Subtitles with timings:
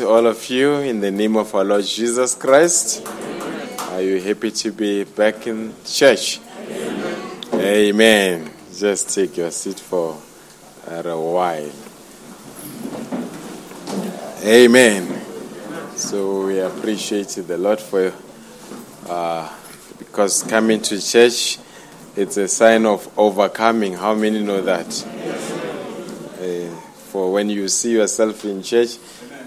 [0.00, 3.06] all of you in the name of our Lord Jesus Christ.
[3.90, 6.40] Are you happy to be back in church?
[7.54, 8.50] Amen.
[8.76, 10.20] just take your seat for
[10.86, 11.70] a while.
[14.44, 15.20] Amen.
[15.96, 18.12] So we appreciate the Lord for
[19.08, 19.52] uh,
[19.98, 21.58] because coming to church
[22.16, 23.92] it's a sign of overcoming.
[23.92, 24.86] How many know that?
[26.40, 26.74] Uh,
[27.10, 28.96] for when you see yourself in church,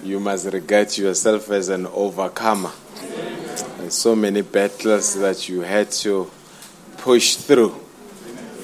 [0.03, 2.71] you must regard yourself as an overcomer.
[3.79, 6.29] And so many battles that you had to
[6.97, 7.69] push through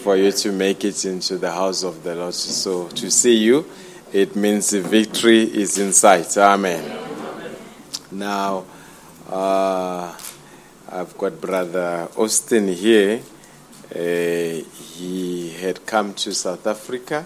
[0.04, 2.34] for you to make it into the house of the Lord.
[2.34, 3.66] So to see you,
[4.14, 6.38] it means the victory is in sight.
[6.38, 7.00] Amen.
[8.12, 8.66] Now,
[9.30, 10.16] uh,
[10.92, 13.22] I've got Brother Austin here.
[13.94, 14.64] Uh,
[14.98, 17.26] he had come to South Africa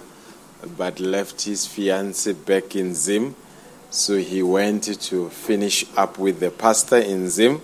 [0.78, 3.36] but left his fiancée back in Zim.
[3.92, 7.60] So he went to finish up with the pastor in Zim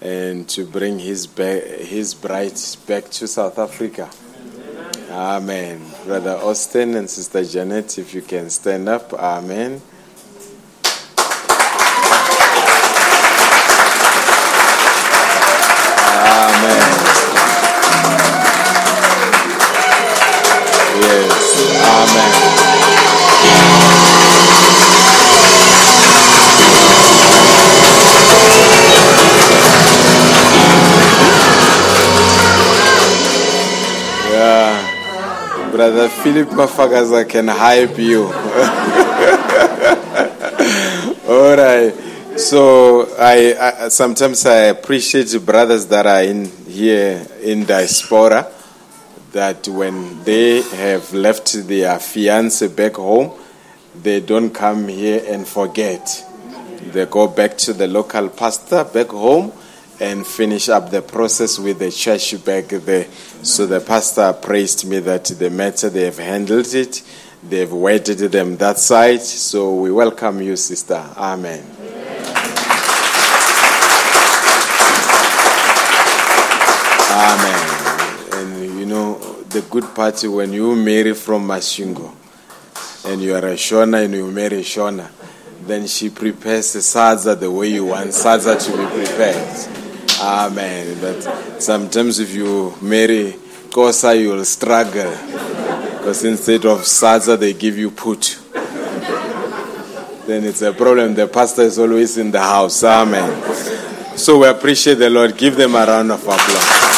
[0.00, 4.08] and to bring his, his bride back to South Africa.
[5.10, 5.82] Amen.
[6.06, 9.12] Brother Austin and Sister Janet, if you can stand up.
[9.12, 9.82] Amen.
[16.06, 16.90] Amen.
[21.02, 21.50] Yes.
[21.84, 22.39] Amen.
[35.80, 38.24] Brother Philip Mafagaza can hype you.
[41.26, 41.94] All right.
[42.38, 48.52] So I, I sometimes I appreciate the brothers that are in here in diaspora
[49.32, 53.32] that when they have left their fiance back home,
[54.02, 56.26] they don't come here and forget.
[56.92, 59.50] They go back to the local pastor back home
[60.00, 63.06] and finish up the process with the church back there.
[63.42, 67.02] So the pastor praised me that the matter they have handled it,
[67.46, 69.20] they've waited them that side.
[69.20, 71.04] So we welcome you, sister.
[71.16, 71.64] Amen.
[77.12, 77.68] Amen.
[78.32, 79.18] And you know,
[79.50, 82.14] the good part when you marry from Masvingo
[83.04, 85.10] and you are a Shona and you marry Shona,
[85.66, 89.79] then she prepares the sadza the way you want sadza to be prepared.
[90.20, 90.98] Amen.
[91.00, 93.34] But sometimes if you marry
[93.70, 95.10] Xhosa, you'll struggle.
[95.98, 98.38] Because instead of sadza, they give you put.
[100.26, 101.14] Then it's a problem.
[101.14, 102.84] The pastor is always in the house.
[102.84, 104.16] Amen.
[104.16, 105.36] So we appreciate the Lord.
[105.36, 106.90] Give them a round of applause.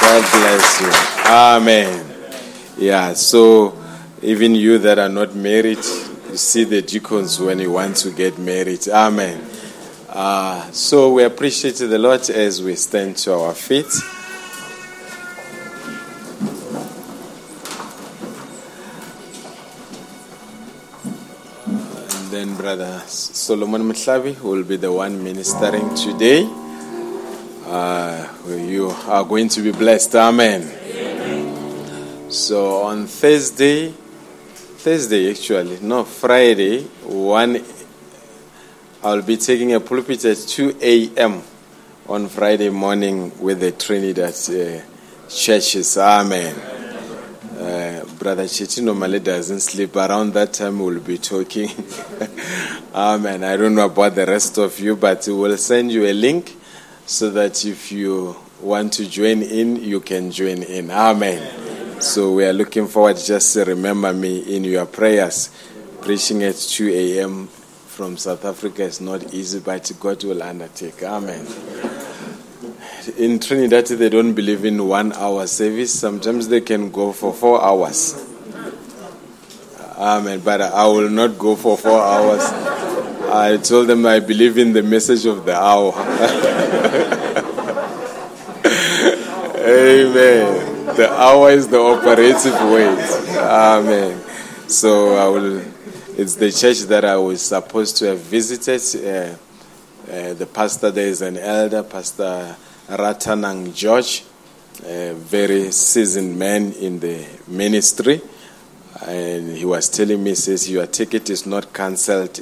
[0.00, 1.32] God bless you.
[1.32, 2.06] Amen.
[2.76, 3.78] Yeah, so
[4.22, 8.38] even you that are not married, you see the deacons when you want to get
[8.38, 8.86] married.
[8.88, 9.40] Amen.
[10.14, 13.86] Uh, so we appreciate the Lord as we stand to our feet.
[22.14, 26.46] And then Brother Solomon Mutlavi will be the one ministering today.
[27.64, 30.14] Uh, you are going to be blessed.
[30.16, 30.60] Amen.
[32.30, 37.64] So on Thursday, Thursday actually, no, Friday, 1,
[39.04, 41.42] I'll be taking a pulpit at 2 a.m.
[42.08, 44.80] on Friday morning with the Trinidad uh,
[45.28, 45.98] churches.
[45.98, 46.54] Amen.
[47.58, 49.96] Uh, Brother Chichi normally doesn't sleep.
[49.96, 51.68] Around that time, we'll be talking.
[52.94, 53.42] Amen.
[53.42, 56.54] I don't know about the rest of you, but we'll send you a link
[57.04, 60.92] so that if you want to join in, you can join in.
[60.92, 62.00] Amen.
[62.00, 63.16] So we are looking forward.
[63.16, 65.50] Just remember me in your prayers.
[66.02, 67.48] Preaching at 2 a.m.
[67.92, 71.02] from South Africa is not easy, but God will undertake.
[71.02, 71.46] Amen.
[73.18, 75.92] In Trinidad, they don't believe in one hour service.
[75.92, 78.26] Sometimes they can go for four hours.
[79.98, 80.40] Amen.
[80.40, 82.40] But I will not go for four hours.
[83.30, 85.92] I told them I believe in the message of the hour.
[89.58, 90.96] Amen.
[90.96, 93.36] The hour is the operative weight.
[93.36, 94.18] Amen.
[94.66, 95.71] So I will.
[96.14, 98.82] It's the church that I was supposed to have visited.
[99.02, 99.34] Uh,
[100.12, 102.54] uh, the pastor there is an elder, Pastor
[102.86, 104.22] Ratanang George,
[104.84, 108.20] a very seasoned man in the ministry.
[109.06, 112.40] And he was telling me, says, Your ticket is not cancelled,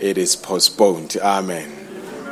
[0.00, 1.16] it is postponed.
[1.22, 1.70] Amen.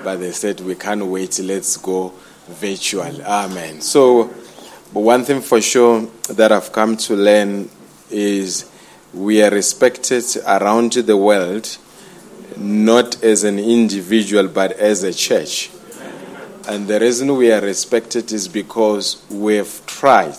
[0.03, 2.13] But they said, We can't wait, let's go
[2.49, 3.23] virtual.
[3.23, 3.81] Amen.
[3.81, 4.25] So,
[4.93, 7.71] but one thing for sure that I've come to learn
[8.11, 8.70] is
[9.13, 11.79] we are respected around the world,
[12.57, 15.71] not as an individual, but as a church.
[16.69, 20.37] And the reason we are respected is because we've tried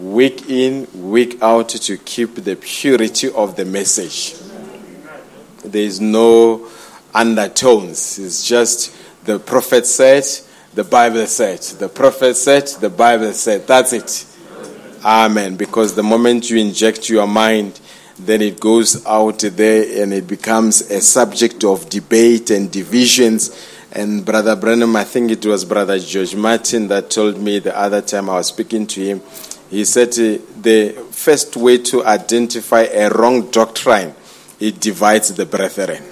[0.00, 4.34] week in, week out to keep the purity of the message.
[5.64, 6.68] There is no
[7.14, 8.18] undertones.
[8.18, 10.24] It's just the prophet said,
[10.74, 11.60] the Bible said.
[11.60, 13.66] The prophet said, the Bible said.
[13.66, 14.27] That's it.
[15.04, 15.56] Amen.
[15.56, 17.80] Because the moment you inject your mind,
[18.18, 23.74] then it goes out there and it becomes a subject of debate and divisions.
[23.92, 28.02] And Brother Branham, I think it was Brother George Martin that told me the other
[28.02, 29.22] time I was speaking to him.
[29.70, 34.14] He said uh, the first way to identify a wrong doctrine,
[34.58, 36.02] it divides the brethren.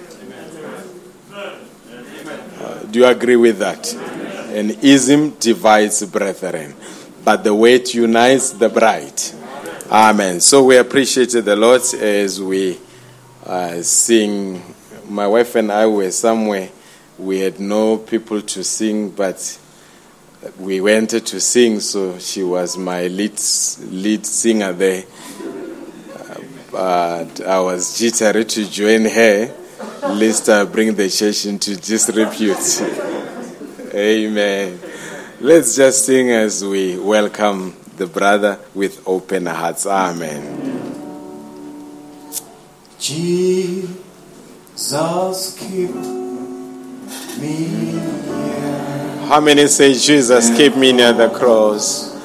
[1.33, 3.93] Uh, do you agree with that?
[3.93, 6.73] An ism divides brethren,
[7.27, 9.21] but the weight unites the bride.
[9.91, 10.39] Amen.
[10.39, 12.79] So we appreciate the Lord as we
[13.45, 14.63] uh, sing.
[15.09, 16.69] My wife and I were somewhere.
[17.17, 19.59] We had no people to sing, but
[20.57, 23.37] we went to sing, so she was my lead,
[23.91, 25.03] lead singer there.
[26.23, 26.39] Uh,
[26.71, 29.53] but I was jittery to join her,
[30.13, 32.81] lest I bring the church into disrepute.
[33.93, 34.79] Amen.
[35.39, 39.85] Let's just sing as we welcome the brother with open hearts.
[39.85, 40.41] Amen.
[42.99, 43.95] Jesus,
[45.59, 45.93] keep
[47.39, 49.27] me near.
[49.27, 52.17] How many say, Jesus, keep me near the cross?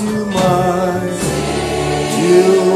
[0.00, 0.98] To my,
[2.16, 2.69] to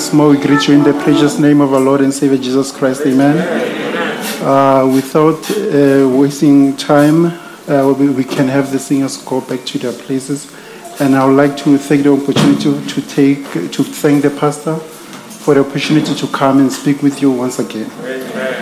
[0.00, 2.72] once more, we greet you in the precious name of our Lord and Savior Jesus
[2.72, 3.02] Christ.
[3.04, 3.36] Amen.
[4.42, 7.26] Uh, without uh, wasting time,
[7.68, 10.50] uh, we, we can have the singers go back to their places.
[11.00, 15.52] And I would like to take the opportunity to, take to thank the pastor for
[15.52, 17.90] the opportunity to come and speak with you once again.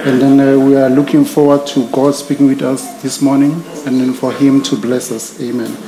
[0.09, 3.53] And then uh, we are looking forward to God speaking with us this morning,
[3.87, 5.41] and then for Him to bless us.
[5.41, 5.88] Amen.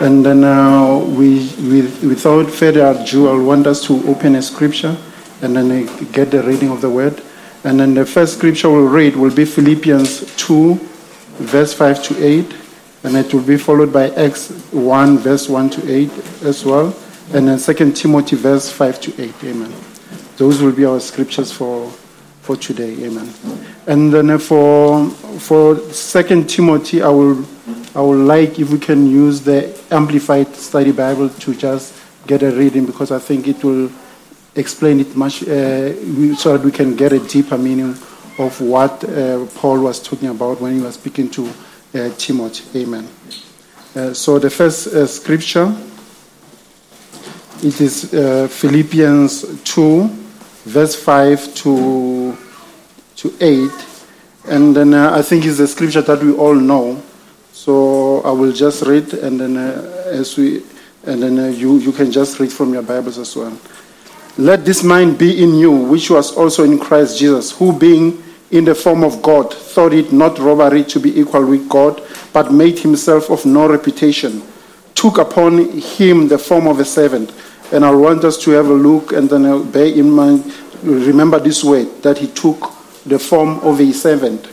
[0.00, 1.38] And then uh, we,
[1.68, 4.96] with, without further ado, I want us to open a scripture
[5.42, 7.20] and then uh, get the reading of the word.
[7.64, 12.56] And then the first scripture we'll read will be Philippians 2, verse 5 to 8.
[13.02, 16.10] And it will be followed by Acts 1, verse 1 to 8
[16.44, 16.96] as well.
[17.32, 19.34] And then 2 Timothy, verse 5 to 8.
[19.44, 19.74] Amen.
[20.36, 21.90] Those will be our scriptures for,
[22.42, 23.04] for today.
[23.04, 23.28] Amen.
[23.88, 27.44] And then uh, for, for 2 Timothy, I will
[27.98, 32.52] I would like if we can use the Amplified Study Bible to just get a
[32.52, 33.90] reading because I think it will
[34.54, 37.96] explain it much uh, so that we can get a deeper meaning
[38.38, 42.82] of what uh, Paul was talking about when he was speaking to uh, Timothy.
[42.84, 43.08] Amen.
[43.96, 45.74] Uh, so the first uh, scripture
[47.64, 50.08] it is uh, Philippians 2,
[50.66, 52.38] verse 5 to,
[53.16, 53.70] to 8.
[54.50, 57.02] And then I think it's a scripture that we all know.
[57.52, 60.62] So I will just read and then uh, as we,
[61.06, 63.56] and then uh, you, you can just read from your Bibles as well.
[64.36, 68.64] Let this mind be in you, which was also in Christ Jesus, who being in
[68.64, 72.02] the form of God, thought it not robbery to be equal with God,
[72.32, 74.42] but made himself of no reputation,
[74.94, 77.32] took upon him the form of a servant.
[77.72, 81.38] And I want us to have a look and then uh, bear in mind, remember
[81.38, 82.72] this word, that he took
[83.04, 84.46] the form of a servant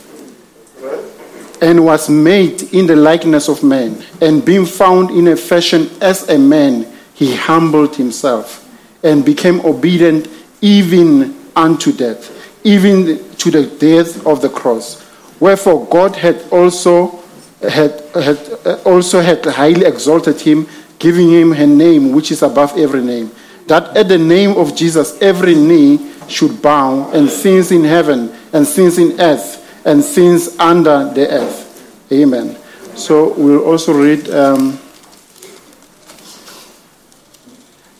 [1.62, 4.02] and was made in the likeness of man.
[4.20, 8.62] And being found in a fashion as a man, he humbled himself
[9.02, 10.28] and became obedient
[10.60, 12.30] even unto death,
[12.64, 15.04] even to the death of the cross.
[15.40, 17.22] Wherefore God had also
[17.62, 20.66] had, had uh, also had highly exalted him,
[20.98, 23.30] giving him a name which is above every name,
[23.66, 28.66] that at the name of Jesus every knee should bow, and things in heaven and
[28.66, 32.12] things in earth and sins under the earth.
[32.12, 32.58] Amen.
[32.96, 34.78] So we'll also read um,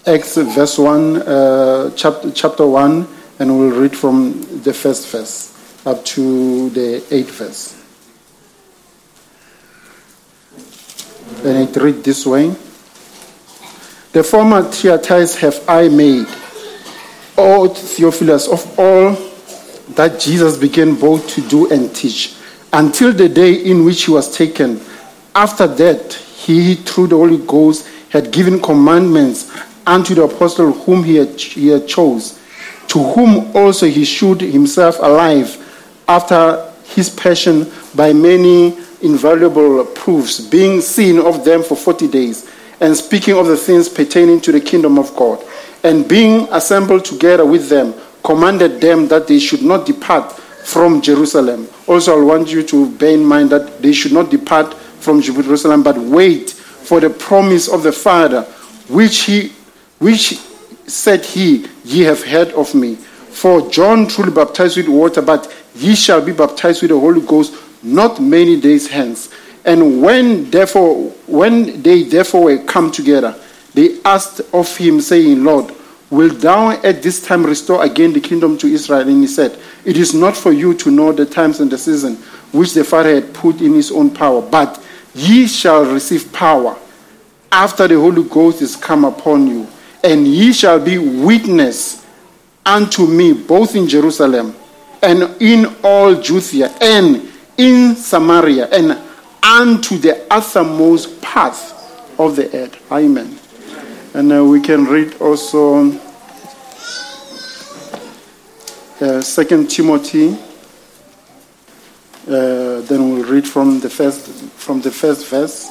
[0.04, 5.52] Acts verse 1, uh, chapter, chapter 1, and we'll read from the first verse
[5.86, 7.72] up to the eighth verse.
[11.44, 12.48] And it read this way.
[14.12, 16.26] The former treatise have I made,
[17.38, 19.25] O Theophilus, of all
[19.90, 22.34] that Jesus began both to do and teach,
[22.72, 24.80] until the day in which he was taken.
[25.34, 29.50] After that, he, through the Holy Ghost, had given commandments
[29.86, 32.40] unto the apostle whom he had, he had chose,
[32.88, 35.62] to whom also he shewed himself alive
[36.08, 42.50] after his passion by many invaluable proofs, being seen of them for forty days,
[42.80, 45.42] and speaking of the things pertaining to the kingdom of God,
[45.82, 47.94] and being assembled together with them,
[48.26, 51.68] commanded them that they should not depart from Jerusalem.
[51.86, 55.84] Also, I want you to bear in mind that they should not depart from Jerusalem,
[55.84, 58.42] but wait for the promise of the Father,
[58.88, 59.52] which he,
[60.00, 60.38] which
[60.88, 62.96] said he, ye have heard of me.
[62.96, 67.54] For John truly baptized with water, but ye shall be baptized with the Holy Ghost
[67.84, 69.32] not many days hence.
[69.64, 73.36] And when therefore, when they therefore were come together,
[73.74, 75.75] they asked of him, saying, Lord,
[76.10, 79.00] Wilt thou at this time restore again the kingdom to Israel?
[79.00, 82.16] And he said, It is not for you to know the times and the season
[82.52, 84.82] which the Father had put in his own power, but
[85.14, 86.76] ye shall receive power
[87.50, 89.66] after the Holy Ghost is come upon you,
[90.04, 92.04] and ye shall be witness
[92.64, 94.54] unto me both in Jerusalem
[95.02, 98.98] and in all Judea and in Samaria and
[99.42, 101.72] unto the uttermost path
[102.18, 102.92] of the earth.
[102.92, 103.35] Amen.
[104.16, 105.90] And uh, we can read also
[108.98, 110.30] uh, Second Timothy.
[112.26, 114.26] Uh, then we'll read from the first
[114.56, 115.68] from the first verse,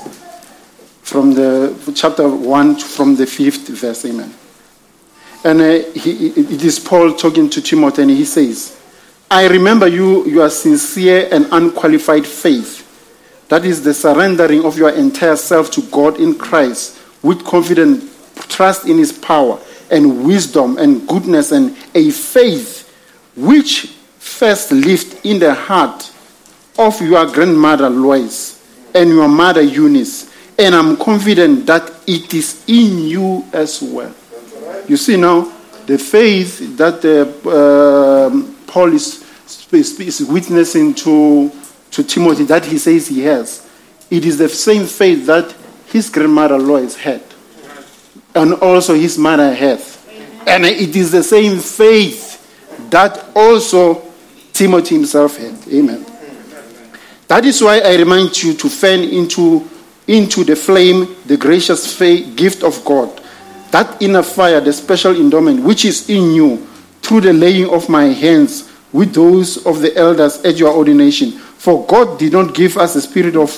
[1.02, 4.06] from the chapter one from the fifth verse.
[4.06, 4.32] Amen.
[5.44, 8.80] And uh, he, it is Paul talking to Timothy, and he says,
[9.32, 12.84] "I remember you your sincere and unqualified faith."
[13.50, 18.88] That is the surrendering of your entire self to God in Christ with confident trust
[18.88, 19.60] in His power
[19.92, 22.92] and wisdom and goodness and a faith
[23.36, 23.88] which
[24.20, 26.12] first lived in the heart
[26.78, 28.62] of your grandmother Lois
[28.94, 30.34] and your mother Eunice.
[30.58, 34.14] And I'm confident that it is in you as well.
[34.88, 35.52] You see now,
[35.86, 39.24] the faith that uh, um, Paul is,
[39.72, 41.52] is witnessing to
[41.96, 43.66] to Timothy that he says he has,
[44.12, 45.56] it is the same faith that
[45.88, 47.24] his grandmother Lois had,
[48.36, 49.82] and also his mother had.
[50.46, 52.34] And it is the same faith
[52.92, 54.04] that also
[54.54, 55.56] Timothy himself had.
[55.68, 56.06] Amen.
[57.28, 59.68] That is why I remind you to fan into,
[60.08, 63.22] into the flame the gracious faith, gift of God,
[63.72, 66.58] that inner fire, the special endowment which is in you
[67.02, 71.32] through the laying of my hands with those of the elders at your ordination.
[71.32, 73.52] For God did not give us a spirit of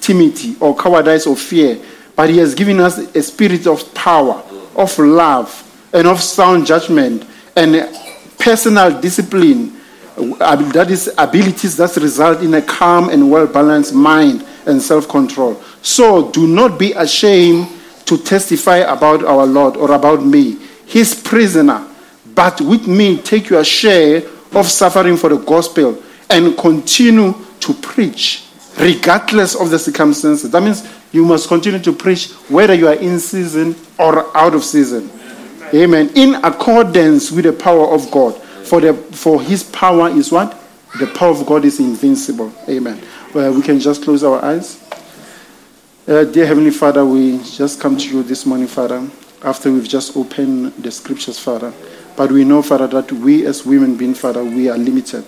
[0.00, 1.78] timidity or cowardice or fear,
[2.20, 4.42] but He has given us a spirit of power,
[4.76, 5.48] of love,
[5.90, 7.24] and of sound judgment
[7.56, 7.88] and
[8.38, 9.74] personal discipline.
[10.38, 15.54] That is abilities that result in a calm and well balanced mind and self control.
[15.80, 17.68] So do not be ashamed
[18.04, 21.88] to testify about our Lord or about me, His prisoner,
[22.34, 28.44] but with me take your share of suffering for the gospel and continue to preach
[28.78, 30.50] regardless of the circumstances.
[30.50, 34.64] That means you must continue to preach whether you are in season or out of
[34.64, 35.10] season.
[35.74, 36.10] Amen.
[36.14, 38.34] In accordance with the power of God.
[38.36, 40.56] For, the, for his power is what?
[40.98, 42.52] The power of God is invincible.
[42.68, 43.00] Amen.
[43.34, 44.80] Well, we can just close our eyes.
[46.06, 49.08] Uh, dear Heavenly Father, we just come to you this morning, Father,
[49.42, 51.72] after we've just opened the scriptures, Father.
[52.16, 55.24] But we know, Father, that we as women being, Father, we are limited.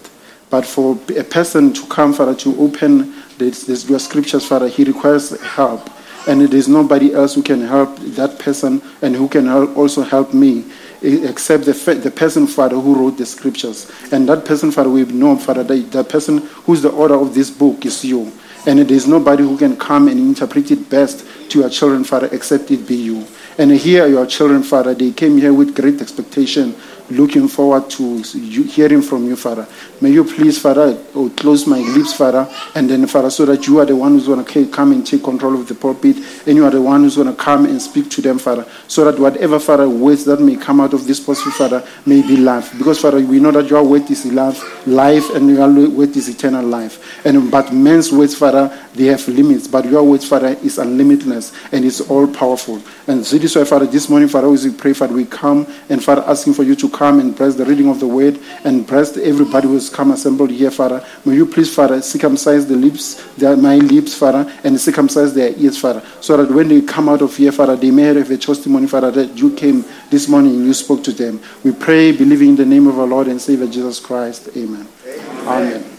[0.53, 4.85] But for a person to come, Father, to open this, this, your scriptures, Father, he
[4.85, 5.89] requires help.
[6.29, 10.35] And there is nobody else who can help that person and who can also help
[10.35, 10.67] me
[11.01, 13.91] except the, the person, Father, who wrote the scriptures.
[14.13, 17.51] And that person, Father, we know, Father, that the person who's the author of this
[17.51, 18.31] book is you.
[18.67, 22.29] And there is nobody who can come and interpret it best to your children, Father,
[22.31, 23.27] except it be you.
[23.59, 26.75] And here, your children, Father, they came here with great expectation,
[27.17, 29.67] looking forward to hearing from you, Father.
[30.01, 33.79] May you please, Father, oh, close my lips, Father, and then, Father, so that you
[33.81, 36.65] are the one who's going to come and take control of the pulpit, and you
[36.65, 39.59] are the one who's going to come and speak to them, Father, so that whatever,
[39.59, 42.77] Father, words that may come out of this pulpit, Father, may be life.
[42.79, 46.65] Because, Father, we know that your word is life, life, and your word is eternal
[46.65, 47.25] life.
[47.27, 51.85] And but men's words, Father, they have limits, but your words, Father, is unlimitedness, and
[51.85, 52.81] it's all powerful.
[53.07, 56.03] And so this is why, Father, this morning, Father, we pray, Father, we come and
[56.03, 59.17] Father, asking for you to come and bless the reading of the word and bless
[59.17, 61.05] everybody who has come assembled here, Father.
[61.25, 65.79] May you please, Father, circumcise the lips, their, my lips, Father, and circumcise their ears,
[65.79, 68.87] Father, so that when they come out of here, Father, they may have a testimony,
[68.87, 71.41] Father, that you came this morning and you spoke to them.
[71.65, 74.49] We pray, believing in the name of our Lord and Savior Jesus Christ.
[74.57, 74.87] Amen.
[75.07, 75.49] Amen.
[75.49, 75.99] Amen.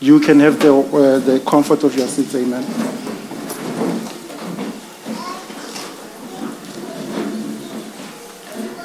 [0.00, 2.34] You can have the, uh, the comfort of your seats.
[2.34, 3.11] Amen.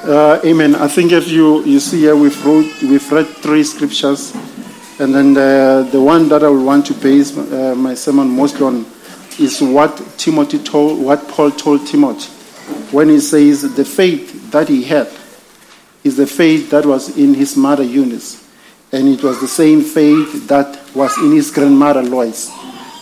[0.07, 0.73] Uh, amen.
[0.73, 4.33] I think if you, you see here, we've, wrote, we've read three scriptures,
[5.01, 8.65] and then the, the one that I will want to base uh, my sermon mostly
[8.65, 8.85] on
[9.37, 12.31] is what Timothy told, what Paul told Timothy
[12.95, 15.11] when he says the faith that he had
[16.05, 18.49] is the faith that was in his mother Eunice,
[18.93, 22.49] and it was the same faith that was in his grandmother Lois.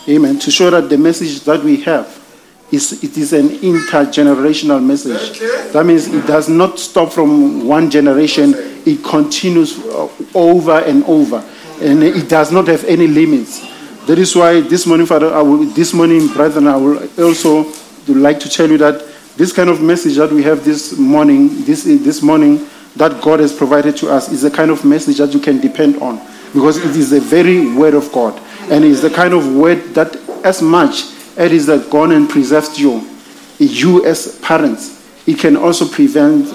[0.08, 0.40] Amen.
[0.40, 2.25] To show that the message that we have
[2.70, 5.38] is it is an intergenerational message.
[5.72, 11.44] That means it does not stop from one generation, it continues uh, over and over.
[11.80, 13.60] And it does not have any limits.
[14.06, 17.72] That is why this morning, Father, I will, this morning, brethren, I will also
[18.08, 19.04] like to tell you that
[19.36, 23.52] this kind of message that we have this morning, this, this morning, that God has
[23.52, 26.18] provided to us is a kind of message that you can depend on
[26.54, 28.40] because it is the very word of God.
[28.70, 32.78] And it's the kind of word that, as much it is that gone and preserved
[32.78, 33.06] you.
[33.58, 34.96] You as parents,
[35.26, 36.46] it can also prevent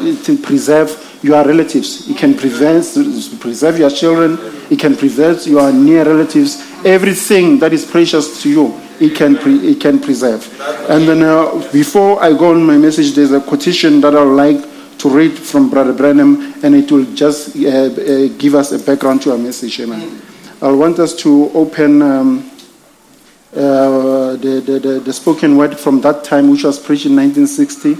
[0.43, 2.09] preserve your relatives.
[2.09, 2.85] It can prevent
[3.39, 4.37] preserve your children.
[4.69, 6.61] It can preserve your near relatives.
[6.85, 10.47] Everything that is precious to you, it can pre, it can preserve.
[10.89, 14.35] And then uh, before I go on my message, there's a quotation that I would
[14.35, 18.79] like to read from Brother Branham, and it will just uh, uh, give us a
[18.79, 19.79] background to our message.
[19.79, 20.21] Amen.
[20.61, 22.01] I want us to open.
[22.01, 22.50] Um,
[23.53, 27.97] uh, the, the, the, the, spoken word from that time, which was preached in 1960,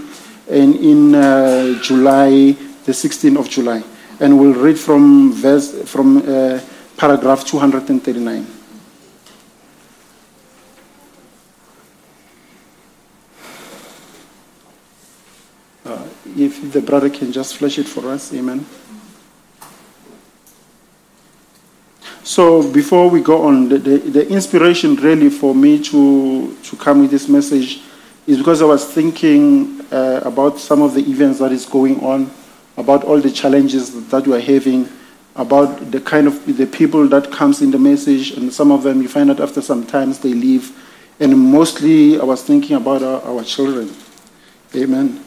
[0.50, 2.54] and in uh, July,
[2.86, 3.84] the 16th of July.
[4.22, 6.62] And we'll read from verse from uh,
[6.96, 8.48] paragraph 239.
[15.84, 18.66] Uh, if the brother can just flash it for us, amen.
[22.23, 27.01] So before we go on, the, the, the, inspiration really for me to, to come
[27.01, 27.81] with this message
[28.27, 32.29] is because I was thinking uh, about some of the events that is going on,
[32.77, 34.88] about all the challenges that we are having,
[35.36, 39.01] about the kind of the people that comes in the message, and some of them
[39.01, 40.77] you find out after some times they leave.
[41.19, 43.91] And mostly I was thinking about our, our children.
[44.75, 45.23] Amen.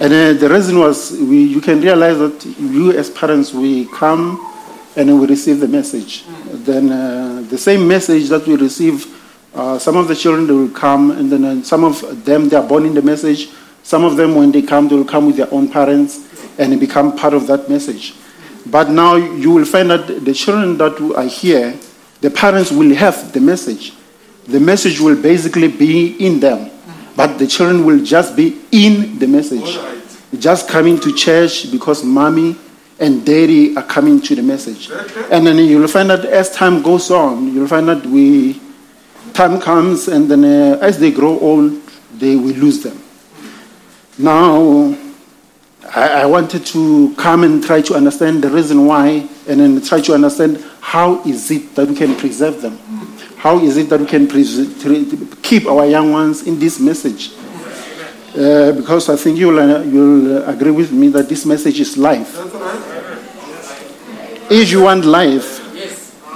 [0.00, 4.52] And uh, the reason was we, you can realize that you, as parents, we come
[4.96, 6.24] and we receive the message.
[6.50, 9.06] Then uh, the same message that we receive,
[9.54, 12.56] uh, some of the children they will come, and then uh, some of them they
[12.56, 13.50] are born in the message.
[13.84, 16.28] Some of them, when they come, they will come with their own parents
[16.58, 18.14] and become part of that message.
[18.66, 21.78] But now you will find that the children that are here,
[22.20, 23.92] the parents will have the message.
[24.46, 26.70] The message will basically be in them
[27.16, 29.78] but the children will just be in the message.
[30.38, 32.56] Just coming to church because mommy
[32.98, 34.90] and daddy are coming to the message.
[35.30, 38.60] And then you'll find that as time goes on, you'll find that we
[39.32, 41.80] time comes and then uh, as they grow old,
[42.18, 43.00] they will lose them.
[44.16, 44.96] Now,
[45.94, 50.00] I, I wanted to come and try to understand the reason why and then try
[50.02, 52.78] to understand how is it that we can preserve them.
[53.44, 54.26] How is it that we can
[55.42, 57.30] keep our young ones in this message?
[58.34, 62.38] Uh, because I think you'll, uh, you'll agree with me that this message is life.
[64.50, 65.60] If you want life,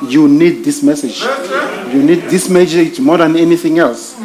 [0.07, 1.23] you need this message.
[1.95, 4.21] You need this message more than anything else.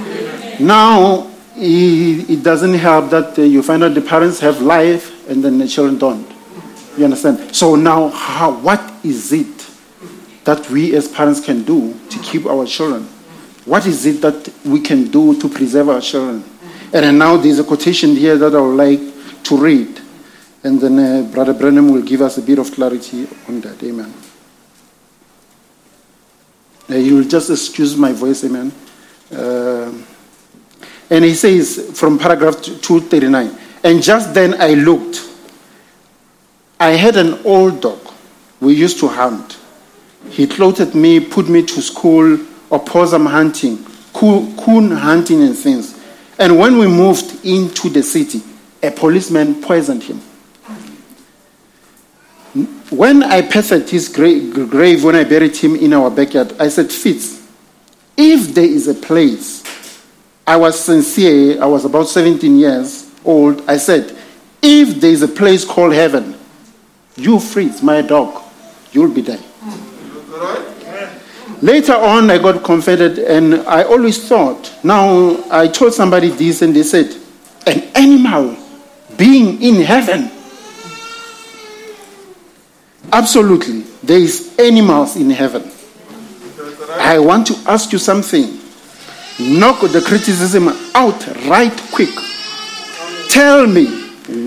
[0.59, 5.41] Now, it, it doesn't help that uh, you find out the parents have life and
[5.41, 6.29] then the children don't.
[6.97, 7.55] You understand?
[7.55, 9.52] So now, how, what is it
[10.45, 13.03] that we as parents can do to keep our children?
[13.65, 16.43] What is it that we can do to preserve our children?
[16.93, 19.99] And now there's a quotation here that I would like to read.
[20.63, 23.81] And then uh, Brother Branham will give us a bit of clarity on that.
[23.83, 24.13] Amen.
[26.89, 28.71] Uh, you will just excuse my voice, amen.
[29.31, 29.91] Uh,
[31.09, 35.29] and he says from paragraph 239 And just then I looked.
[36.79, 37.99] I had an old dog
[38.59, 39.57] we used to hunt.
[40.29, 42.39] He clothed me, put me to school,
[42.71, 45.99] opossum hunting, coon hunting, and things.
[46.39, 48.41] And when we moved into the city,
[48.81, 50.21] a policeman poisoned him.
[52.89, 57.47] When I pathed his grave, when I buried him in our backyard, I said, Fritz,
[58.15, 59.63] if there is a place,
[60.45, 64.15] I was sincere, I was about 17 years old, I said,
[64.61, 66.35] if there is a place called heaven,
[67.15, 68.43] you, Fritz, my dog,
[68.91, 69.39] you'll be there.
[71.61, 74.73] Later on, I got converted, and I always thought.
[74.83, 77.15] Now, I told somebody this, and they said,
[77.65, 78.57] an animal
[79.15, 80.31] being in heaven.
[83.11, 85.71] Absolutely, there is animals in heaven.
[86.95, 88.59] I want to ask you something.
[89.39, 92.13] Knock the criticism out right quick.
[93.29, 93.85] Tell me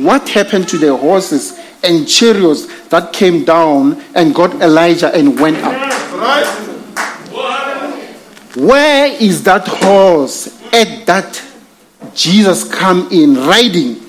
[0.02, 5.56] what happened to the horses and chariots that came down and got Elijah and went
[5.58, 5.72] up.
[8.56, 11.42] Where is that horse at that
[12.14, 14.00] Jesus come in riding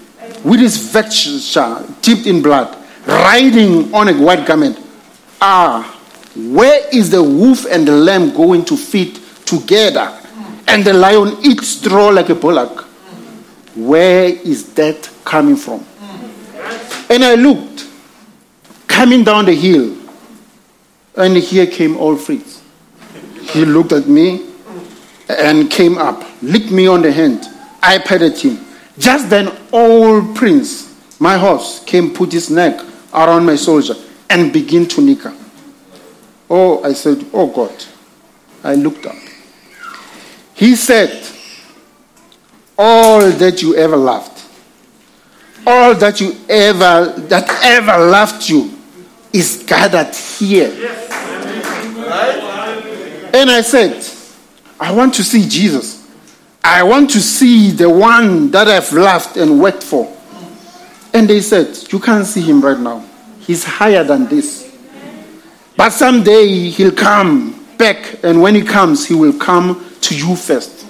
[0.43, 4.79] with his vesture dipped in blood, riding on a white garment?
[5.41, 5.93] Ah,
[6.35, 10.17] where is the wolf and the lamb going to feed together?
[10.67, 12.81] And the lion eats straw like a bullock.
[13.75, 15.85] Where is that coming from?
[17.09, 17.87] And I looked,
[18.87, 19.97] coming down the hill,
[21.15, 22.61] and here came old Fritz.
[23.41, 24.45] He looked at me
[25.29, 27.45] and came up, licked me on the hand.
[27.81, 28.59] I patted him.
[28.97, 32.79] Just then, old Prince, my horse, came, put his neck
[33.13, 33.95] around my soldier,
[34.29, 35.33] and began to nicker.
[36.49, 37.73] Oh, I said, Oh God.
[38.63, 39.15] I looked up.
[40.53, 41.25] He said,
[42.77, 44.36] All that you ever loved,
[45.67, 48.71] all that you ever, that ever loved you,
[49.33, 50.71] is gathered here.
[53.33, 54.01] And I said,
[54.79, 56.09] I want to see Jesus.
[56.63, 60.15] I want to see the one that I've loved and worked for.
[61.13, 63.05] And they said, You can't see him right now.
[63.41, 64.73] He's higher than this.
[65.75, 70.85] But someday he'll come back, and when he comes, he will come to you first.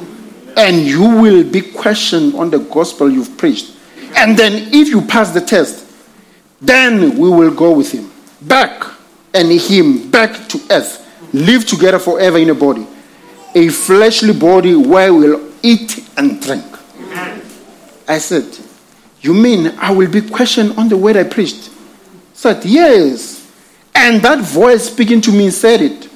[0.55, 3.76] And you will be questioned on the gospel you've preached.
[4.17, 5.85] And then, if you pass the test,
[6.59, 8.83] then we will go with him back
[9.33, 12.87] and him back to earth, live together forever in a body,
[13.53, 16.65] a fleshly body where we'll eat and drink.
[18.07, 18.45] I said,
[19.21, 21.69] You mean I will be questioned on the word I preached?
[22.33, 23.51] Said, Yes.
[23.93, 26.09] And that voice speaking to me said it.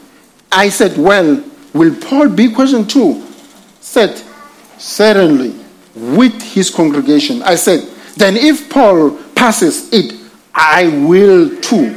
[0.52, 3.24] I said, Well, will Paul be questioned too?
[3.80, 4.22] Said,
[4.78, 5.61] Certainly,
[5.96, 7.42] with his congregation.
[7.44, 7.82] I said,
[8.16, 10.20] Then if Paul passes it,
[10.54, 11.94] I will too.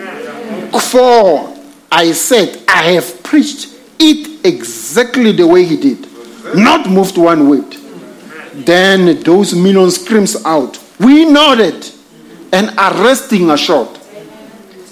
[0.79, 1.57] For
[1.91, 6.09] I said, I have preached it exactly the way he did,
[6.55, 7.79] not moved one whit.
[8.55, 10.79] Then those millions screams out.
[11.01, 11.87] We nodded
[12.53, 14.01] and arresting a shot.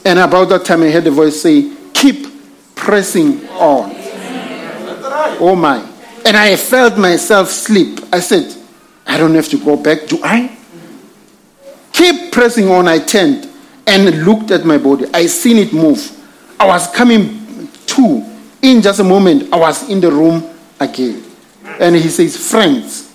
[0.05, 2.27] And about that time, I heard the voice say, Keep
[2.75, 3.93] pressing on.
[5.39, 5.89] Oh my.
[6.25, 8.01] And I felt myself sleep.
[8.13, 8.62] I said,
[9.07, 10.57] I don't have to go back, do I?
[11.93, 12.89] Keep pressing on.
[12.89, 13.49] I turned
[13.87, 15.07] and looked at my body.
[15.13, 16.01] I seen it move.
[16.59, 18.29] I was coming to.
[18.63, 21.25] In just a moment, I was in the room again.
[21.81, 23.13] And he says, Friends,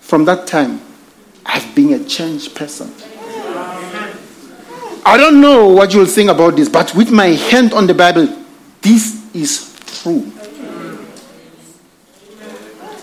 [0.00, 0.80] from that time,
[1.44, 2.92] I've been a changed person.
[5.04, 8.28] I don't know what you'll think about this, but with my hand on the Bible,
[8.82, 10.30] this is true.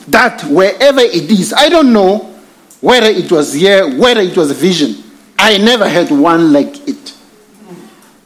[0.08, 2.36] That wherever it is, I don't know
[2.82, 5.04] whether it was here, whether it was a vision.
[5.38, 7.14] I never had one like it.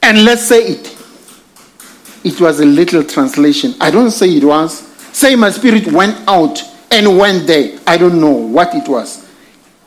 [0.02, 0.96] And let's say it.
[2.24, 3.74] It was a little translation.
[3.80, 4.78] I don't say it was.
[5.12, 7.78] Say my spirit went out and went there.
[7.86, 9.28] I don't know what it was.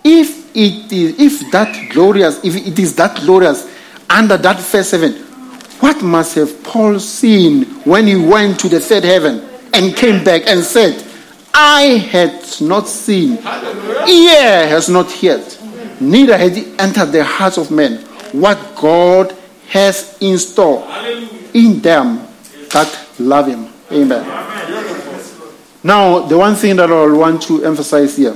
[0.03, 3.71] If it is, if that glorious, if it is that glorious
[4.09, 5.13] under that first heaven,
[5.79, 10.43] what must have Paul seen when he went to the third heaven and came back
[10.47, 11.03] and said,
[11.53, 13.37] I had not seen,
[14.07, 15.45] ear has not heard,
[16.01, 17.99] neither has it entered the hearts of men
[18.31, 19.35] what God
[19.69, 20.87] has in store
[21.53, 22.27] in them
[22.71, 23.67] that love Him.
[23.91, 24.23] Amen.
[25.83, 28.35] Now, the one thing that I want to emphasize here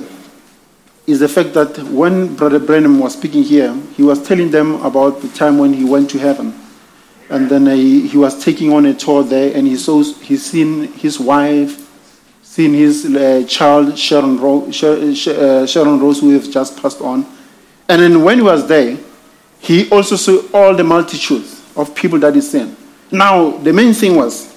[1.08, 5.22] is the fact that when Brother Branham was speaking here, he was telling them about
[5.22, 6.54] the time when he went to heaven.
[7.30, 10.92] And then he, he was taking on a tour there, and he saw he seen
[10.94, 11.87] his wife,
[12.58, 17.24] seen his uh, child Sharon, Ro- Sha- uh, Sharon Rose, who has just passed on.
[17.88, 18.98] And then when he was there,
[19.60, 22.76] he also saw all the multitudes of people that he seen.
[23.12, 24.52] Now, the main thing was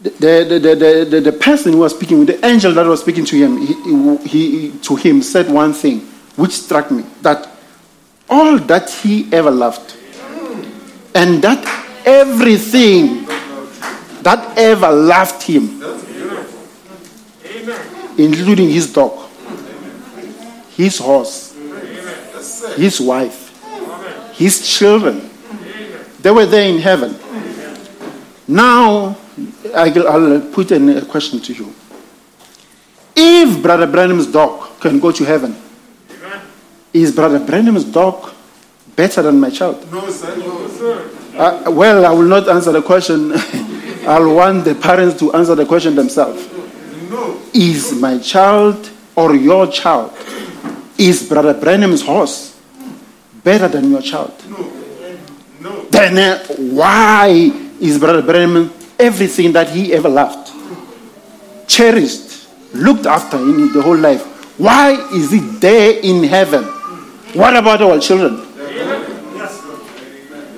[0.00, 0.08] the,
[0.48, 3.36] the, the, the, the, person who was speaking, with the angel that was speaking to
[3.36, 6.00] him, he, he, to him said one thing
[6.36, 7.46] which struck me that
[8.30, 9.96] all that he ever loved
[11.14, 11.62] and that
[12.06, 13.26] everything
[14.22, 15.80] that ever loved him,
[18.20, 19.28] including his dog,
[20.70, 21.56] his horse,
[22.76, 23.48] his wife,
[24.34, 25.28] his children,
[26.20, 27.16] they were there in heaven.
[28.46, 29.16] Now,
[29.74, 31.74] I'll put a question to you.
[33.16, 35.56] If Brother Branham's dog can go to heaven,
[36.92, 38.32] is Brother Branham's dog
[38.96, 39.90] better than my child?
[39.92, 40.36] No, sir.
[40.36, 41.10] No, sir.
[41.36, 43.32] Uh, well, I will not answer the question.
[44.06, 46.59] I'll want the parents to answer the question themselves.
[47.52, 50.12] Is my child or your child,
[50.96, 52.58] is Brother Branham's horse
[53.42, 54.32] better than your child?
[54.48, 54.72] No.
[55.60, 55.84] No.
[55.86, 57.28] Then uh, why
[57.80, 60.52] is Brother Branham everything that he ever loved,
[61.66, 64.22] cherished, looked after in the whole life?
[64.58, 66.64] Why is it there in heaven?
[67.34, 68.46] What about our children?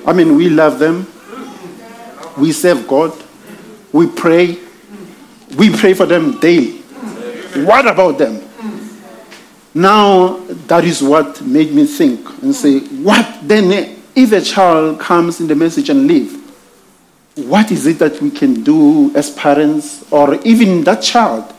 [0.05, 1.07] I mean, we love them.
[2.37, 3.13] We serve God.
[3.93, 4.57] We pray.
[5.57, 6.79] We pray for them daily.
[7.65, 8.41] What about them?
[9.73, 10.37] Now,
[10.67, 15.47] that is what made me think and say, what then if a child comes in
[15.47, 16.39] the message and leave?
[17.35, 21.51] What is it that we can do as parents or even that child?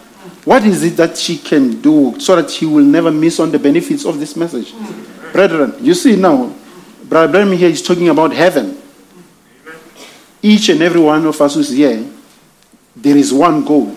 [0.44, 3.59] What is it that she can do so that he will never miss on the
[3.59, 4.72] benefits of this message?
[5.33, 6.54] Brethren, you see now,
[7.04, 8.80] Brother Branham here is talking about heaven.
[10.40, 12.09] Each and every one of us who's here,
[12.96, 13.94] there is one goal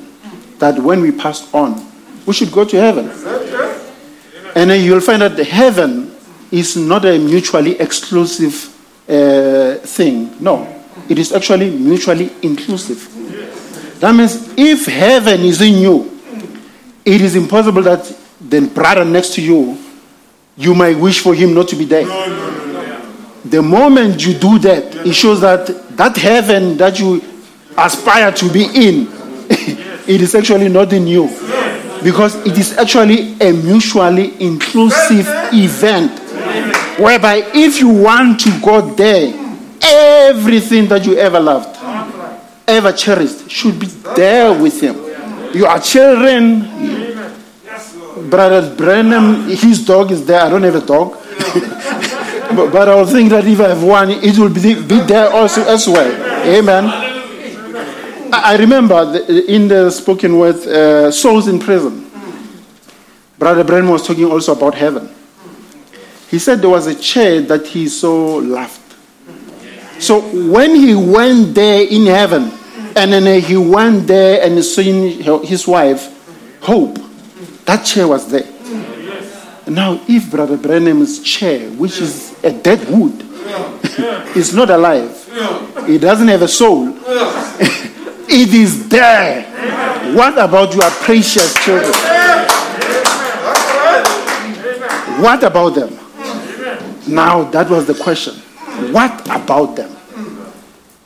[0.59, 1.85] that when we pass on,
[2.25, 3.09] we should go to heaven.
[4.55, 6.15] And then you'll find that heaven
[6.51, 8.73] is not a mutually exclusive
[9.07, 10.35] uh, thing.
[10.41, 13.13] No, it is actually mutually inclusive.
[13.99, 16.19] That means if heaven is in you,
[17.05, 18.03] it is impossible that
[18.41, 19.77] the brother next to you,
[20.55, 22.05] you might wish for him not to be there.
[22.05, 23.05] No, no, no, no.
[23.45, 27.21] The moment you do that, it shows that that heaven that you
[27.77, 29.07] aspire to be in,
[30.07, 31.27] it is actually not in you.
[32.03, 36.19] Because it is actually a mutually inclusive event.
[36.99, 39.33] Whereby if you want to go there,
[39.81, 41.77] everything that you ever loved,
[42.67, 44.95] ever cherished, should be there with him.
[45.53, 46.61] Your children,
[48.29, 50.41] Brother Branham, his dog is there.
[50.41, 51.13] I don't have a dog.
[52.55, 55.29] but, but I will think that if I have one, it will be, be there
[55.31, 56.11] also as well.
[56.45, 57.06] Amen.
[58.33, 62.09] I, remember in the spoken word, uh, souls in prison.
[63.37, 65.09] Brother Branham was talking also about heaven.
[66.29, 68.81] He said there was a chair that he so loved.
[69.99, 72.51] So when he went there in heaven,
[72.95, 76.13] and then he went there and seen his wife,
[76.61, 76.97] Hope,
[77.65, 78.47] that chair was there.
[79.67, 83.21] Now, if Brother Branham's chair, which is a dead wood,
[84.35, 85.25] is not alive,
[85.87, 86.87] it doesn't have a soul,
[88.29, 89.43] it is there.
[90.15, 91.91] What about your precious children?
[95.21, 95.97] What about them?
[97.07, 98.35] Now, that was the question.
[98.91, 99.95] What about them?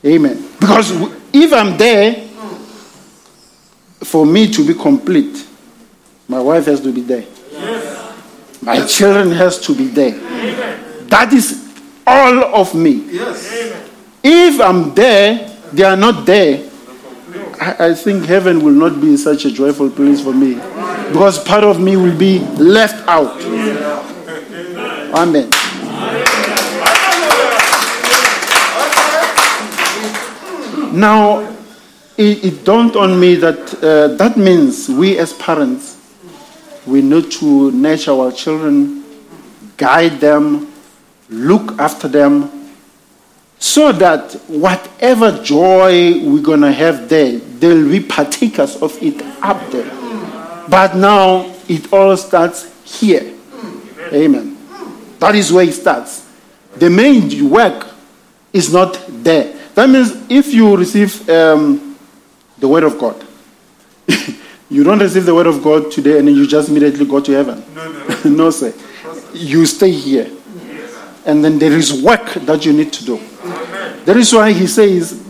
[0.05, 0.49] Amen.
[0.59, 0.91] Because
[1.33, 2.27] if I'm there,
[4.03, 5.47] for me to be complete,
[6.27, 7.25] my wife has to be there.
[8.61, 10.11] My children has to be there.
[11.07, 11.71] That is
[12.05, 13.05] all of me.
[13.11, 13.73] Yes.
[14.23, 16.70] If I'm there, they are not there.
[17.61, 20.55] I, I think heaven will not be such a joyful place for me.
[21.13, 23.39] Because part of me will be left out.
[25.13, 25.49] Amen.
[30.91, 31.41] Now,
[32.17, 35.97] it, it, dawned on me that uh, that means we as parents,
[36.87, 39.03] we need to nurture our children,
[39.77, 40.71] guide them,
[41.29, 42.60] look after them,
[43.61, 49.69] so that whatever joy we're going to have there, they'll be partakers of it up
[49.69, 49.85] there.
[50.67, 53.35] But now it all starts here.
[54.11, 54.57] Amen.
[55.19, 56.27] That is where it starts.
[56.77, 57.87] The main work
[58.51, 59.55] is not there.
[59.75, 61.95] That means if you receive um,
[62.57, 63.23] the Word of God,
[64.71, 67.31] you don't receive the Word of God today and then you just immediately go to
[67.31, 67.63] heaven.
[67.75, 68.17] No, no.
[68.25, 68.73] no sir.
[69.35, 70.31] You stay here.
[71.25, 73.17] And then there is work that you need to do.
[74.05, 75.23] That is why he says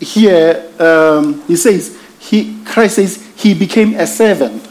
[0.00, 4.62] here, um, he says, he, Christ says, he became a servant.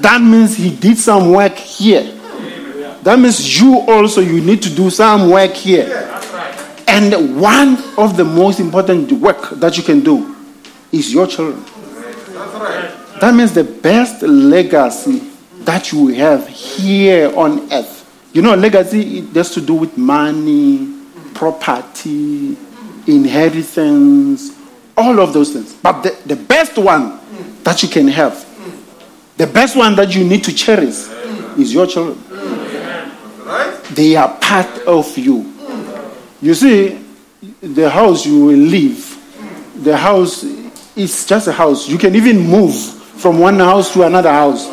[0.00, 2.02] That means he did some work here.
[3.02, 6.08] That means you also you need to do some work here.
[6.86, 10.36] And one of the most important work that you can do
[10.90, 11.64] is your children.
[13.20, 15.30] That means the best legacy
[15.60, 18.01] that you have here on earth.
[18.32, 20.88] You know, legacy it has to do with money,
[21.34, 22.56] property,
[23.06, 24.58] inheritance,
[24.96, 25.74] all of those things.
[25.74, 27.20] But the, the best one
[27.62, 28.46] that you can have,
[29.36, 31.08] the best one that you need to cherish
[31.58, 32.22] is your children.
[33.92, 35.52] They are part of you.
[36.40, 37.04] You see,
[37.60, 39.18] the house you will live,
[39.82, 40.42] the house
[40.96, 41.88] is just a house.
[41.88, 44.66] You can even move from one house to another house,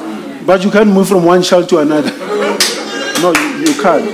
[0.46, 2.12] but you can't move from one child to another.
[3.22, 4.06] no, you, you can't.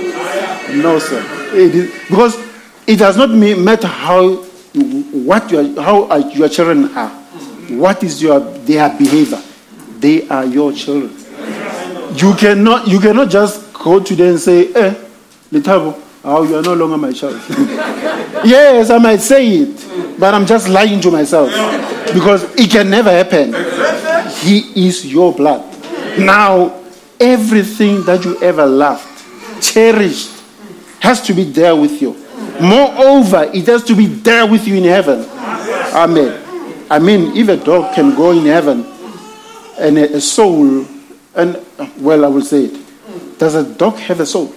[0.82, 1.22] No, sir.
[1.54, 2.36] It is, because
[2.86, 7.10] it does not matter how what your how your children are.
[7.70, 9.42] What is your their behavior?
[9.98, 11.12] They are your children.
[12.14, 14.94] You cannot you cannot just go to them and say, "Eh,
[15.52, 17.40] Litabo, oh, you are no longer my child."
[18.44, 21.50] yes, I might say it, but I'm just lying to myself
[22.12, 23.54] because it can never happen.
[24.44, 25.62] He is your blood.
[26.18, 26.85] Now,
[27.20, 29.06] everything that you ever loved,
[29.62, 30.32] cherished,
[31.00, 32.12] has to be there with you.
[32.60, 35.24] Moreover, it has to be there with you in heaven.
[35.94, 36.42] Amen.
[36.90, 38.86] I mean, if a dog can go in heaven
[39.78, 40.86] and a, soul,
[41.34, 41.64] and
[41.98, 43.38] well, I will say it.
[43.38, 44.54] Does a dog have a soul?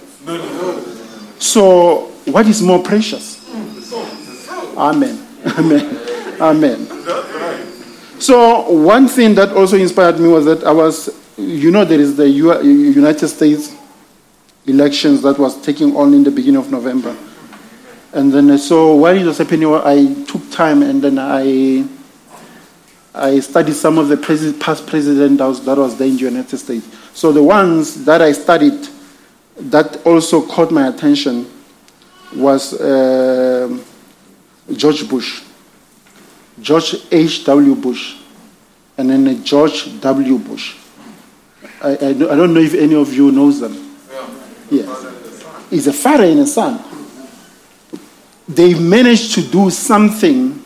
[1.38, 3.38] So, what is more precious?
[4.76, 5.26] Amen.
[5.58, 5.98] Amen.
[6.40, 6.86] Amen.
[8.20, 11.08] So, one thing that also inspired me was that I was,
[11.40, 13.74] you know, there is the United States
[14.66, 17.16] elections that was taking on in the beginning of November.
[18.12, 21.86] And then, so while it was happening, I took time and then I
[23.14, 26.86] I studied some of the pres- past presidents that was, there in the United States.
[27.12, 28.88] So the ones that I studied
[29.56, 31.50] that also caught my attention
[32.34, 33.78] was uh,
[34.72, 35.42] George Bush,
[36.60, 37.74] George H.W.
[37.74, 38.16] Bush,
[38.96, 40.38] and then George W.
[40.38, 40.76] Bush.
[41.82, 43.72] I, I, don't know if any of you knows them.
[44.70, 44.82] Yeah.
[44.82, 45.66] Yes.
[45.70, 46.82] He's a father and a son.
[48.46, 50.62] They managed to do something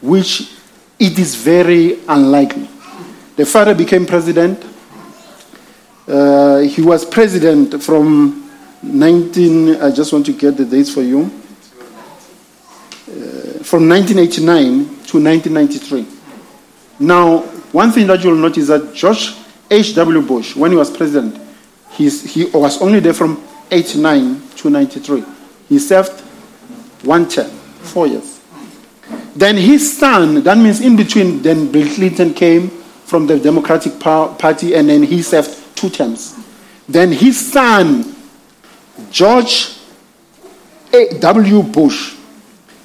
[0.00, 0.50] which
[0.98, 2.68] it is very unlikely.
[3.36, 4.64] The father became president.
[6.08, 8.50] Uh, he was president from
[8.82, 11.24] 19, I just want to get the dates for you,
[13.06, 16.06] uh, from 1989 to 1993.
[17.00, 17.38] Now,
[17.70, 19.34] one thing that you'll notice is that George
[19.70, 20.22] H.W.
[20.22, 21.38] Bush, when he was president,
[21.90, 25.24] he's, he was only there from 89 to 93.
[25.68, 26.20] He served
[27.02, 28.40] one term, four years.
[29.36, 34.74] Then his son, that means in between, then Bill Clinton came from the Democratic Party
[34.74, 36.36] and then he served two terms.
[36.88, 38.16] Then his son,
[39.10, 39.76] George
[40.92, 41.62] A.W.
[41.62, 42.16] Bush,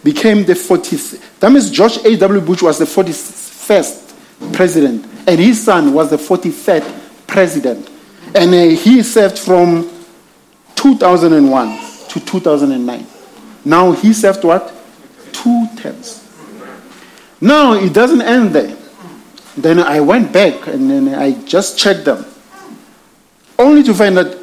[0.03, 1.39] became the 40th.
[1.39, 2.41] That means George A.W.
[2.41, 7.89] Bush was the 41st president and his son was the 43rd president.
[8.35, 9.89] And uh, he served from
[10.75, 13.07] 2001 to 2009.
[13.65, 14.73] Now he served what?
[15.31, 16.19] Two terms.
[17.39, 18.77] Now it doesn't end there.
[19.57, 22.25] Then I went back and then I just checked them.
[23.57, 24.37] Only to find that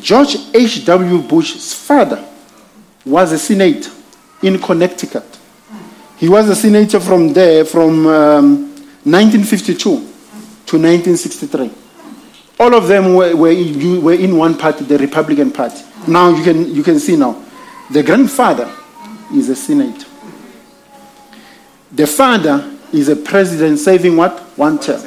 [0.00, 1.22] George H.W.
[1.22, 2.24] Bush's father
[3.04, 3.90] was a senator
[4.42, 5.38] in Connecticut.
[6.18, 8.71] He was a senator from there from um,
[9.04, 11.70] 1952 to 1963.
[12.60, 15.82] All of them were, were, were in one party, the Republican Party.
[16.06, 17.42] Now you can, you can see now.
[17.90, 18.72] The grandfather
[19.34, 20.06] is a senator.
[21.90, 24.38] The father is a president saving what?
[24.56, 25.02] One term.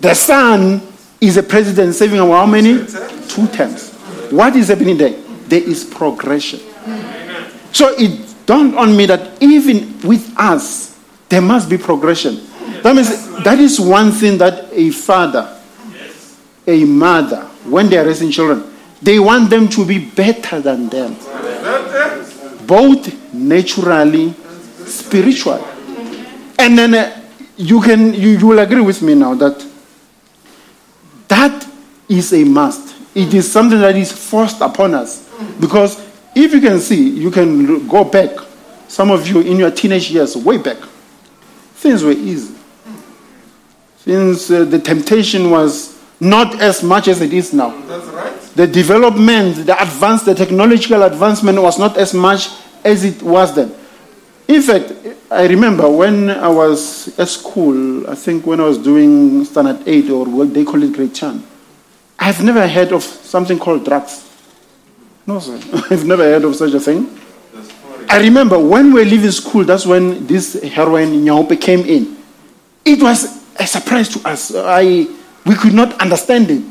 [0.00, 0.80] The son
[1.20, 2.86] is a president saving how many?
[3.28, 3.94] Two terms.
[4.30, 5.12] What is happening there?
[5.48, 6.60] There is progression.
[7.72, 10.98] So it dawned on me that even with us,
[11.28, 12.40] there must be progression.
[12.82, 15.60] That means that is one thing that a father,
[16.66, 18.64] a mother, when they are raising children,
[19.02, 21.16] they want them to be better than them
[22.70, 24.32] both naturally,
[24.86, 25.58] spiritual.
[26.56, 27.20] And then uh,
[27.56, 29.66] you can you, you will agree with me now that
[31.26, 31.66] that
[32.08, 32.94] is a must.
[33.12, 35.28] It is something that is forced upon us.
[35.58, 35.98] Because
[36.32, 38.30] if you can see, you can go back,
[38.86, 40.76] some of you in your teenage years, way back,
[41.74, 42.54] things were easy.
[44.04, 47.70] Since uh, the temptation was not as much as it is now.
[47.86, 48.40] That's right.
[48.54, 52.48] The development, the advance, the technological advancement was not as much
[52.84, 53.74] as it was then.
[54.48, 54.92] In fact,
[55.30, 60.10] I remember when I was at school, I think when I was doing standard 8
[60.10, 61.46] or what they call it grade 10,
[62.18, 64.28] I've never heard of something called drugs.
[65.26, 65.60] No, sir.
[65.90, 67.18] I've never heard of such a thing.
[68.08, 72.16] I remember when we were leaving school, that's when this heroin Nyaope came in.
[72.84, 74.54] It was a surprise to us.
[74.54, 75.06] I,
[75.44, 76.62] we could not understand it.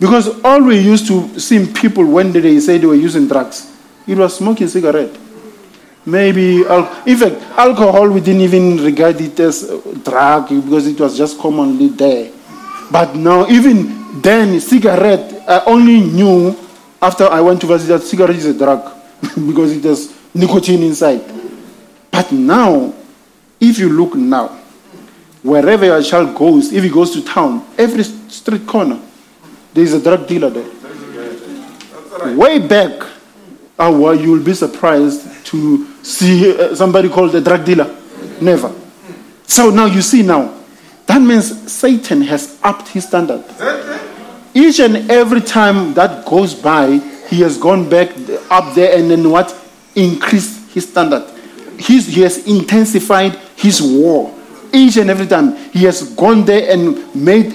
[0.00, 3.74] Because all we used to see people when they say they were using drugs,
[4.06, 5.16] it was smoking cigarette.
[6.06, 9.68] Maybe, in fact, alcohol we didn't even regard it as
[10.02, 12.30] drug because it was just commonly there.
[12.90, 16.56] But now, even then, cigarette, I only knew
[17.02, 21.22] after I went to visit that cigarette is a drug because it has nicotine inside.
[22.10, 22.94] But now,
[23.60, 24.57] if you look now,
[25.42, 29.00] wherever your child goes, if he goes to town, every street corner,
[29.74, 30.68] there is a drug dealer there.
[32.36, 33.02] Way back,
[33.78, 37.96] uh, well, you will be surprised to see uh, somebody called a drug dealer.
[38.40, 38.74] Never.
[39.46, 40.54] So now you see now,
[41.06, 43.44] that means Satan has upped his standard.
[44.52, 48.10] Each and every time that goes by, he has gone back
[48.50, 49.54] up there and then what?
[49.94, 51.28] Increased his standard.
[51.78, 54.34] He's, he has intensified his war.
[54.72, 57.52] Each and every time he has gone there and made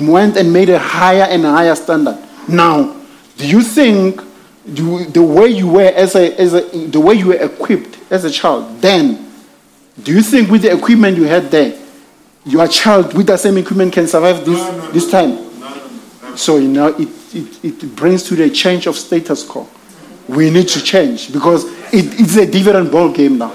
[0.00, 2.18] went and made a higher and higher standard.
[2.48, 2.96] Now,
[3.36, 4.20] do you think
[4.66, 8.24] you, the way you were as a, as a the way you were equipped as
[8.24, 9.30] a child then,
[10.02, 11.78] do you think with the equipment you had there,
[12.44, 15.46] your child with the same equipment can survive this this time?
[16.36, 19.68] So you know, it, it, it brings to the change of status quo.
[20.28, 23.52] We need to change because it, it's a different ball game now.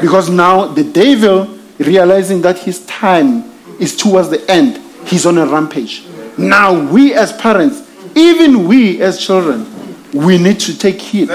[0.00, 3.44] Because now the devil, realizing that his time
[3.78, 6.06] is towards the end, he's on a rampage.
[6.38, 7.82] Now we as parents,
[8.14, 9.66] even we as children,
[10.12, 11.28] we need to take heed.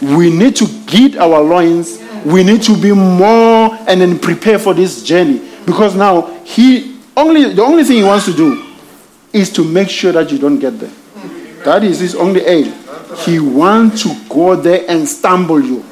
[0.00, 2.00] We need to gird our loins.
[2.24, 5.40] We need to be more and then prepare for this journey.
[5.66, 8.64] Because now he only the only thing he wants to do
[9.32, 10.92] is to make sure that you don't get there.
[11.64, 12.72] That is his only aim.
[13.18, 15.84] He wants to go there and stumble you.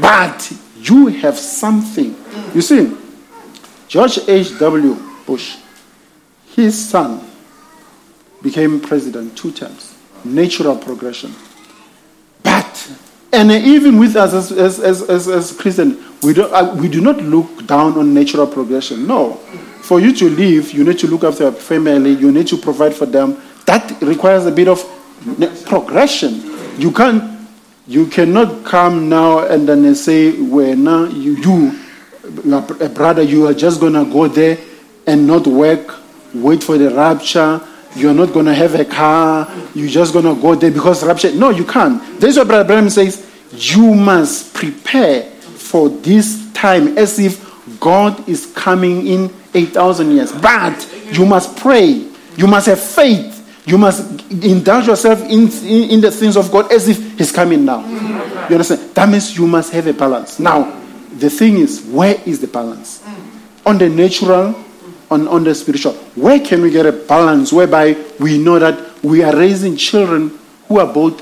[0.00, 2.16] But you have something.
[2.54, 2.96] You see,
[3.88, 4.96] George H.W.
[5.26, 5.56] Bush,
[6.54, 7.20] his son
[8.42, 9.94] became president two times.
[10.24, 11.32] Natural progression.
[12.42, 12.90] But,
[13.32, 17.18] and even with us as, as, as, as, Christians, we, don't, uh, we do not
[17.18, 19.06] look down on natural progression.
[19.06, 19.34] No.
[19.82, 22.94] For you to live, you need to look after your family, you need to provide
[22.94, 23.40] for them.
[23.66, 24.84] That requires a bit of
[25.66, 26.42] progression.
[26.78, 27.48] You can't,
[27.86, 31.85] you cannot come now and then say, well, now you, you,
[32.26, 34.58] Eh, brother, you are just going to go there
[35.06, 35.94] and not work,
[36.34, 37.60] wait for the rapture.
[37.94, 39.48] You're not going to have a car.
[39.74, 41.32] You're just going to go there because rapture.
[41.34, 42.02] No, you can't.
[42.20, 43.24] This is what Brother Branham says.
[43.52, 47.42] You must prepare for this time as if
[47.80, 50.32] God is coming in 8,000 years.
[50.32, 52.06] But you must pray.
[52.36, 53.32] You must have faith.
[53.66, 57.64] You must indulge yourself in, in, in the things of God as if He's coming
[57.64, 57.86] now.
[58.48, 58.94] You understand?
[58.94, 60.38] That means you must have a balance.
[60.38, 60.85] Now,
[61.18, 63.02] the thing is, where is the balance?
[63.64, 64.54] On the natural,
[65.10, 65.92] on, on the spiritual.
[66.14, 70.38] Where can we get a balance whereby we know that we are raising children
[70.68, 71.20] who are both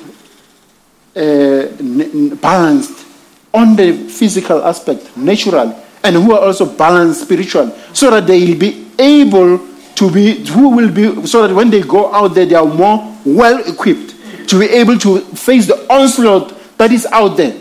[1.17, 3.07] uh, n- balanced
[3.53, 8.59] on the physical aspect, natural, and who are also balanced spiritual, so that they will
[8.59, 9.59] be able
[9.95, 13.17] to be, who will be, so that when they go out there, they are more
[13.25, 14.15] well equipped
[14.49, 17.55] to be able to face the onslaught that is out there.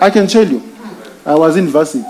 [0.00, 0.62] I can tell you,
[1.24, 2.04] I was in varsity,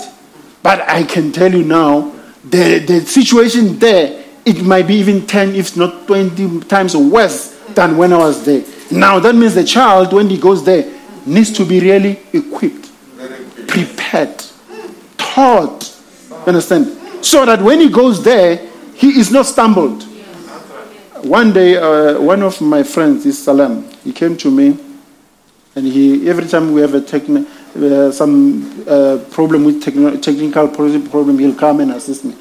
[0.62, 2.12] but I can tell you now,
[2.44, 7.96] the, the situation there, it might be even 10, if not 20 times worse than
[7.96, 8.64] when I was there.
[8.90, 10.92] Now, that means the child, when he goes there,
[11.24, 12.90] needs to be really equipped,
[13.68, 14.42] prepared,
[15.16, 15.96] taught.
[16.30, 17.24] You understand?
[17.24, 18.56] So that when he goes there,
[18.94, 20.02] he is not stumbled.
[21.24, 24.76] One day, uh, one of my friends, is Salam, he came to me,
[25.76, 27.61] and he every time we have a techni- uh,
[28.12, 32.36] some uh, problem with techni- technical pro- problem, he'll come and assist me.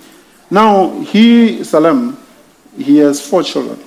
[0.49, 2.17] Now, he, Salam,
[2.77, 3.79] he has four children.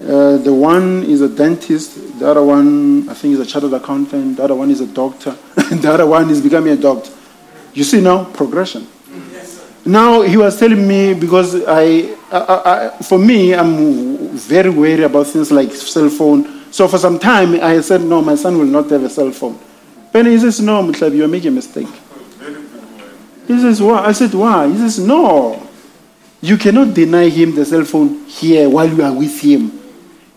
[0.00, 4.36] Uh, the one is a dentist, The other one, I think, is a chartered accountant.
[4.36, 5.36] The other one is a doctor.
[5.54, 7.12] the other one is becoming a doctor.
[7.74, 8.86] You see now progression.
[9.84, 15.28] Now he was telling me because I, I, I, for me, I'm very wary about
[15.28, 16.72] things like cell phone.
[16.72, 19.58] So for some time, I said, no, my son will not have a cell phone.
[20.16, 21.88] Then he says, no, Mutlabi, you're making a mistake.
[23.46, 23.98] He says, why?
[23.98, 24.66] I said, why?
[24.66, 25.68] He says, no.
[26.40, 29.78] You cannot deny him the cell phone here while you are with him.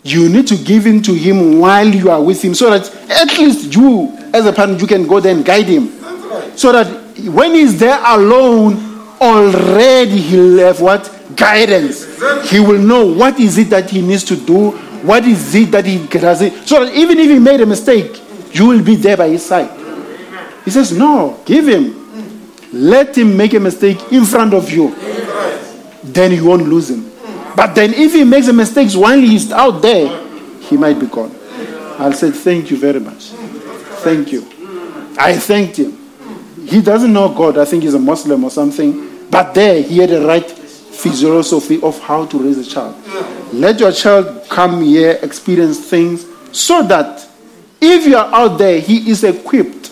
[0.04, 3.38] You need to give it to him while you are with him so that at
[3.38, 5.88] least you, as a parent, you can go there and guide him.
[6.58, 6.88] So that
[7.32, 8.76] when he's there alone,
[9.22, 11.10] already he'll have what?
[11.38, 12.04] Guidance.
[12.52, 14.72] He will know what is it that he needs to do,
[15.08, 16.68] what is it that he does it.
[16.68, 19.70] So that even if he made a mistake, you will be there by his side.
[20.66, 21.96] He says, No, give him.
[22.72, 24.94] Let him make a mistake in front of you.
[26.04, 27.12] Then you won't lose him.
[27.56, 30.08] But then if he makes a mistake while he's out there,
[30.62, 31.36] he might be gone.
[31.98, 33.30] I'll say, Thank you very much.
[34.04, 34.48] Thank you.
[35.18, 35.98] I thanked him.
[36.68, 37.58] He doesn't know God.
[37.58, 39.28] I think he's a Muslim or something.
[39.30, 42.96] But there, he had the right philosophy of how to raise a child.
[43.54, 47.29] Let your child come here, experience things, so that
[47.82, 49.92] if you are out there, he is equipped.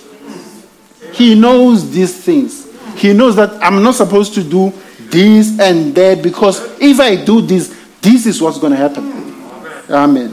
[1.14, 2.68] He knows these things.
[2.96, 4.74] He knows that I'm not supposed to do
[5.10, 7.70] this and that because if I do this,
[8.02, 9.12] this is what's going to happen.
[9.90, 10.32] Amen.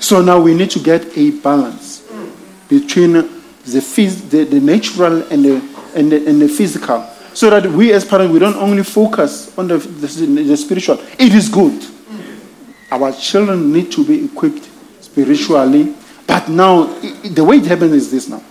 [0.00, 2.08] So now we need to get a balance
[2.68, 5.56] between the, phys- the, the natural and the,
[5.94, 7.02] and, the, and the physical.
[7.34, 10.06] So that we as parents, we don't only focus on the, the,
[10.42, 10.98] the spiritual.
[11.18, 11.86] It is good.
[12.90, 14.68] Our children need to be equipped
[15.12, 15.94] spiritually.
[16.26, 16.84] But now,
[17.22, 18.42] the way it happens is this now.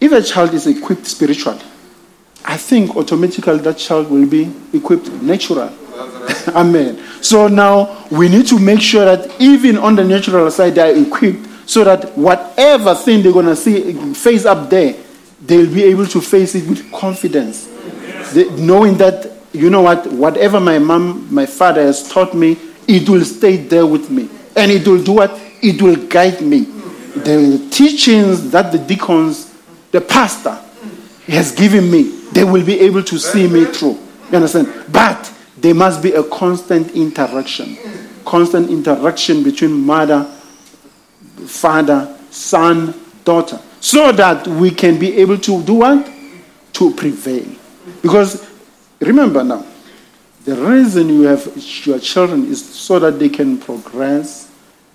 [0.00, 1.60] If a child is equipped spiritually,
[2.44, 5.72] I think automatically that child will be equipped naturally.
[6.48, 7.02] Amen.
[7.22, 11.06] So now we need to make sure that even on the natural side they are
[11.06, 14.96] equipped so that whatever thing they're gonna see face up there,
[15.40, 17.68] they'll be able to face it with confidence.
[18.32, 22.56] They- knowing that you know what, whatever my mom, my father has taught me,
[22.88, 24.28] it will stay there with me.
[24.56, 25.38] And it will do what?
[25.62, 26.60] It will guide me.
[27.14, 29.54] The teachings that the deacons,
[29.90, 30.58] the pastor
[31.26, 32.02] has given me,
[32.32, 33.98] they will be able to see me through.
[34.30, 34.72] You understand?
[34.90, 37.78] But there must be a constant interaction.
[38.24, 40.24] Constant interaction between mother,
[41.46, 42.94] father, son,
[43.24, 43.60] daughter.
[43.80, 46.10] So that we can be able to do what?
[46.74, 47.46] To prevail.
[48.00, 48.48] Because
[49.00, 49.66] remember now,
[50.44, 51.46] the reason you have
[51.86, 54.50] your children is so that they can progress,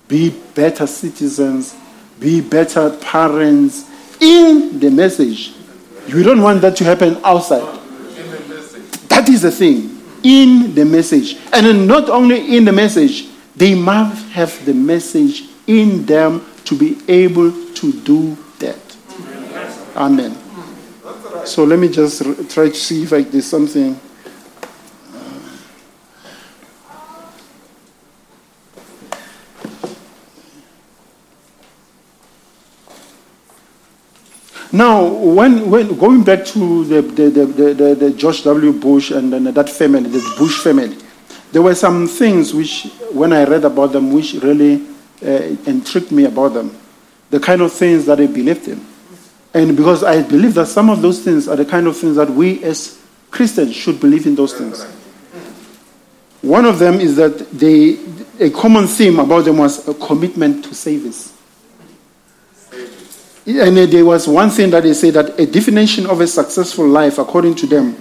[0.07, 1.75] be better citizens,
[2.19, 3.89] be better parents
[4.21, 5.53] in the message.
[6.07, 7.79] You don't want that to happen outside.
[9.09, 10.01] That is the thing.
[10.23, 11.37] In the message.
[11.53, 16.97] And not only in the message, they must have the message in them to be
[17.07, 18.79] able to do that.
[19.95, 20.37] Amen.
[21.45, 23.99] So let me just try to see if I, there's something.
[34.71, 38.73] Now, when, when going back to the, the, the, the, the, George W.
[38.73, 40.97] Bush and then that family, the Bush family,
[41.51, 44.85] there were some things which, when I read about them, which really
[45.23, 46.77] uh, intrigued me about them.
[47.29, 48.85] The kind of things that they believed in.
[49.53, 52.29] And because I believe that some of those things are the kind of things that
[52.29, 53.01] we as
[53.31, 54.83] Christians should believe in those things.
[56.41, 57.99] One of them is that they,
[58.39, 61.36] a common theme about them was a commitment to service.
[63.47, 67.17] And there was one thing that they said that a definition of a successful life,
[67.17, 67.95] according to them,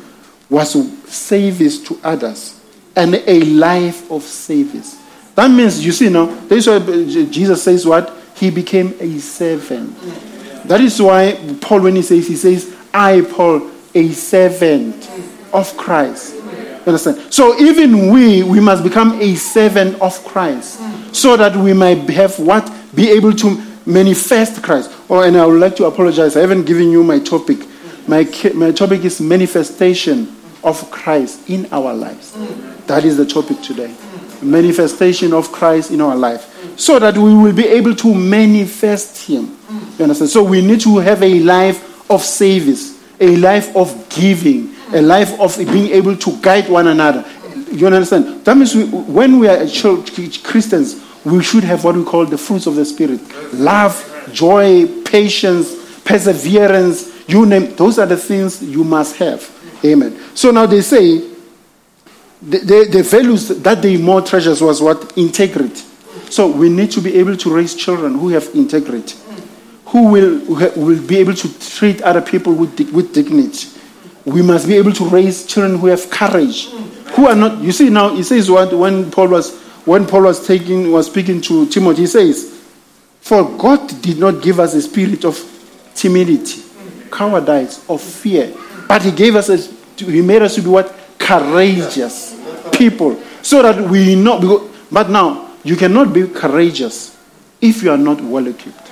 [0.51, 0.73] was
[1.09, 2.61] service to others
[2.97, 5.01] and a life of service.
[5.37, 8.13] That means, you see, now, this is why Jesus says what?
[8.35, 9.97] He became a servant.
[10.67, 15.09] That is why Paul, when he says, he says, I, Paul, a servant
[15.53, 16.35] of Christ.
[16.35, 17.33] You understand?
[17.33, 20.81] So even we, we must become a servant of Christ
[21.15, 22.73] so that we might have what?
[22.95, 24.91] Be able to manifest Christ.
[25.09, 26.37] Oh, and I would like to apologize.
[26.37, 27.59] I haven't given you my topic.
[28.09, 32.37] My, my topic is manifestation of Christ in our lives.
[32.87, 33.95] That is the topic today.
[34.43, 36.79] Manifestation of Christ in our life.
[36.79, 39.57] So that we will be able to manifest Him.
[39.99, 40.31] You understand?
[40.31, 45.39] So we need to have a life of service, a life of giving, a life
[45.41, 47.25] of being able to guide one another.
[47.73, 48.45] You understand?
[48.45, 52.39] That means we, when we are church, Christians, we should have what we call the
[52.39, 53.21] fruits of the Spirit
[53.55, 57.29] love, joy, patience, perseverance.
[57.29, 59.51] You name those are the things you must have.
[59.85, 60.17] Amen.
[60.35, 61.19] So now they say
[62.41, 65.19] the, the, the values that they more treasures was what?
[65.19, 65.83] Integrity.
[66.31, 69.17] So we need to be able to raise children who have integrity,
[69.87, 70.39] who will,
[70.77, 73.69] will be able to treat other people with, with dignity.
[74.25, 76.69] We must be able to raise children who have courage,
[77.15, 77.63] who are not.
[77.63, 81.41] You see now, he says what when Paul was when Paul was taking was speaking
[81.43, 82.61] to Timothy, he says,
[83.21, 85.39] "For God did not give us a spirit of
[85.95, 86.63] timidity,
[87.11, 88.53] cowardice, or fear,
[88.87, 89.57] but He gave us a,
[90.05, 92.37] He made us to be what courageous
[92.73, 94.69] people, so that we know.
[94.93, 97.17] But now you cannot be courageous
[97.61, 98.91] if you are not well equipped.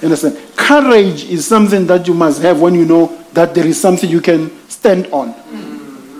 [0.00, 0.38] You understand?
[0.56, 4.20] Courage is something that you must have when you know that there is something you
[4.20, 5.34] can stand on.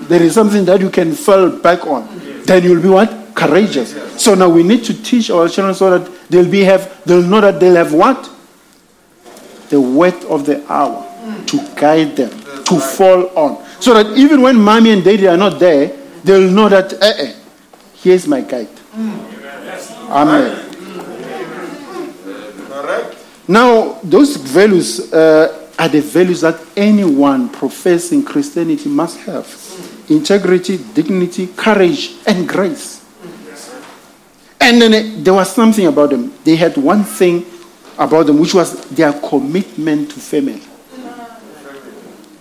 [0.08, 2.06] There is something that you can fall back on.
[2.44, 3.19] Then you'll be what?
[3.40, 4.22] Courageous.
[4.22, 7.40] So now we need to teach our children so that they'll be have they'll know
[7.40, 8.28] that they'll have what?
[9.70, 11.06] The word of the hour
[11.46, 12.30] to guide them,
[12.64, 13.64] to fall on.
[13.80, 15.88] So that even when mommy and daddy are not there,
[16.22, 17.34] they'll know that eh, eh,
[17.94, 18.68] here's my guide.
[20.10, 20.66] Amen.
[23.48, 29.46] Now, those values uh, are the values that anyone professing Christianity must have
[30.08, 32.99] integrity, dignity, courage, and grace.
[34.60, 36.32] And then uh, there was something about them.
[36.44, 37.46] They had one thing
[37.98, 40.62] about them, which was their commitment to family.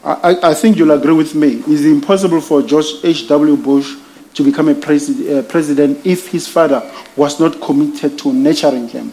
[0.03, 1.61] I, I- think you'll agree with me.
[1.67, 3.57] It's impossible for George H.W.
[3.57, 3.95] Bush
[4.33, 9.11] to become a presi- uh, president if his father was not committed to nurturing him,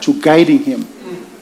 [0.00, 0.86] to guiding him.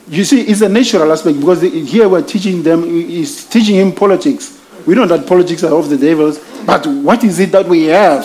[0.09, 4.59] You see, it's a natural aspect because here we're teaching them, is teaching him politics.
[4.87, 8.25] We know that politics are of the devils, but what is it that we have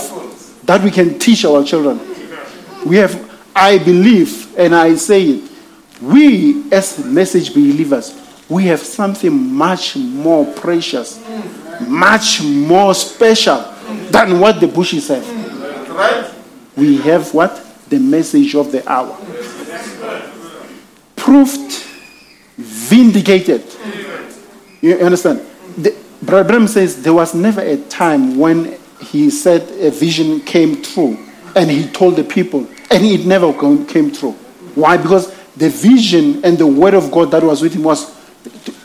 [0.65, 1.99] that we can teach our children?
[2.85, 5.51] We have, I believe, and I say it,
[6.01, 8.13] we as message believers,
[8.47, 11.23] we have something much more precious,
[11.87, 13.73] much more special
[14.11, 15.25] than what the bushes have.
[16.77, 17.61] We have what?
[17.89, 19.17] The message of the hour.
[21.15, 21.83] Proved,
[22.57, 23.63] vindicated.
[24.81, 25.41] You understand?
[25.77, 30.81] The, Brother Branham says there was never a time when he said a vision came
[30.81, 31.17] true
[31.55, 33.51] and he told the people and it never
[33.85, 34.31] came true.
[34.75, 34.97] Why?
[34.97, 38.13] Because the vision and the word of God that was with him was,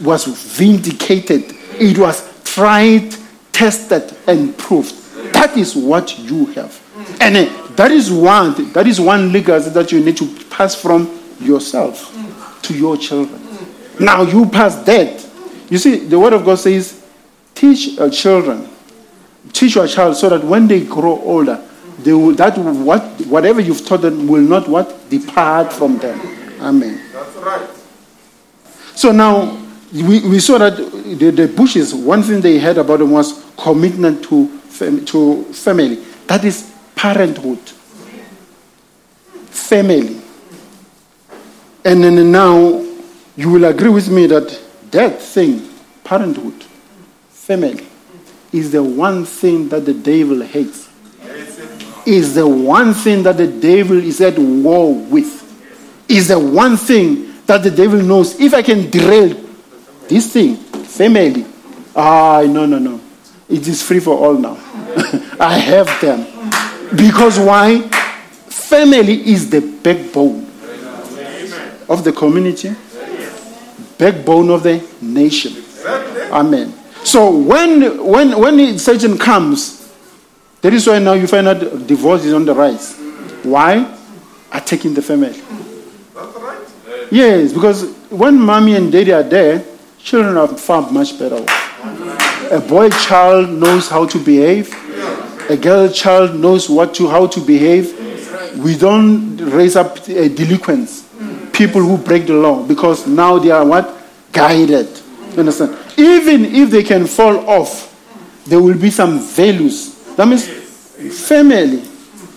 [0.01, 1.45] was vindicated.
[1.75, 3.15] It was tried,
[3.53, 4.95] tested, and proved.
[5.35, 6.81] That is what you have.
[7.21, 11.19] And uh, that is one that is one legacy that you need to pass from
[11.41, 12.15] yourself
[12.63, 13.41] to your children.
[13.99, 15.27] Now you pass that.
[15.71, 17.07] You see, the word of God says,
[17.55, 18.69] teach your children,
[19.53, 21.65] teach your child so that when they grow older,
[22.05, 26.19] they will, that what whatever you've taught them will not what depart from them.
[26.61, 27.01] Amen.
[27.13, 27.69] That's right.
[28.95, 29.61] So now
[29.93, 34.23] we, we saw that the, the Bushes, one thing they had about them was commitment
[34.25, 35.97] to, fam- to family.
[36.27, 37.59] That is parenthood.
[39.49, 40.21] Family.
[41.85, 42.85] And then now
[43.37, 45.67] you will agree with me that that thing,
[46.05, 46.63] parenthood,
[47.31, 47.87] family,
[48.53, 50.90] is the one thing that the devil hates.
[52.07, 55.39] Is the one thing that the devil is at war with.
[56.09, 58.39] Is the one thing that the devil knows.
[58.41, 59.37] If I can derail
[60.09, 61.45] this thing, family,
[61.95, 63.01] ah, no, no, no.
[63.49, 64.55] It is free for all now.
[65.41, 66.27] I have them.
[66.97, 67.81] Because why?
[68.49, 70.47] Family is the backbone
[71.89, 72.73] of the community,
[73.99, 75.53] backbone of the nation.
[76.31, 76.73] Amen.
[77.03, 79.80] So when when when Satan comes,
[80.63, 82.97] that is why now you find out divorce is on the rise.
[83.43, 83.97] Why?
[84.53, 85.41] Attacking the family.
[86.15, 87.09] That's right.
[87.11, 89.65] Yes, because when mommy and daddy are there,
[89.99, 92.53] children are far much better off.
[92.53, 94.75] A boy child knows how to behave.
[95.49, 97.95] A girl child knows what to how to behave.
[98.59, 101.09] We don't raise up uh, delinquents,
[101.53, 103.97] people who break the law, because now they are what
[104.33, 104.89] guided.
[105.33, 105.79] You understand?
[105.97, 107.89] Even if they can fall off,
[108.47, 110.00] there will be some values.
[110.21, 110.47] That means
[111.29, 111.83] family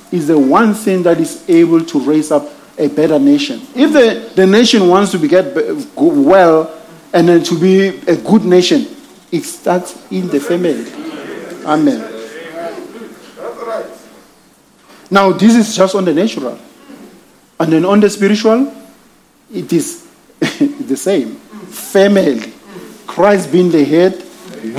[0.10, 3.60] is the one thing that is able to raise up a better nation.
[3.76, 5.54] If the, the nation wants to be get
[5.98, 6.82] well
[7.12, 8.88] and then to be a good nation,
[9.34, 10.86] it starts in the family.
[11.66, 12.00] Amen.
[15.12, 16.58] Now, this is just on the natural.
[17.60, 18.74] And then on the spiritual,
[19.54, 20.08] it is
[20.40, 21.36] the same.
[21.36, 22.54] Family.
[23.08, 24.24] Christ being the head,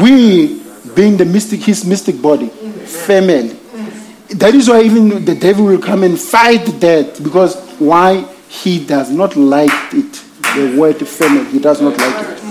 [0.00, 0.62] we
[0.94, 2.50] being the mystic, his mystic body.
[2.86, 3.58] Family.
[4.30, 8.30] That is why even the devil will come and fight that because why?
[8.48, 10.12] He does not like it.
[10.54, 12.44] The word family, he does not like it.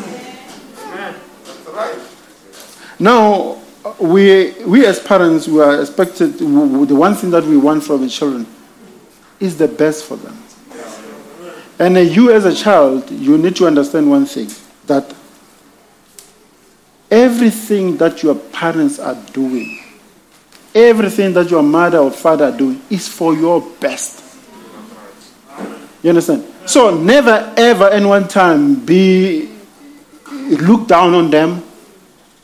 [3.00, 3.62] Now,
[4.00, 6.46] we, we as parents, we are expected, the
[6.96, 8.46] one thing that we want from the children
[9.40, 10.38] is the best for them.
[11.80, 14.50] And uh, you, as a child, you need to understand one thing
[14.88, 15.14] that
[17.10, 19.83] everything that your parents are doing,
[20.74, 24.24] everything that your mother or father doing, is for your best.
[26.02, 26.46] You understand?
[26.66, 29.50] So never ever in one time be
[30.30, 31.64] look down on them.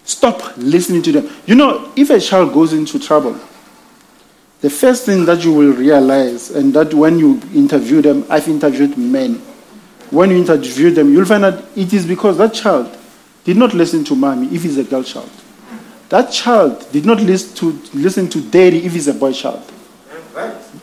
[0.04, 1.30] Stop listening to them.
[1.46, 3.40] You know, if a child goes into trouble,
[4.62, 8.98] the first thing that you will realize, and that when you interview them, I've interviewed
[8.98, 9.40] many.
[10.10, 12.98] When you interview them, you'll find that it is because that child
[13.44, 15.30] did not listen to mommy if he's a girl child.
[16.10, 19.64] That child did not listen to, listen to daddy if he's a boy child.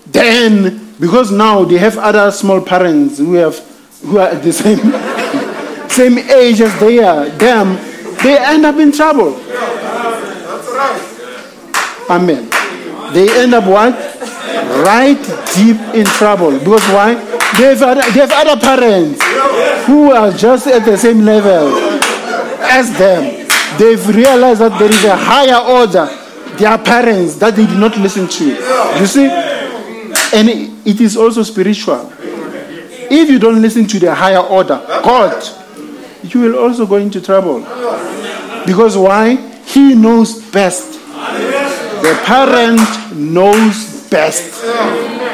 [0.06, 3.58] Then, because now they have other small parents who have
[4.02, 4.78] who are at the same
[5.88, 7.74] same age as they are, them,
[8.22, 9.32] they end up in trouble.
[9.32, 12.06] That's right.
[12.10, 12.48] Amen.
[13.12, 13.94] They end up what?
[14.84, 15.18] Right
[15.54, 16.58] deep in trouble.
[16.58, 17.14] Because why?
[17.58, 19.22] They have other, they have other parents
[19.86, 21.72] who are just at the same level
[22.62, 23.35] as them.
[23.78, 26.08] They've realized that there is a higher order.
[26.56, 28.44] Their parents that they did not listen to.
[29.00, 29.26] You see?
[30.32, 32.10] And it- is also spiritual.
[33.10, 35.44] If you don't listen to the higher order, God,
[36.22, 37.60] you will also go into trouble.
[38.66, 39.36] Because why?
[39.66, 40.92] He knows best.
[42.02, 42.80] The parent
[43.14, 44.64] knows best.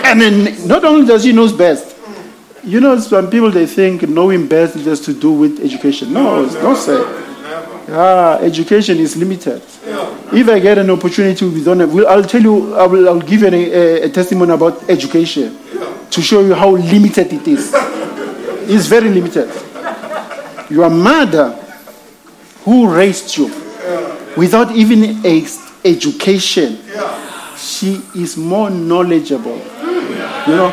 [0.04, 1.94] And then not only does he knows best,
[2.64, 6.12] you know, some people they think knowing best is just to do with education.
[6.12, 7.21] No, it's not so.
[7.88, 9.60] Ah, education is limited.
[10.32, 13.42] If I get an opportunity with on, will I'll tell you, I will, I'll give
[13.42, 15.58] you a, a, testimony about education
[16.10, 17.72] to show you how limited it is.
[18.68, 19.50] It's very limited.
[20.70, 21.50] Your mother,
[22.64, 23.46] who raised you
[24.36, 25.46] without even a
[25.84, 26.78] education,
[27.56, 29.58] she is more knowledgeable.
[30.46, 30.72] You know,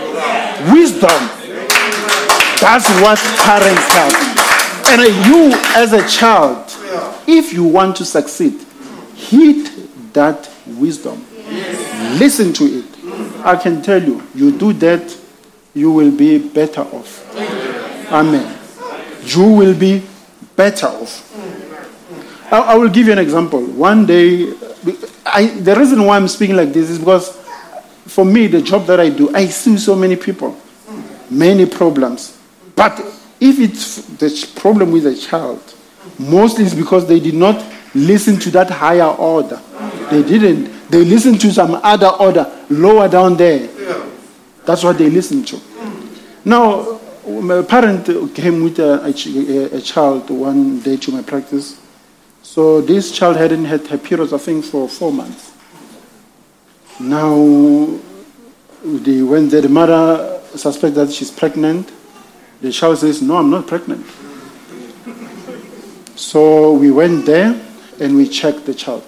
[0.72, 1.10] wisdom.
[2.62, 4.30] That's what parents have.
[4.91, 6.68] And you, as a child,
[7.28, 8.60] if you want to succeed,
[9.16, 9.68] heed
[10.14, 11.26] that wisdom.
[12.18, 12.86] Listen to it.
[13.46, 15.18] I can tell you, you do that,
[15.74, 17.26] you will be better off.
[18.12, 18.58] Amen.
[19.24, 20.04] You will be
[20.56, 21.26] better off.
[22.52, 23.64] I, I will give you an example.
[23.64, 24.52] One day,
[25.26, 27.36] I, the reason why I'm speaking like this is because
[28.08, 30.58] for me, the job that I do, I see so many people,
[31.30, 32.38] many problems.
[32.76, 33.00] But
[33.40, 35.62] if it's the problem with a child,
[36.18, 37.64] mostly it's because they did not
[37.95, 39.60] listen to that higher order.
[40.12, 40.89] They didn't.
[40.89, 43.68] They listened to some other order lower down there.
[44.66, 45.60] That's what they listened to.
[46.45, 51.80] Now, my parent came with a, a a- child one day to my practice.
[52.41, 55.52] So this child hadn't had her periods, I think, for four months.
[57.00, 57.36] Now,
[58.84, 61.91] they, when the mother suspects that she's pregnant,
[62.62, 64.06] the child says, No, I'm not pregnant.
[66.20, 67.59] So we went there
[68.01, 69.05] and we checked the child.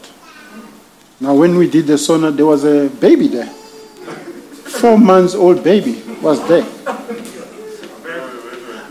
[1.19, 3.47] Now, when we did the sonar, there was a baby there.
[3.47, 6.63] Four months old baby was there.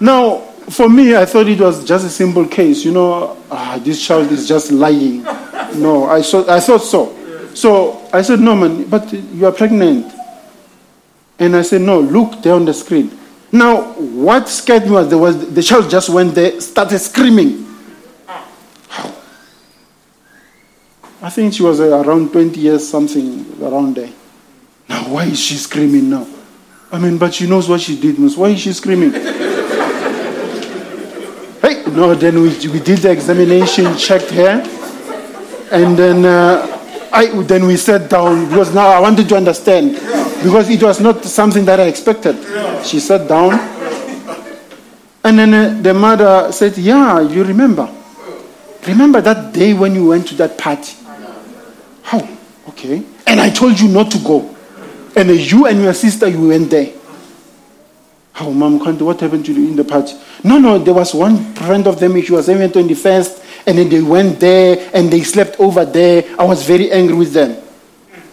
[0.02, 2.84] Now, for me, I thought it was just a simple case.
[2.84, 5.22] You know, ah, this child is just lying.
[5.76, 7.16] No, I, saw, I thought so.
[7.54, 10.12] So I said, No, man, but you are pregnant.
[11.38, 13.18] And I said, No, look there on the screen.
[13.50, 17.69] Now, what scared me was, there was the child just went there, started screaming.
[21.22, 24.10] I think she was uh, around 20 years, something around there.
[24.88, 26.26] Now, why is she screaming now?
[26.90, 28.16] I mean, but she knows what she did.
[28.36, 29.12] Why is she screaming?
[29.12, 29.20] hey,
[31.92, 34.62] no, then we, we did the examination, checked her,
[35.70, 36.66] and then uh,
[37.12, 39.92] I, then we sat down because now I wanted to understand
[40.42, 42.36] because it was not something that I expected.
[42.84, 43.52] She sat down,
[45.22, 47.88] and then uh, the mother said, "Yeah, you remember?
[48.86, 50.96] Remember that day when you went to that party?
[52.10, 52.28] How?
[52.70, 53.04] Okay.
[53.28, 54.52] And I told you not to go,
[55.14, 56.92] and you and your sister you went there.
[58.32, 58.80] How, mom?
[58.80, 60.16] What happened to you in the party?
[60.42, 60.76] No, no.
[60.78, 62.20] There was one friend of them.
[62.20, 66.24] She was even 21st, and then they went there and they slept over there.
[66.36, 67.56] I was very angry with them.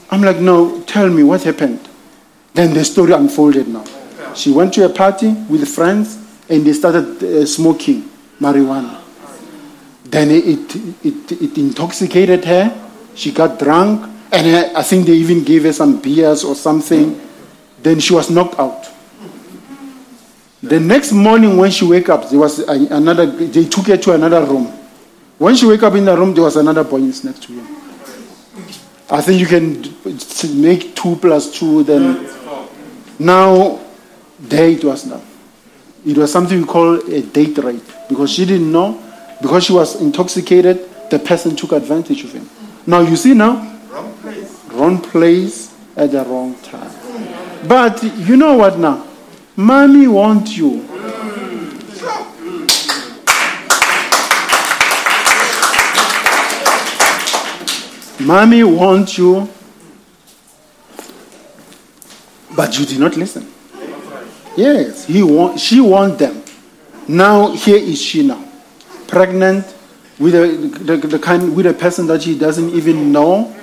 [0.09, 0.82] I'm like, no.
[0.82, 1.88] Tell me what happened.
[2.55, 3.86] Then the story unfolded now.
[4.34, 6.17] She went to a party with friends
[6.49, 8.09] and they started uh, smoking
[8.39, 9.01] marijuana.
[10.05, 10.75] Then it,
[11.05, 12.86] it, it intoxicated her.
[13.18, 14.13] She got drunk.
[14.32, 17.20] And I think they even gave her some beers or something.
[17.82, 18.86] Then she was knocked out.
[20.61, 24.45] The next morning when she wake up, there was another, they took her to another
[24.45, 24.68] room.
[25.38, 27.68] When she wake up in the room, there was another boy next to her.
[29.09, 29.82] I think you can
[30.61, 32.28] make two plus two, then
[33.20, 33.80] Now,
[34.39, 35.22] there it was now.
[36.05, 39.01] It was something we call a date rape because she didn't know,
[39.41, 42.49] because she was intoxicated, the person took advantage of him.
[42.88, 43.55] Now, you see now,
[43.91, 44.63] Wrong place.
[44.71, 46.89] wrong place at the wrong time.
[47.67, 49.05] But you know what now?
[49.57, 50.85] Mommy wants you.
[58.19, 59.47] Mommy wants you,
[62.55, 63.47] but you did not listen.
[64.55, 66.43] Yes, he want, she wants them.
[67.07, 68.43] Now here is she now,
[69.07, 69.65] pregnant
[70.20, 70.47] with a
[70.84, 73.53] the, the kind with a person that she doesn't even know.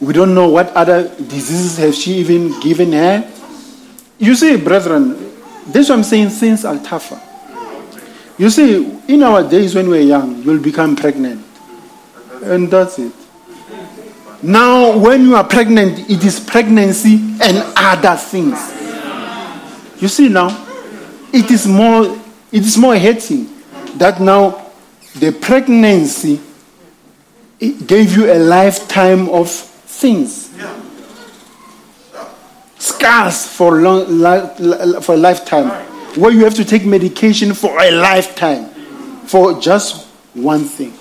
[0.00, 3.30] We don't know what other diseases has she even given her.
[4.18, 5.16] You see, brethren,
[5.66, 6.30] that's what I'm saying.
[6.30, 7.20] Things are tougher.
[8.38, 11.44] You see, in our days when we're young, you'll become pregnant,
[12.42, 13.12] and that's it.
[14.42, 18.58] Now, when you are pregnant, it is pregnancy and other things.
[20.00, 20.66] You see now,
[21.32, 22.04] it is more
[22.52, 23.48] it is more hating
[23.98, 24.65] that now
[25.18, 26.40] the pregnancy
[27.58, 30.50] it gave you a lifetime of things.
[32.78, 35.70] Scars for long for a lifetime.
[36.16, 38.66] Where you have to take medication for a lifetime
[39.26, 40.92] for just one thing.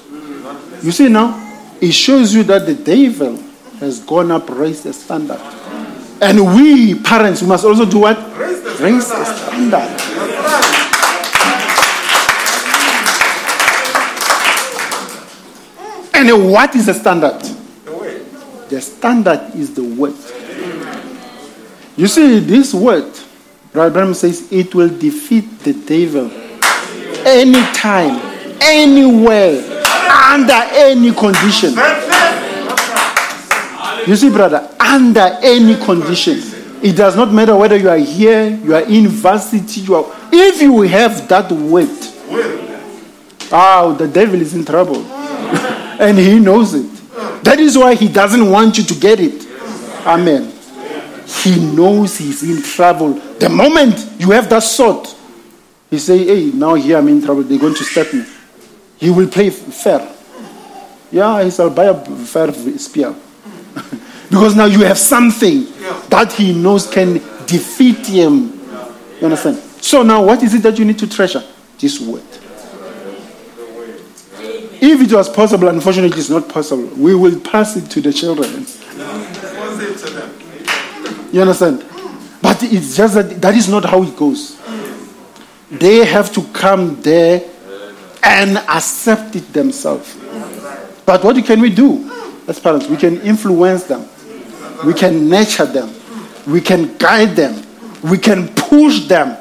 [0.82, 1.42] You see now,
[1.82, 3.38] it shows you that the devil
[3.80, 5.42] has gone up, raised the standard.
[6.22, 8.18] And we parents we must also do what?
[8.38, 10.65] Raise the standard.
[16.28, 17.40] And what is the standard?
[18.70, 20.16] The standard is the word.
[21.96, 23.14] You see, this word,
[23.72, 26.32] Brother says it will defeat the devil
[27.26, 28.20] anytime,
[28.60, 29.62] anywhere,
[30.32, 31.76] under any condition.
[34.08, 36.40] You see, brother, under any condition.
[36.82, 40.06] It does not matter whether you are here, you are in varsity, you are.
[40.32, 41.90] If you have that word,
[43.52, 45.06] oh, the devil is in trouble.
[46.00, 46.92] and he knows it.
[47.44, 49.46] That is why he doesn't want you to get it.
[50.06, 50.52] Amen.
[51.26, 53.14] He knows he's in trouble.
[53.14, 55.08] The moment you have that sword,
[55.90, 57.44] he say, "Hey, now here I'm in trouble.
[57.44, 58.26] They're going to step me."
[58.98, 60.12] He will play fair.
[61.12, 63.16] Yeah, he shall buy a fair spear.
[64.30, 65.66] because now you have something
[66.10, 67.14] that he knows can
[67.46, 68.52] defeat him.
[69.20, 69.58] You understand?
[69.82, 71.44] So now, what is it that you need to treasure?
[71.78, 72.24] This word.
[74.82, 76.86] If it was possible, unfortunately, it's not possible.
[76.98, 78.66] We will pass it to the children.
[81.32, 81.84] You understand?
[82.42, 84.58] But it's just that that is not how it goes.
[85.72, 87.44] They have to come there
[88.24, 90.16] and accept it themselves.
[91.06, 92.10] But what can we do
[92.48, 92.88] as parents?
[92.88, 94.08] We can influence them,
[94.86, 95.94] we can nurture them,
[96.48, 97.62] we can guide them,
[98.04, 99.38] we can push them.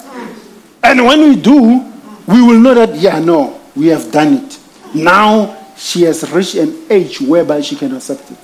[0.82, 1.90] And when we do,
[2.26, 4.58] we will know that, yeah, no, we have done it.
[4.94, 8.38] Now she has reached an age whereby she can accept it.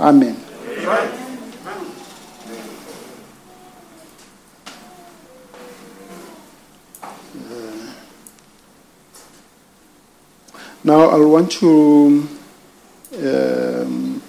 [0.00, 0.36] Amen.
[10.82, 12.28] Now I want to.
[13.18, 14.22] Um,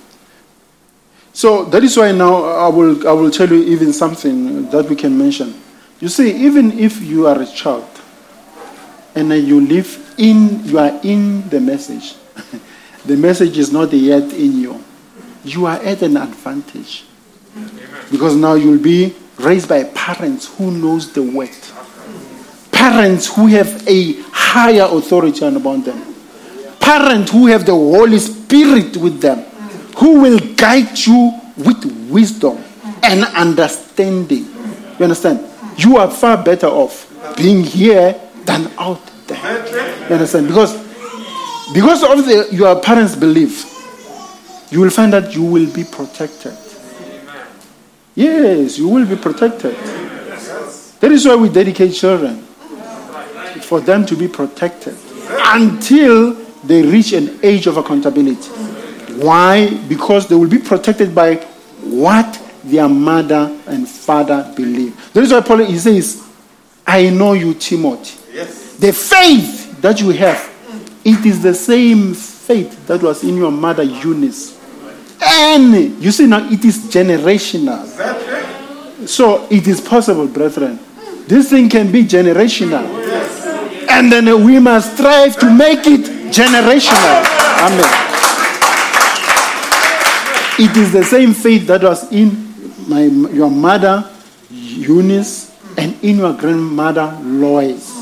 [1.33, 4.95] so that is why now I will I will tell you even something that we
[4.95, 5.59] can mention.
[5.99, 7.96] You see, even if you are a child
[9.17, 12.15] and then you live in you are in the message,
[13.05, 14.83] the message is not yet in you.
[15.43, 17.05] You are at an advantage
[18.11, 21.49] because now you'll be raised by parents who knows the word,
[22.71, 26.15] parents who have a higher authority upon them
[26.87, 29.39] parents who have the Holy Spirit with them,
[29.97, 32.57] who will guide you with wisdom
[33.03, 34.45] and understanding.
[34.97, 35.45] You understand?
[35.77, 38.15] You are far better off being here
[38.47, 40.07] than out there.
[40.09, 40.47] You understand?
[40.47, 40.73] Because
[41.73, 43.65] because of the, your parents' belief,
[44.71, 46.57] you will find that you will be protected.
[48.15, 49.75] Yes, you will be protected.
[50.99, 52.41] That is why we dedicate children
[53.61, 54.97] for them to be protected
[55.29, 56.33] until
[56.63, 58.49] they reach an age of accountability.
[59.21, 59.69] Why?
[59.89, 61.35] Because they will be protected by
[61.83, 65.13] what their mother and father believe.
[65.13, 66.27] That is why Paul he says,
[66.85, 68.26] I know you, Timothy.
[68.37, 68.75] Yes.
[68.77, 70.37] The faith that you have,
[71.03, 74.55] it is the same faith that was in your mother Eunice.
[75.25, 77.81] And you see now it is generational.
[79.07, 80.77] So it is possible, brethren.
[81.25, 82.85] This thing can be generational.
[83.89, 87.25] And then we must strive to make it generational.
[87.57, 87.89] Amen.
[90.59, 92.53] It is the same faith that was in
[92.87, 94.07] my, your mother
[94.51, 97.96] Eunice, and in your grandmother Lois.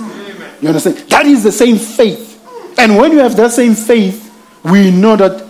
[0.66, 0.98] You understand?
[1.10, 2.42] That is the same faith.
[2.80, 5.48] And when you have that same faith, we know that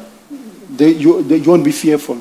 [0.75, 2.19] the, you, you won't be fearful.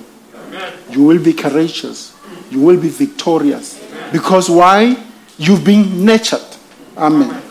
[0.90, 2.16] You will be courageous.
[2.52, 3.84] You will be victorious.
[4.12, 4.96] Because why?
[5.38, 6.46] You've been nurtured.
[6.96, 7.42] Amen.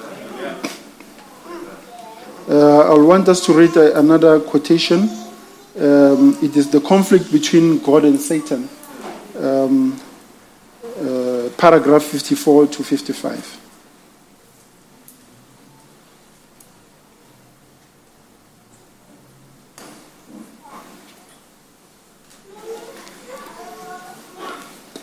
[2.48, 5.10] Uh, I want us to read uh, another quotation.
[5.78, 8.70] Um, it is the conflict between God and Satan.
[9.38, 10.00] Um,
[11.02, 13.63] uh, paragraph 54 to 55.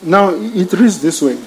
[0.02, 1.38] Now it reads this way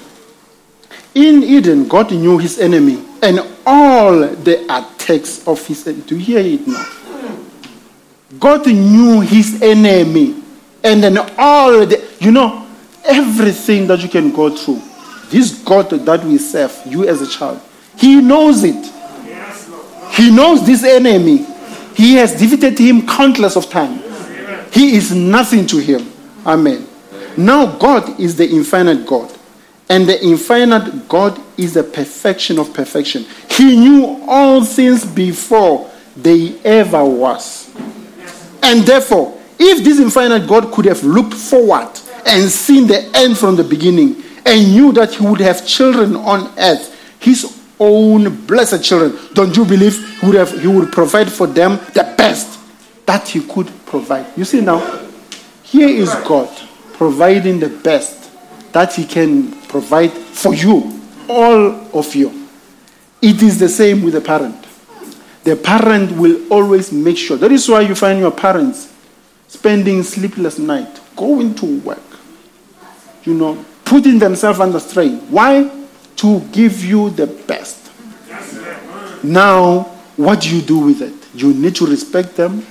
[1.14, 6.02] In Eden, God knew his enemy and all the attacks of his enemy.
[6.06, 6.88] Do you hear it now?
[8.38, 10.42] God knew his enemy
[10.82, 12.66] and then all the, you know,
[13.04, 14.82] everything that you can go through.
[15.30, 17.60] This God that we serve, you as a child,
[17.96, 18.92] he knows it.
[20.12, 21.46] He knows this enemy.
[21.94, 24.02] He has defeated him countless of times.
[24.74, 26.12] He is nothing to him.
[26.44, 26.86] Amen.
[27.36, 29.32] Now, God is the infinite God.
[29.88, 33.26] And the infinite God is the perfection of perfection.
[33.50, 37.70] He knew all things before they ever was.
[38.62, 41.90] And therefore, if this infinite God could have looked forward
[42.26, 46.52] and seen the end from the beginning and knew that he would have children on
[46.58, 51.46] earth, his own blessed children, don't you believe he would, have, he would provide for
[51.46, 52.58] them the best
[53.06, 54.26] that he could provide?
[54.36, 54.78] You see now,
[55.62, 56.48] here is God
[56.94, 58.30] providing the best
[58.72, 62.48] that he can provide for you, all of you.
[63.22, 64.66] It is the same with the parent.
[65.44, 67.36] The parent will always make sure.
[67.36, 68.92] That is why you find your parents
[69.48, 72.02] spending sleepless night, going to work,
[73.24, 75.18] you know, putting themselves under strain.
[75.30, 75.70] Why?
[76.16, 77.90] To give you the best.
[79.22, 79.82] Now,
[80.16, 81.14] what do you do with it?
[81.34, 82.66] You need to respect them,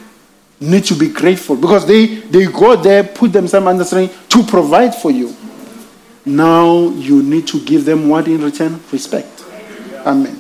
[0.64, 4.95] need to be grateful because they, they go there, put themselves under strain to provide
[4.95, 5.36] for you.
[6.26, 8.80] Now you need to give them what in return?
[8.91, 9.43] Respect.
[10.05, 10.39] Amen.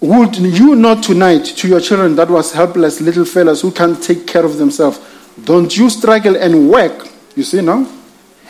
[0.00, 4.26] Would you not tonight to your children that was helpless little fellows who can't take
[4.26, 5.00] care of themselves?
[5.44, 7.86] Don't you struggle and work, you see now?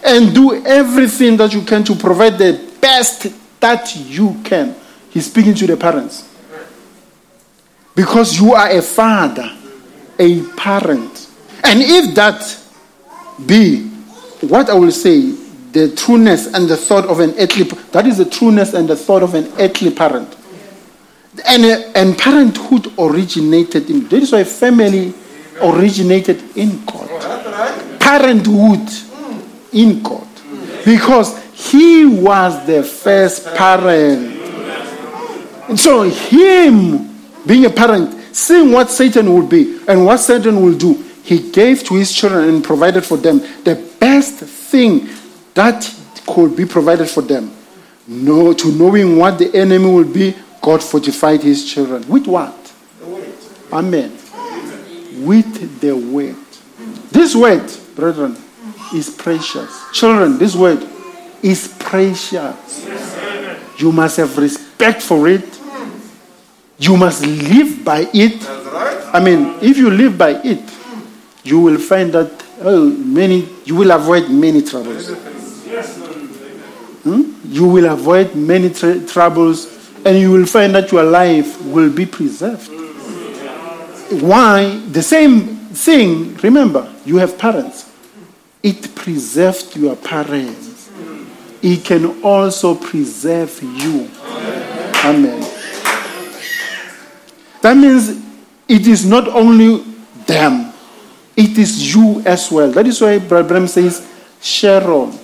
[0.05, 3.27] And do everything that you can to provide the best
[3.61, 4.75] that you can.
[5.11, 6.32] He's speaking to the parents.
[7.95, 9.51] Because you are a father,
[10.19, 11.29] a parent.
[11.65, 12.59] And if that
[13.47, 13.89] be
[14.41, 15.33] what I will say,
[15.73, 19.23] the trueness and the thought of an earthly that is the trueness and the thought
[19.23, 20.37] of an earthly parent.
[21.49, 25.15] And, uh, and parenthood originated in that is why family
[25.63, 28.01] originated in God.
[28.01, 28.89] Parenthood
[29.73, 30.29] in God.
[30.85, 34.37] Because he was the first parent.
[35.69, 37.12] And so him
[37.47, 41.85] being a parent, seeing what Satan will be and what Satan will do, he gave
[41.85, 45.09] to his children and provided for them the best thing
[45.55, 45.89] that
[46.27, 47.53] could be provided for them.
[48.07, 52.07] No, to knowing what the enemy will be, God fortified his children.
[52.09, 52.73] With what?
[53.73, 54.13] Amen.
[55.25, 56.37] With the word.
[57.11, 58.37] This word, brethren,
[58.95, 59.91] is precious.
[59.93, 60.87] Children, this word
[61.43, 62.87] is precious.
[63.79, 65.61] You must have respect for it.
[66.83, 68.45] You must live by it.
[69.15, 70.61] I mean, if you live by it,
[71.45, 75.09] you will find that oh, many you will avoid many troubles.
[77.05, 77.35] Hmm?
[77.45, 79.69] You will avoid many tr- troubles,
[80.05, 82.69] and you will find that your life will be preserved.
[84.21, 84.77] Why?
[84.91, 85.57] The same
[85.87, 86.35] thing.
[86.39, 87.93] Remember, you have parents.
[88.61, 90.91] It preserved your parents.
[91.63, 94.11] It can also preserve you.
[95.05, 95.52] Amen.
[97.63, 98.21] That means
[98.69, 99.79] it is not only
[100.27, 100.73] them,
[101.37, 102.71] it is you as well.
[102.73, 104.07] That is why Brother says,
[104.41, 105.17] Sharon,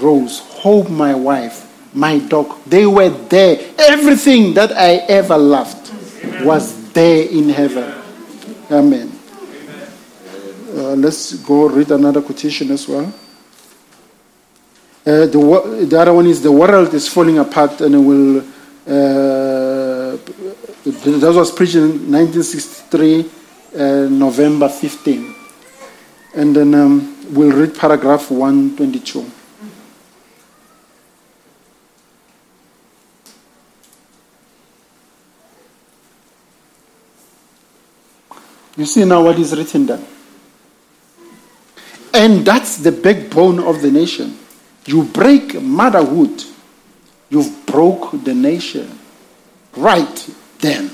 [0.00, 3.58] Rose, Hope, my wife, my dog, they were there.
[3.78, 5.92] Everything that I ever loved
[6.44, 7.94] was there in heaven.
[8.70, 9.12] Amen.
[10.70, 13.12] Uh, let's go read another quotation as well.
[15.04, 18.44] Uh, the, the other one is the world is falling apart and it will.
[18.86, 19.77] Uh,
[20.90, 23.20] that was preached in 1963,
[23.74, 25.34] uh, November 15.
[26.34, 29.30] And then um, we'll read paragraph 122.
[38.76, 40.00] You see now what is written there.
[42.14, 44.38] And that's the backbone of the nation.
[44.86, 46.44] You break motherhood,
[47.28, 48.98] you've broke the nation.
[49.76, 50.28] Right
[50.60, 50.90] then.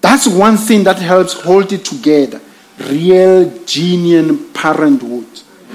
[0.00, 2.40] That's one thing that helps hold it together.
[2.78, 5.26] Real, genuine parenthood.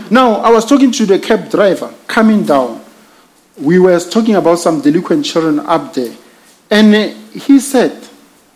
[0.10, 2.84] Now, I was talking to the cab driver coming down.
[3.58, 6.16] We were talking about some delinquent children up there.
[6.70, 8.08] And uh, he said,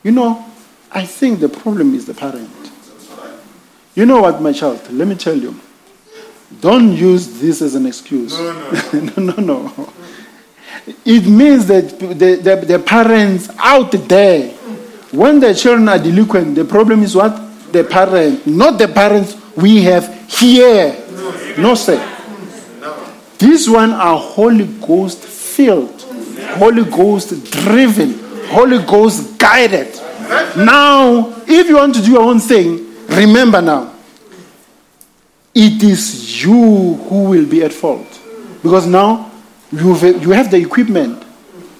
[0.03, 0.45] You know,
[0.91, 2.49] I think the problem is the parent.
[3.95, 4.81] You know what, my child?
[4.91, 5.59] Let me tell you.
[6.61, 8.37] Don't use this as an excuse.
[8.37, 9.89] No, no, no.
[11.05, 14.49] It means that the, the, the parents out there,
[15.11, 17.71] when the children are delinquent, the problem is what?
[17.71, 20.95] The parent, not the parents we have here.
[21.57, 22.11] No, sir.
[23.37, 26.01] These one are Holy Ghost filled,
[26.57, 29.93] Holy Ghost driven, Holy Ghost guided.
[30.57, 33.93] Now, if you want to do your own thing, remember now,
[35.53, 38.19] it is you who will be at fault.
[38.61, 39.31] Because now
[39.79, 41.23] you've, you have the equipment,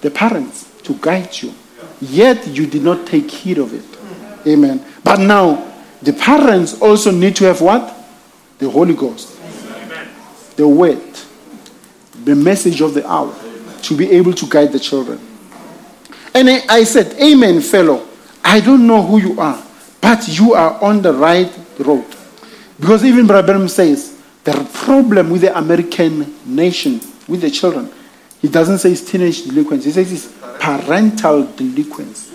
[0.01, 1.53] the parents, to guide you.
[2.01, 4.47] Yet you did not take heed of it.
[4.47, 4.84] Amen.
[5.03, 7.93] But now, the parents also need to have what?
[8.59, 9.39] The Holy Ghost.
[10.55, 11.01] The word.
[12.23, 13.34] The message of the hour.
[13.84, 15.19] To be able to guide the children.
[16.34, 18.05] And I, said, Amen, fellow.
[18.43, 19.63] I don't know who you are,
[20.01, 22.05] but you are on the right road.
[22.80, 27.91] Because even Brother says the problem with the American nation, with the children,
[28.41, 29.85] he doesn't say it's teenage delinquents.
[29.85, 32.30] He says it's parental delinquents,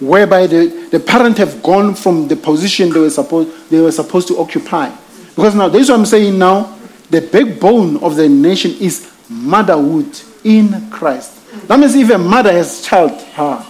[0.00, 4.28] whereby the, the parent have gone from the position they were supposed they were supposed
[4.28, 4.94] to occupy.
[5.34, 6.78] Because now this is what I'm saying now.
[7.10, 11.40] The backbone of the nation is motherhood in Christ.
[11.68, 13.64] That means if a mother has child, her,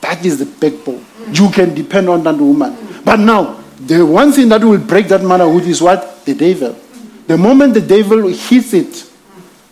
[0.00, 1.04] that is the backbone.
[1.32, 2.76] You can depend on that woman.
[3.04, 6.24] But now the one thing that will break that motherhood is what?
[6.24, 6.76] The devil.
[7.26, 9.05] The moment the devil hits it,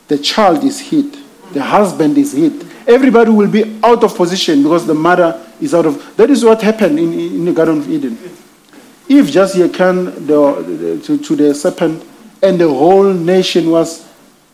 [0.08, 1.16] the child is hit,
[1.52, 2.64] the husband is hit.
[2.86, 6.16] Everybody will be out of position because the mother is out of.
[6.16, 8.18] That is what happened in, in the Garden of Eden.
[9.08, 12.04] Eve just hearkened the, the, to, to the serpent,
[12.42, 14.06] and the whole nation was,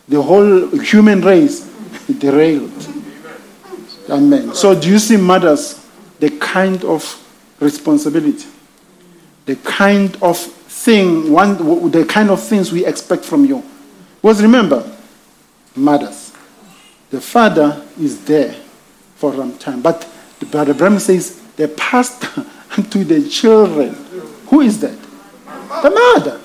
[0.08, 1.60] the whole human race
[2.18, 2.72] derailed.
[4.08, 4.54] Amen.
[4.54, 5.86] So, do you see mothers,
[6.18, 7.16] the kind of
[7.60, 8.46] responsibility?
[9.50, 13.64] the kind of thing, one, the kind of things we expect from you.
[14.22, 14.96] Because remember,
[15.76, 16.32] mothers,
[17.10, 18.54] the father is there
[19.16, 22.46] for some time, but the brother says the pastor
[22.90, 23.94] to the children.
[24.48, 24.98] Who is that?
[25.82, 26.40] The mother.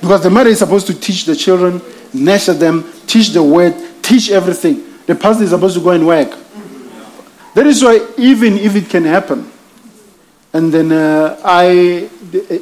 [0.00, 1.80] Because the mother is supposed to teach the children,
[2.12, 4.84] nurture them, teach the word, teach everything.
[5.06, 6.36] The pastor is supposed to go and work.
[7.54, 9.50] That is why, even if it can happen,
[10.52, 12.08] and then uh, I,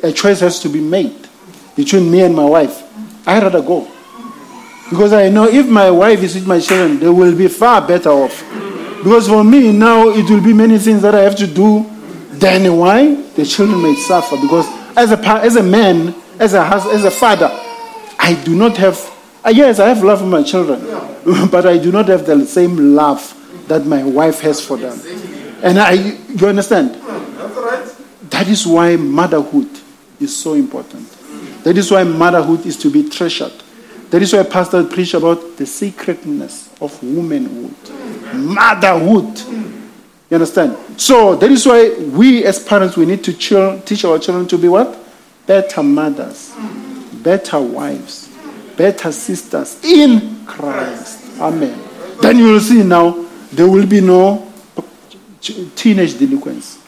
[0.02, 1.28] a choice has to be made
[1.76, 2.82] between me and my wife.
[3.26, 3.90] I rather go.
[4.90, 8.10] Because I know if my wife is with my children, they will be far better
[8.10, 8.42] off.
[9.02, 11.90] Because for me now, it will be many things that I have to do.
[12.32, 13.14] Then why?
[13.14, 14.36] The children may suffer.
[14.36, 14.66] Because
[14.96, 17.50] as a, as a man, as a, as a father,
[18.18, 18.98] I do not have,
[19.44, 20.80] uh, yes, I have love for my children.
[21.50, 23.30] but I do not have the same love
[23.68, 24.98] that my wife has for them.
[25.62, 26.94] And I, you understand?
[28.30, 29.70] That is why motherhood
[30.20, 31.08] is so important.
[31.64, 33.52] That is why motherhood is to be treasured.
[34.14, 37.74] That is why Pastor preach about the sacredness of womanhood,
[38.32, 39.40] motherhood.
[40.30, 40.76] You understand?
[41.00, 44.68] So that is why we as parents we need to teach our children to be
[44.68, 44.96] what?
[45.48, 46.54] Better mothers,
[47.24, 48.28] better wives,
[48.76, 51.40] better sisters in Christ.
[51.40, 51.76] Amen.
[52.22, 54.48] Then you will see now there will be no
[55.74, 56.78] teenage delinquents.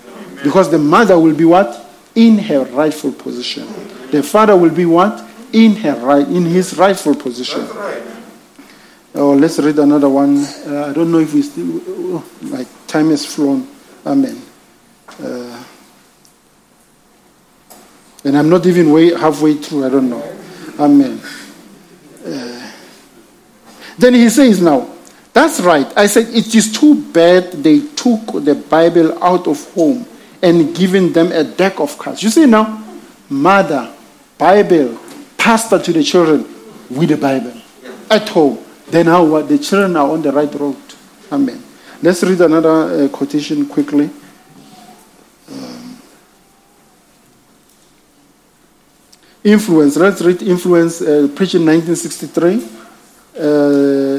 [0.45, 1.91] Because the mother will be what?
[2.15, 3.67] In her rightful position.
[4.13, 5.25] The father will be what?
[5.57, 7.67] In her right in his rightful position.
[9.15, 10.37] Oh, let's read another one.
[10.37, 13.67] Uh, I don't know if we still oh, my time has flown.
[14.05, 14.43] Amen.
[15.19, 15.65] Uh,
[18.23, 19.87] and I'm not even way halfway through.
[19.87, 20.37] I don't know.
[20.79, 21.19] Amen.
[22.23, 22.73] Uh,
[23.97, 24.91] then he says now,
[25.33, 25.91] that's right.
[25.97, 30.05] I said it is too bad they took the Bible out of home
[30.43, 32.23] and given them a deck of cards.
[32.23, 32.85] You see now,
[33.31, 33.91] mother,
[34.37, 34.99] Bible,
[35.47, 36.45] pastor to the children
[36.91, 37.55] with the Bible
[38.11, 38.59] at home.
[38.91, 40.77] Then how the children are on the right road.
[41.31, 41.63] Amen.
[42.03, 44.11] Let's read another uh, quotation quickly.
[45.49, 45.99] Um,
[49.45, 49.97] influence.
[49.97, 51.01] Let's read influence.
[51.01, 52.69] Uh, preaching 1963,
[53.39, 53.45] uh,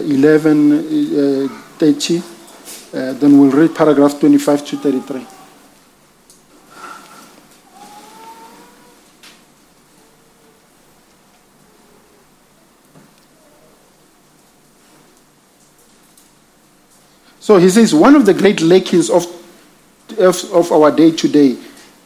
[0.07, 1.47] 11, uh,
[1.77, 2.17] 30.
[2.17, 5.36] Uh, then we'll read paragraph 25 to 33.
[17.47, 19.25] So he says one of the great lackings of,
[20.19, 21.55] of, of our day today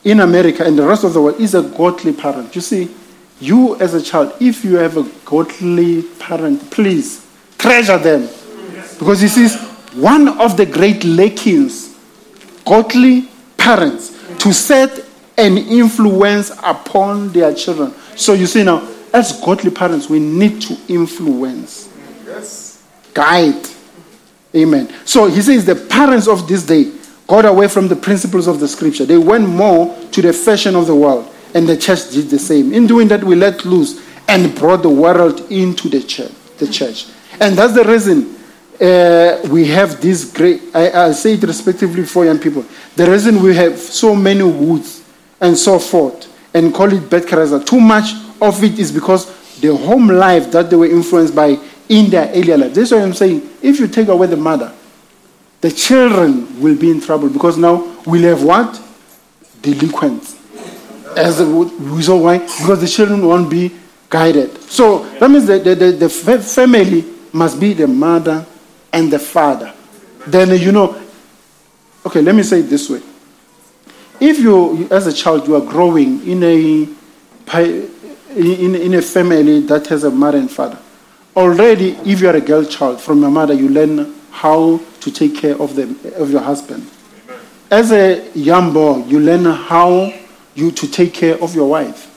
[0.03, 2.53] in America and the rest of the world is a godly parent.
[2.53, 2.93] You see,
[3.39, 7.25] you as a child, if you have a godly parent, please
[7.57, 8.29] treasure them.
[8.99, 9.59] Because this is
[9.95, 11.97] one of the great lackings,
[12.63, 13.27] godly
[13.57, 14.09] parents,
[14.43, 15.03] to set
[15.39, 17.95] an influence upon their children.
[18.15, 21.89] So you see now, as godly parents, we need to influence,
[22.27, 22.83] Yes.
[23.15, 23.70] guide.
[24.55, 24.93] Amen.
[25.05, 26.91] So he says the parents of this day
[27.27, 29.05] got away from the principles of the scripture.
[29.05, 32.73] They went more to the fashion of the world, and the church did the same.
[32.73, 36.31] In doing that, we let loose and brought the world into the church.
[36.57, 37.07] The church,
[37.39, 38.35] and that's the reason
[38.79, 40.61] uh, we have this great.
[40.75, 42.65] I, I say it respectively for young people.
[42.95, 45.03] The reason we have so many woods
[45.39, 47.63] and so forth, and call it bad character.
[47.63, 49.25] Too much of it is because
[49.59, 51.57] the home life that they were influenced by
[51.91, 52.73] in their earlier life.
[52.73, 54.73] That's why I'm saying if you take away the mother,
[55.59, 58.81] the children will be in trouble because now we'll have what?
[59.61, 60.39] Delinquents.
[61.17, 62.37] As we saw why?
[62.37, 63.75] Because the children won't be
[64.09, 64.57] guided.
[64.63, 67.03] So that means the, the, the, the family
[67.33, 68.45] must be the mother
[68.93, 69.73] and the father.
[70.25, 70.99] Then you know,
[72.05, 73.01] okay, let me say it this way.
[74.21, 76.87] If you, as a child, you are growing in a,
[78.33, 80.79] in, in a family that has a mother and father,
[81.35, 85.35] already, if you are a girl child, from your mother, you learn how to take
[85.35, 86.89] care of, them, of your husband.
[87.69, 90.13] As a young boy, you learn how
[90.55, 92.07] you to take care of your wife.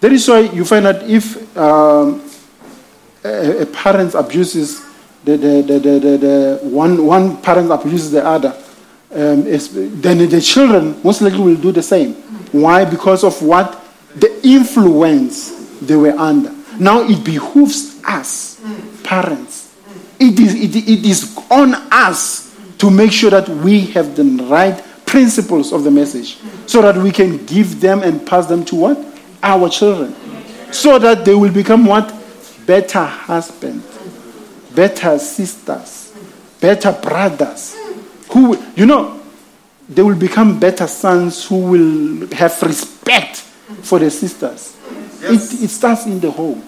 [0.00, 2.22] That is why you find that if um,
[3.24, 4.84] a, a parent abuses
[5.24, 8.54] the, the, the, the, the, the one, one parent abuses the other,
[9.12, 12.14] um, then the children most likely will do the same.
[12.52, 12.84] Why?
[12.84, 13.80] Because of what?
[14.16, 16.54] The influence they were under.
[16.78, 18.60] Now it behooves us,
[19.02, 19.74] parents.
[20.18, 24.82] It is, it, it is on us to make sure that we have the right
[25.06, 29.04] principles of the message so that we can give them and pass them to what?
[29.42, 30.14] Our children.
[30.72, 32.12] So that they will become what?
[32.66, 33.94] Better husbands
[34.74, 36.12] better sisters,
[36.60, 37.76] better brothers.
[38.30, 39.20] Who, you know,
[39.88, 43.38] they will become better sons who will have respect
[43.82, 44.73] for the sisters.
[45.26, 46.62] It, it starts in the home.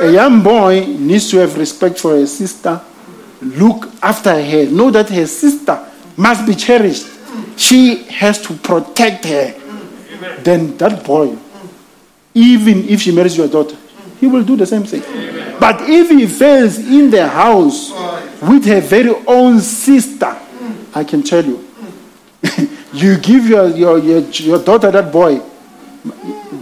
[0.00, 2.80] A young boy needs to have respect for his sister,
[3.40, 5.84] look after her, know that her sister
[6.16, 7.06] must be cherished.
[7.56, 9.54] She has to protect her.
[10.42, 11.36] Then that boy,
[12.34, 13.76] even if she marries your daughter,
[14.20, 15.02] he will do the same thing.
[15.58, 17.90] But if he fails in the house
[18.42, 20.36] with her very own sister,
[20.94, 21.66] I can tell you,
[22.92, 25.40] you give your, your, your, your daughter that boy.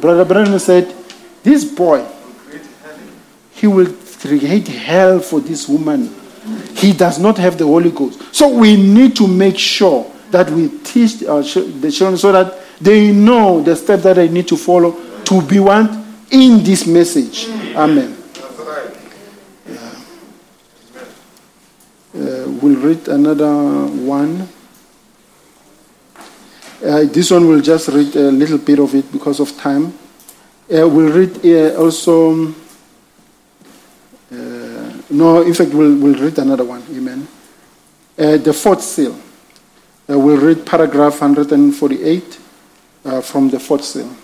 [0.05, 0.95] Brother Branham said,
[1.43, 2.07] This boy,
[3.53, 3.91] he will
[4.21, 6.15] create hell for this woman.
[6.75, 8.21] He does not have the Holy Ghost.
[8.35, 13.13] So we need to make sure that we teach our, the children so that they
[13.13, 14.93] know the steps that they need to follow
[15.25, 17.49] to be one in this message.
[17.75, 18.15] Amen.
[22.15, 24.47] Uh, we'll read another one.
[26.85, 29.87] Uh, this one we'll just read a little bit of it because of time.
[30.71, 32.49] Uh, we'll read uh, also.
[34.31, 36.83] uh, no, in fact, we'll, we'll read another one.
[36.91, 37.27] Amen.
[38.19, 39.19] Uh, the fourth seal.
[40.11, 42.41] Uh, we'll read paragraph 148
[43.07, 44.15] uh, from the fourth seal.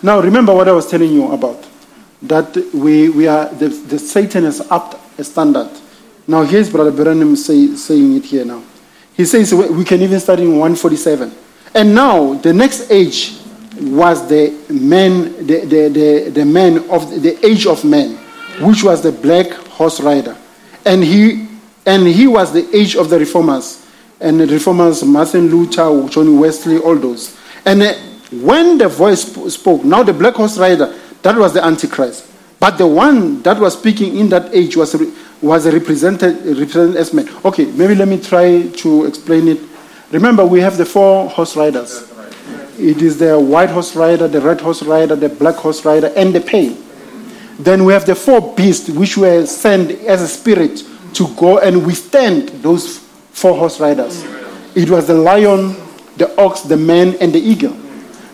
[0.00, 1.66] Now, remember what I was telling you about.
[2.22, 5.68] That we, we are, the, the Satan has upped a standard.
[6.26, 8.62] Now, here's Brother Branham say, saying it here now.
[9.14, 11.32] He says we can even start in 147.
[11.74, 13.36] And now, the next age
[13.80, 18.16] was the man, the, the, the, the man of the age of men,
[18.60, 20.36] which was the black horse rider.
[20.84, 21.48] And he,
[21.84, 23.84] and he was the age of the reformers.
[24.20, 27.36] And the reformers, Martin Luther, John Wesley, all those.
[27.64, 27.94] And uh,
[28.30, 29.22] when the voice
[29.52, 32.27] spoke, now the black horse rider, that was the Antichrist.
[32.60, 34.96] But the one that was speaking in that age was,
[35.40, 37.28] was represented, represented as man.
[37.44, 39.60] Okay, maybe let me try to explain it.
[40.10, 42.10] Remember, we have the four horse riders.
[42.78, 46.34] It is the white horse rider, the red horse rider, the black horse rider, and
[46.34, 46.76] the pale.
[47.58, 51.84] Then we have the four beasts which were sent as a spirit to go and
[51.84, 54.24] withstand those four horse riders.
[54.74, 55.76] It was the lion,
[56.16, 57.76] the ox, the man, and the eagle.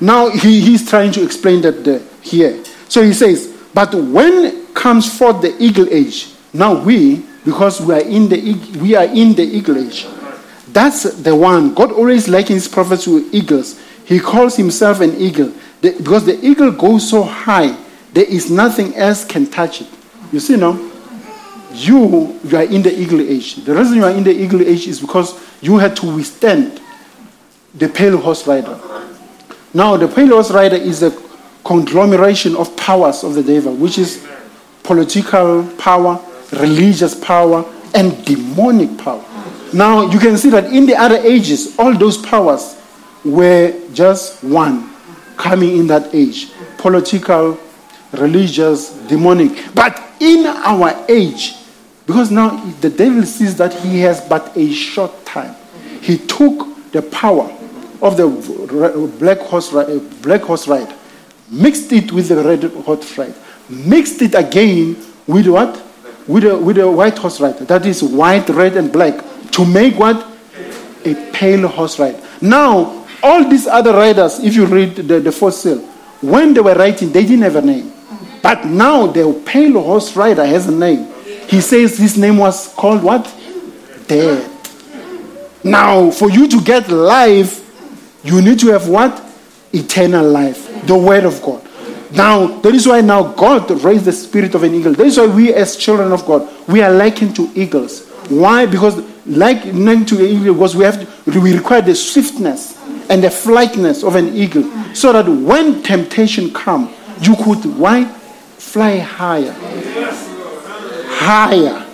[0.00, 2.62] Now he, he's trying to explain that the, here.
[2.88, 8.00] So he says, but when comes forth the eagle age, now we, because we are
[8.00, 10.06] in the we are in the eagle age.
[10.68, 11.74] That's the one.
[11.74, 13.80] God always likens prophets to eagles.
[14.04, 17.76] He calls himself an eagle The- because the eagle goes so high
[18.12, 19.88] there is nothing else can touch it.
[20.32, 20.78] You see now,
[21.72, 23.56] you you are in the eagle age.
[23.56, 26.80] The reason you are in the eagle age is because you had to withstand
[27.74, 28.78] the pale horse rider.
[29.72, 31.10] Now, the pale horse rider is a
[31.64, 34.26] conglomeration of powers of the devil, which is
[34.82, 36.20] political power,
[36.52, 37.64] religious power,
[37.94, 39.24] and demonic power.
[39.72, 42.80] Now, you can see that in the other ages, all those powers
[43.24, 44.90] were just one
[45.36, 46.52] coming in that age
[46.84, 47.58] political,
[48.12, 49.74] religious, demonic.
[49.74, 51.54] But in our age,
[52.06, 55.56] because now the devil sees that he has but a short time,
[56.02, 57.50] he took the power
[58.02, 58.28] of the
[59.18, 59.70] black horse,
[60.20, 60.94] black horse ride,
[61.50, 63.34] mixed it with the red horse ride,
[63.68, 64.96] mixed it again
[65.26, 65.82] with what?
[66.26, 67.58] With a, with a white horse ride.
[67.58, 69.22] That is white, red, and black
[69.52, 70.26] to make what?
[71.04, 72.20] A pale horse ride.
[72.40, 75.78] Now, all these other riders, if you read the, the fourth seal,
[76.20, 77.92] when they were writing, they didn't have a name.
[78.42, 81.10] But now the pale horse rider has a name.
[81.48, 83.24] He says his name was called what?
[84.06, 84.50] Dead.
[85.62, 87.62] Now, for you to get life,
[88.22, 89.23] you need to have what?
[89.74, 90.86] Eternal life.
[90.86, 91.66] The Word of God.
[92.12, 94.92] Now, that is why now God raised the spirit of an eagle.
[94.92, 98.08] That is why we, as children of God, we are likened to eagles.
[98.28, 98.66] Why?
[98.66, 98.96] Because
[99.26, 102.80] like likened to an eagle, because we have to, we require the swiftness
[103.10, 104.62] and the flightness of an eagle,
[104.94, 109.52] so that when temptation come, you could why fly higher,
[111.08, 111.84] higher.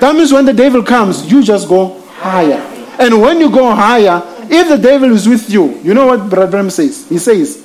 [0.00, 2.60] That means when the devil comes, you just go higher.
[2.98, 6.50] And when you go higher, if the devil is with you, you know what Brother
[6.50, 7.08] Branham says?
[7.08, 7.64] He says,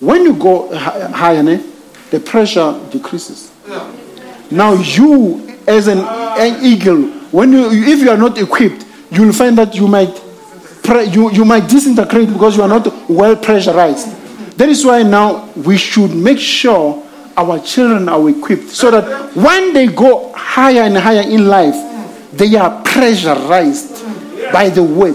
[0.00, 1.62] when you go higher, ne,
[2.10, 3.50] the pressure decreases.
[4.50, 9.32] Now you, as an, an eagle, when you, if you are not equipped, you will
[9.32, 10.14] find that you might,
[10.82, 14.16] pre- you, you might disintegrate because you are not well pressurized.
[14.56, 17.06] That is why now we should make sure
[17.36, 21.74] our children are equipped so that when they go higher and higher in life,
[22.32, 24.04] they are pressurized
[24.52, 25.14] by the word,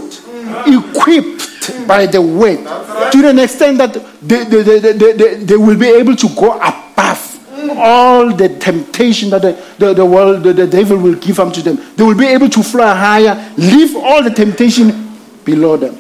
[0.66, 2.64] equipped by the word,
[3.12, 6.56] to an extent that they, they, they, they, they, they will be able to go
[6.58, 7.32] above
[7.78, 11.80] all the temptation that the, the, the world, the, the devil will give unto them.
[11.96, 15.98] They will be able to fly higher, leave all the temptation below them.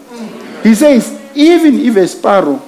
[0.63, 2.61] He says, even if a sparrow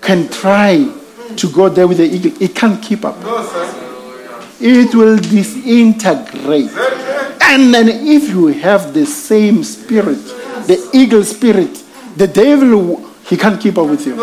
[0.00, 0.88] can try
[1.36, 3.16] to go there with the eagle, it can't keep up.
[4.60, 6.70] It will disintegrate.
[7.52, 10.24] And then if you have the same spirit,
[10.66, 11.84] the eagle spirit,
[12.16, 14.14] the devil, he can't keep up with you.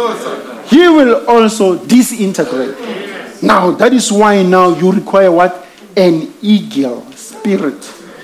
[0.65, 3.43] He will also disintegrate.
[3.43, 5.67] Now, that is why now you require what?
[5.95, 7.79] An eagle spirit.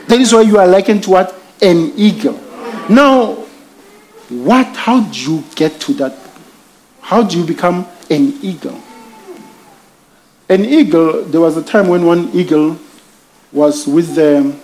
[0.08, 1.36] That is why you are likened to what?
[1.62, 2.40] An eagle.
[2.90, 3.46] Now,
[4.30, 6.18] what, how do you get to that?
[7.02, 8.82] How do you become an eagle?
[10.50, 12.80] An eagle, there was a time when one eagle
[13.52, 14.56] was with the,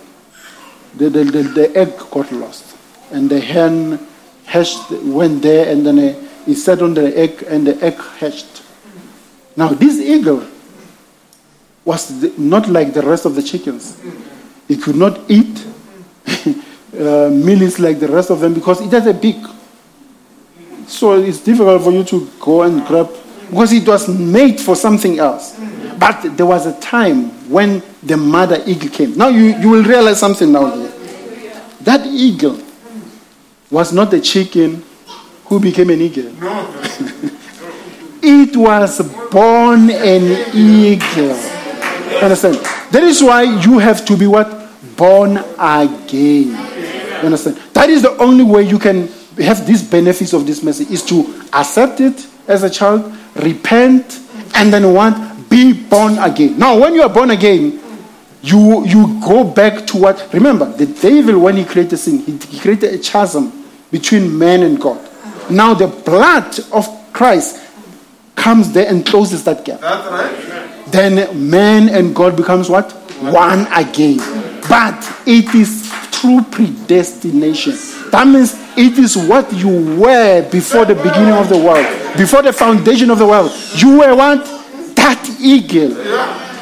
[0.96, 2.76] the, the, the, the egg got lost.
[3.10, 3.98] And the hen
[4.44, 8.62] hatched, went there and then uh, it sat on the egg and the egg hatched.
[9.56, 10.46] Now, this eagle
[11.84, 14.00] was the, not like the rest of the chickens.
[14.68, 15.66] It could not eat
[16.98, 19.42] uh, like the rest of them because it has a beak.
[20.86, 23.10] So it's difficult for you to go and grab
[23.52, 25.60] because it was made for something else.
[25.98, 29.14] But there was a time when the mother eagle came.
[29.14, 30.70] Now you, you will realize something now.
[31.82, 32.58] That eagle
[33.70, 34.82] was not the chicken
[35.44, 36.32] who became an eagle.
[38.22, 41.36] it was born an eagle.
[42.22, 42.56] Understand?
[42.90, 44.70] That is why you have to be what?
[44.96, 46.54] Born again.
[47.22, 47.58] Understand?
[47.74, 51.44] That is the only way you can have these benefits of this message is to
[51.52, 54.20] accept it as a child, repent,
[54.54, 55.48] and then what?
[55.48, 56.58] Be born again.
[56.58, 57.80] Now, when you are born again,
[58.42, 60.28] you you go back to what?
[60.32, 63.52] Remember, the devil when he created sin, he, he created a chasm
[63.90, 65.08] between man and God.
[65.50, 67.62] Now the blood of Christ
[68.34, 69.80] comes there and closes that gap.
[69.80, 70.86] That's right.
[70.90, 72.90] Then man and God becomes what?
[73.20, 74.18] One again.
[74.68, 75.81] But it is
[76.12, 77.72] through predestination.
[78.10, 81.86] That means it is what you were before the beginning of the world,
[82.16, 83.50] before the foundation of the world.
[83.74, 84.44] You were what?
[84.94, 85.96] That eagle.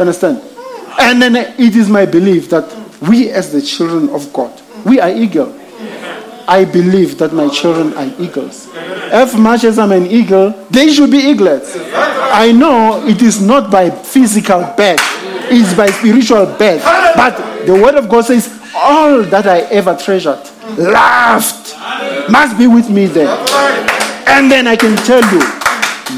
[0.00, 0.42] Understand?
[0.98, 2.64] And then it is my belief that
[3.02, 5.56] we, as the children of God, we are eagle.
[6.48, 8.68] I believe that my children are eagles.
[8.74, 11.76] As much as I'm an eagle, they should be eaglets.
[11.76, 15.00] I know it is not by physical birth,
[15.50, 16.82] it's by spiritual birth.
[17.14, 20.40] But the word of God says, all that I ever treasured,
[20.78, 21.74] loved,
[22.30, 23.36] must be with me there.
[24.26, 25.42] And then I can tell you,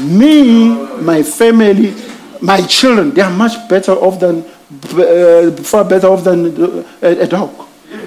[0.07, 1.93] Me, my family,
[2.41, 4.43] my children, they are much better off than,
[4.93, 7.51] uh, far better off than uh, a, a dog,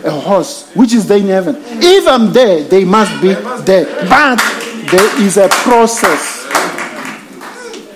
[0.05, 1.57] a horse, which is there in heaven.
[1.59, 3.35] If I'm there, they must be
[3.65, 3.87] there.
[4.09, 4.39] But
[4.91, 6.45] there is a process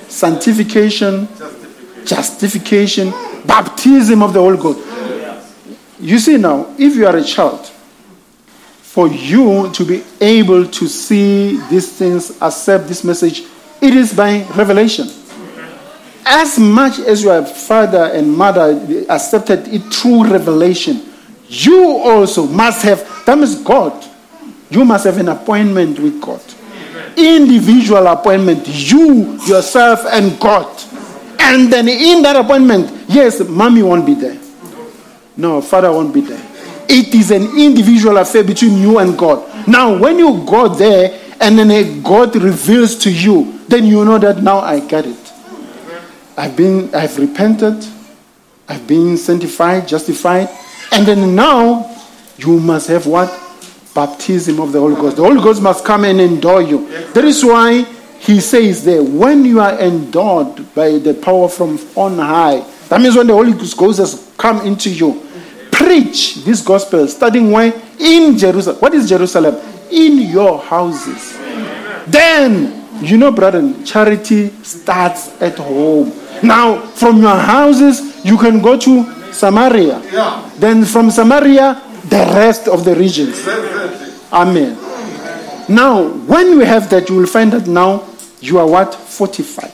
[0.09, 1.27] sanctification,
[2.05, 3.11] justification,
[3.47, 4.79] baptism of the Holy Ghost.
[6.01, 7.67] You see now, if you are a child,
[8.91, 13.45] for you to be able to see these things, accept this message,
[13.81, 15.09] it is by revelation.
[16.27, 21.03] As much as your father and mother accepted it through revelation,
[21.49, 24.07] you also must have, that means God,
[24.71, 26.43] you must have an appointment with God.
[27.17, 30.69] Individual appointment, you, yourself, and God.
[31.41, 34.39] And then in that appointment, yes, mommy won't be there.
[35.37, 36.43] No, father won't be there.
[36.89, 39.69] It is an individual affair between you and God.
[39.69, 44.43] Now, when you go there and then God reveals to you, then you know that
[44.43, 45.33] now I get it.
[46.37, 47.87] I've been, I've repented,
[48.69, 50.49] I've been sanctified, justified,
[50.93, 51.97] and then now
[52.39, 53.29] you must have what?
[53.95, 55.17] Baptism of the Holy Ghost.
[55.17, 56.89] The Holy Ghost must come and endure you.
[57.13, 57.85] That is why
[58.21, 63.17] he says there, when you are endured by the power from on high, that means
[63.17, 65.27] when the Holy Ghost has come into you,
[65.73, 67.73] preach this gospel, starting where?
[67.99, 68.77] In Jerusalem.
[68.79, 69.57] What is Jerusalem?
[69.91, 71.39] In your houses.
[72.07, 76.13] Then, you know, brethren, charity starts at home.
[76.43, 80.03] Now, from your houses, you can go to Samaria.
[80.13, 80.51] Yeah.
[80.59, 83.49] Then from Samaria, the rest of the regions.
[84.31, 84.77] Amen.
[85.71, 88.10] Now, when we have that, you will find that now
[88.41, 88.95] you are what?
[88.95, 89.73] Fortified.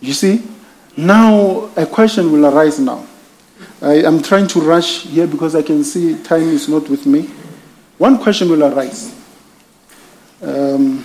[0.00, 0.42] You see?
[0.96, 3.06] Now, a question will arise now.
[3.80, 7.30] I am trying to rush here because I can see time is not with me.
[7.98, 9.14] One question will arise.
[10.42, 11.02] Um,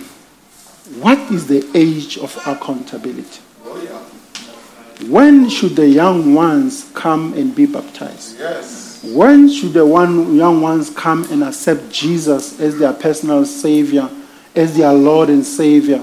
[1.00, 3.40] what is the age of accountability?
[5.08, 8.38] When should the young ones come and be baptized?
[8.38, 9.02] Yes.
[9.04, 14.08] When should the one young ones come and accept Jesus as their personal Savior,
[14.54, 15.98] as their Lord and Savior?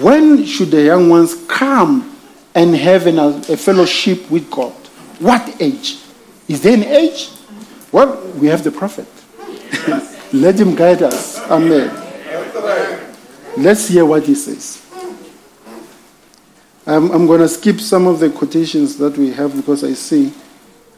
[0.00, 2.16] When should the young ones come
[2.54, 4.72] and have an, a fellowship with God?
[5.18, 5.98] What age?
[6.48, 7.30] Is there an age?
[7.92, 9.06] Well, we have the prophet.
[10.32, 11.38] Let him guide us.
[11.50, 12.00] Amen.
[13.56, 14.84] Let's hear what he says.
[16.86, 20.34] I'm, I'm going to skip some of the quotations that we have because I see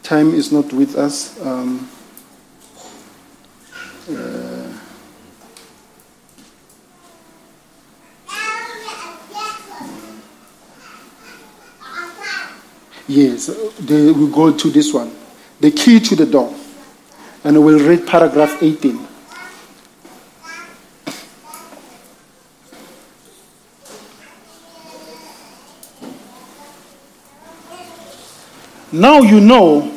[0.02, 1.40] time is not with us.
[1.44, 1.88] Um,
[4.10, 4.55] uh,
[13.08, 15.14] yes, the, we go to this one.
[15.60, 16.54] The key to the door.
[17.44, 19.06] And we'll read paragraph 18.
[28.92, 29.96] Now you know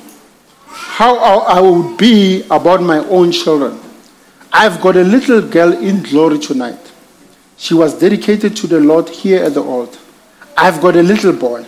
[0.67, 3.79] how I would be about my own children.
[4.51, 6.91] I've got a little girl in glory tonight.
[7.55, 9.99] She was dedicated to the Lord here at the altar.
[10.57, 11.65] I've got a little boy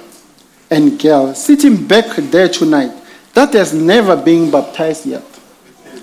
[0.72, 2.92] and girl sitting back there tonight
[3.34, 5.24] that has never been baptized yet.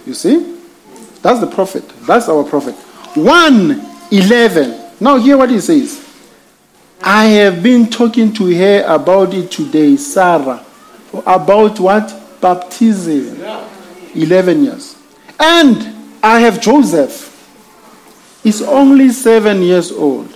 [0.06, 0.58] You see?
[1.22, 1.88] That's the prophet.
[2.06, 2.74] That's our prophet.
[3.14, 4.92] 1 11.
[5.00, 6.04] Now, hear what he says.
[7.00, 10.64] I have been talking to her about it today, Sarah.
[11.12, 12.40] About what?
[12.40, 13.40] Baptism.
[14.14, 14.96] 11 years.
[15.38, 17.26] And I have Joseph.
[18.42, 20.34] He's only seven years old.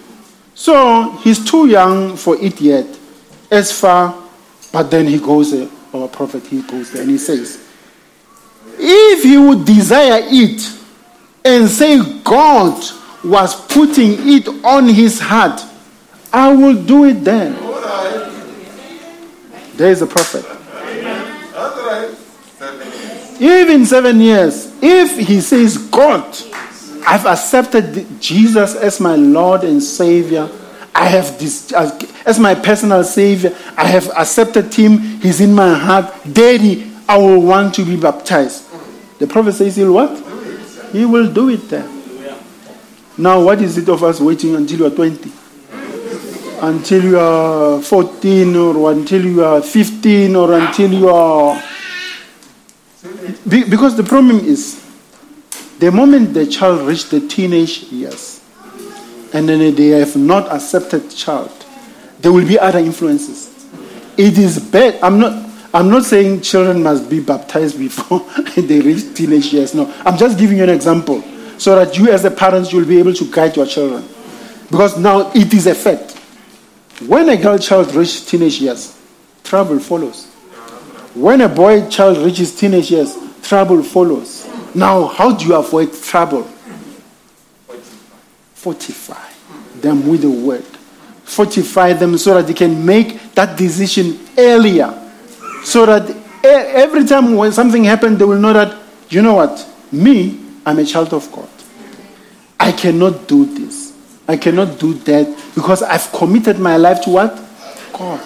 [0.55, 2.87] So he's too young for it yet.
[3.51, 4.22] As far,
[4.73, 7.69] but then he goes, uh, our prophet, he goes there and he says,
[8.79, 10.79] if he would desire it
[11.45, 12.83] and say God
[13.23, 15.61] was putting it on his heart,
[16.33, 17.53] I will do it then.
[19.77, 20.45] There is a prophet.
[23.41, 26.25] Even seven years, if he says, God,
[27.07, 30.49] I've accepted Jesus as my Lord and Savior,
[30.95, 35.75] I have this uh, as my personal Savior, I have accepted Him, He's in my
[35.75, 38.65] heart, Daddy, I will want to be baptized.
[39.19, 40.11] The prophet says, He'll what?
[40.93, 41.89] He will do it then.
[43.19, 45.33] Now, what is it of us waiting until you are 20?
[46.61, 51.63] Until you are 14, or until you are 15, or until you are
[53.49, 54.81] because the problem is,
[55.79, 58.42] the moment the child reaches the teenage years,
[59.33, 61.51] and then they have not accepted child,
[62.21, 63.49] there will be other influences.
[64.17, 64.99] It is bad.
[65.03, 65.51] I'm not.
[65.75, 68.21] I'm not saying children must be baptized before
[68.57, 69.75] they reach teenage years.
[69.75, 71.23] No, I'm just giving you an example
[71.57, 74.07] so that you, as the parents, you'll be able to guide your children.
[74.71, 76.13] Because now it is a fact.
[77.07, 78.99] When a girl child reaches teenage years,
[79.45, 80.27] trouble follows.
[81.15, 84.47] When a boy child reaches teenage years, trouble follows.
[84.75, 86.49] Now, how do you avoid trouble?
[88.63, 89.29] Fortify
[89.81, 90.63] them with the word.
[91.25, 94.95] Fortify them so that they can make that decision earlier.
[95.65, 96.09] So that
[96.45, 99.69] every time when something happens, they will know that, you know what?
[99.91, 101.49] Me, I'm a child of God.
[102.61, 103.99] I cannot do this.
[104.29, 105.27] I cannot do that
[105.57, 107.35] because I've committed my life to what?
[107.93, 108.21] God.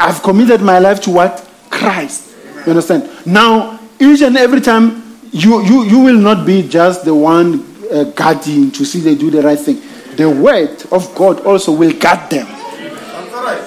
[0.00, 1.46] I've committed my life to what?
[1.68, 2.34] Christ.
[2.64, 3.10] You understand?
[3.26, 8.04] Now, each and every time, you, you, you will not be just the one uh,
[8.04, 9.80] guarding to see they do the right thing.
[10.16, 12.46] The word of God also will guard them.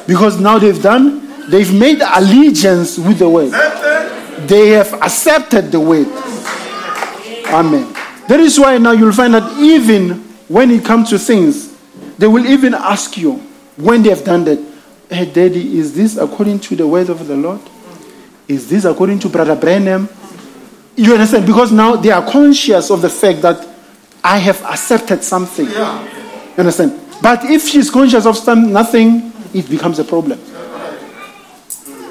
[0.07, 3.51] Because now they've done, they've made allegiance with the word.
[4.47, 6.07] They have accepted the word.
[7.47, 7.93] Amen.
[8.27, 11.75] That is why now you'll find that even when it comes to things,
[12.17, 13.33] they will even ask you
[13.75, 14.59] when they have done that,
[15.09, 17.61] hey, Daddy, is this according to the word of the Lord?
[18.47, 20.09] Is this according to Brother Branham?
[20.95, 21.45] You understand?
[21.45, 23.67] Because now they are conscious of the fact that
[24.27, 25.67] I have accepted something.
[25.67, 26.03] Yeah.
[26.03, 26.99] You understand?
[27.21, 30.37] But if she's conscious of some, nothing, it becomes a problem.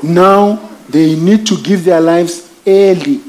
[0.02, 0.56] Now
[0.88, 3.20] they need to give their lives early.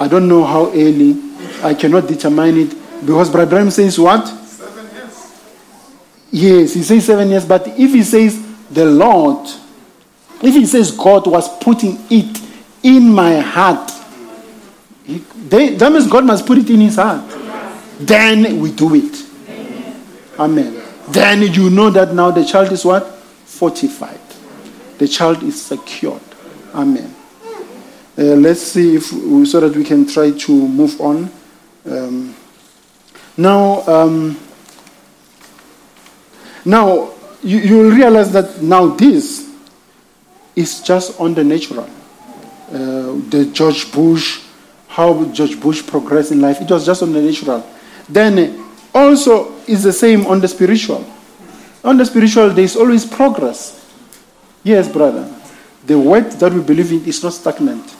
[0.00, 1.20] I don't know how early.
[1.62, 2.74] I cannot determine it
[3.04, 4.26] because Brother Branham says what?
[4.26, 5.42] Seven years.
[6.30, 7.44] Yes, he says seven years.
[7.44, 9.46] But if he says the Lord,
[10.42, 12.40] if he says God was putting it
[12.82, 13.90] in my heart,
[15.04, 17.43] he, they, that means God must put it in his heart.
[18.06, 19.24] Then we do it.
[20.38, 20.82] Amen.
[21.08, 23.06] Then you know that now the child is what?
[23.46, 24.20] Fortified.
[24.98, 26.20] The child is secured.
[26.74, 27.14] Amen.
[28.16, 31.30] Uh, let's see if so that we can try to move on.
[31.86, 32.34] Um,
[33.36, 34.38] now, um,
[36.64, 37.12] now
[37.42, 39.50] you, you will realize that now this
[40.54, 41.88] is just on the natural.
[42.68, 44.42] Uh, the George Bush,
[44.88, 47.64] how George Bush progressed in life, it was just on the natural.
[48.08, 48.64] Then
[48.94, 51.04] also is the same on the spiritual.
[51.82, 53.80] On the spiritual, there is always progress.
[54.62, 55.30] Yes, brother.
[55.86, 57.94] The word that we believe in is not stagnant.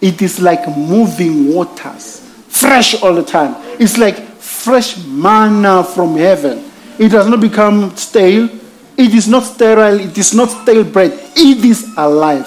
[0.00, 3.54] It is like moving waters, fresh all the time.
[3.80, 6.70] It's like fresh manna from heaven.
[6.98, 8.50] It does not become stale.
[8.98, 10.00] It is not sterile.
[10.00, 11.12] It is not stale bread.
[11.34, 12.46] It is alive,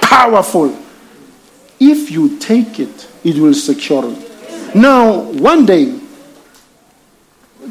[0.00, 0.76] powerful.
[1.78, 4.16] If you take it, it will secure you.
[4.74, 6.01] Now, one day,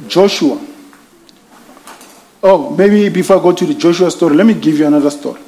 [0.08, 0.60] Joshua.
[2.44, 5.42] Oh, maybe before I go to the Joshua story, let me give you another story.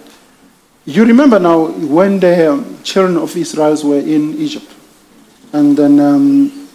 [0.85, 4.69] You remember now when the um, children of Israel were in Egypt,
[5.53, 6.69] and then um,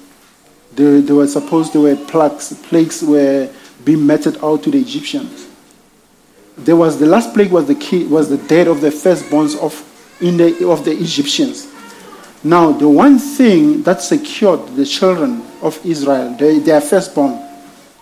[0.75, 3.51] they, they were supposed there were plagues, plagues were
[3.85, 5.49] being meted out to the Egyptians.
[6.57, 9.85] There was the last plague was the key, was the death of the firstborns of
[10.21, 11.69] in the of the Egyptians.
[12.43, 17.48] Now the one thing that secured the children of Israel, their, their firstborn,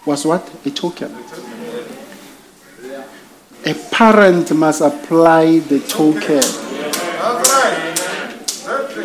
[0.06, 1.14] was what a token.
[3.66, 6.40] A parent must apply the token.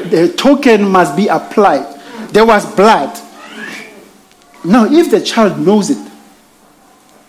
[0.09, 1.99] The token must be applied.
[2.29, 3.17] There was blood.
[4.63, 6.11] Now, if the child knows it,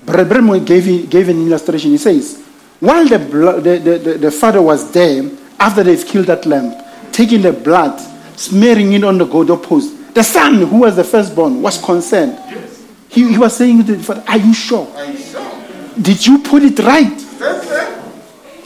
[0.04, 1.92] Brother Branham gave, gave an illustration.
[1.92, 2.42] He says,
[2.80, 6.74] while the, the, the, the, the father was there, after they've killed that lamb,
[7.12, 7.98] taking the blood,
[8.36, 12.36] smearing it on the god post, the son, who was the firstborn, was concerned.
[13.12, 14.88] He, he was saying to the father, Are you sure?
[14.96, 15.62] Are you sure?
[16.00, 17.18] Did you put it right?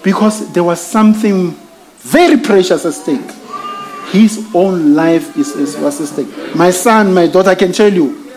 [0.04, 1.50] Because there was something
[1.98, 3.28] very precious at stake.
[4.12, 6.54] His own life is, is was at stake.
[6.54, 8.30] My son, my daughter, I can tell you,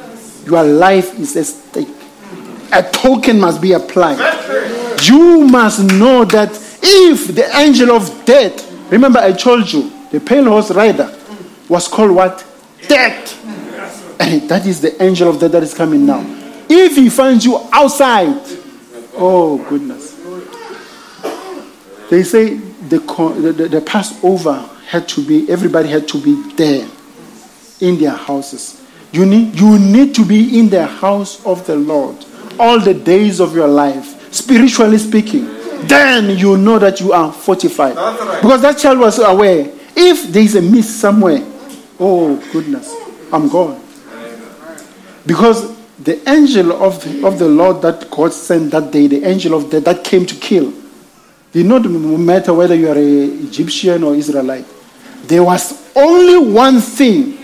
[0.45, 1.87] your life is at stake.
[2.73, 4.17] A token must be applied.
[5.03, 6.49] You must know that
[6.81, 11.15] if the angel of death, remember I told you, the pale horse rider
[11.67, 12.43] was called what?
[12.87, 13.35] Death.
[14.19, 16.23] And that is the angel of death that is coming now.
[16.69, 18.41] If he finds you outside,
[19.15, 20.17] oh goodness.
[22.09, 26.87] They say the, the, the, the Passover had to be, everybody had to be there
[27.79, 28.83] in their houses.
[29.11, 32.25] You need, you need to be in the house of the Lord
[32.59, 35.45] all the days of your life, spiritually speaking.
[35.87, 37.95] Then you know that you are fortified.
[37.95, 38.41] That's right.
[38.41, 39.71] Because that child was aware.
[39.95, 41.41] If there is a miss somewhere,
[41.99, 42.93] oh goodness,
[43.31, 43.81] I'm gone.
[45.25, 49.53] Because the angel of the, of the Lord that God sent that day, the angel
[49.53, 50.73] of death that came to kill,
[51.51, 54.65] did not matter whether you are a Egyptian or Israelite.
[55.23, 57.37] There was only one thing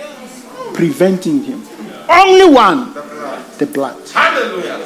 [0.73, 1.63] preventing him.
[2.09, 2.93] Only one.
[3.57, 4.07] The blood.
[4.09, 4.79] Hallelujah.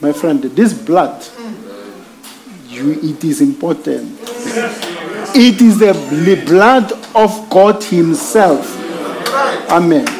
[0.00, 1.26] My friend, this blood,
[2.68, 4.18] you, it is important.
[5.34, 8.76] It is the blood of God Himself.
[9.70, 10.19] Amen.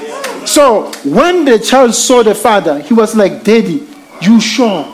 [0.50, 3.86] So when the child saw the father, he was like, Daddy,
[4.20, 4.84] you sure?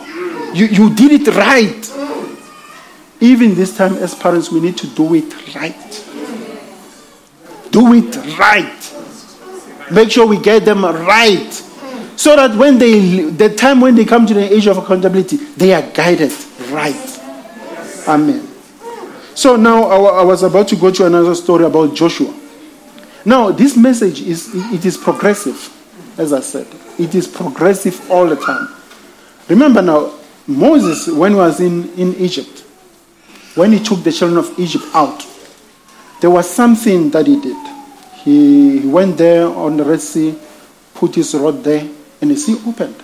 [0.52, 1.82] You, you did it right.
[3.22, 6.04] Even this time, as parents, we need to do it right.
[7.70, 9.90] Do it right.
[9.90, 11.50] Make sure we get them right.
[12.16, 15.72] So that when they, the time when they come to the age of accountability, they
[15.72, 16.32] are guided
[16.68, 17.20] right.
[18.06, 18.46] Amen.
[19.34, 22.34] So now I, I was about to go to another story about Joshua.
[23.26, 25.58] Now this message is it is progressive,
[26.16, 26.68] as I said.
[26.96, 28.68] It is progressive all the time.
[29.48, 30.14] Remember now,
[30.46, 32.60] Moses, when he was in, in Egypt,
[33.56, 35.26] when he took the children of Egypt out,
[36.20, 37.56] there was something that he did.
[38.14, 40.38] He, went there on the Red Sea,
[40.94, 41.88] put his rod there,
[42.20, 43.02] and the sea opened.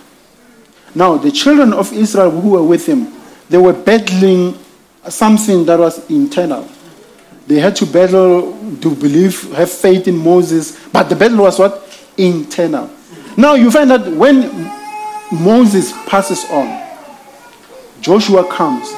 [0.95, 3.13] Now, the children of Israel who were with him,
[3.49, 4.57] they were battling
[5.09, 6.67] something that was internal.
[7.47, 11.81] They had to battle to believe, have faith in Moses, but the battle was what?
[12.17, 12.89] Internal.
[13.35, 14.71] Now, you find that when
[15.31, 16.81] Moses passes on,
[18.01, 18.91] Joshua comes,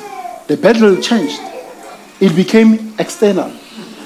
[0.48, 1.40] the battle changed.
[2.20, 3.52] It became external.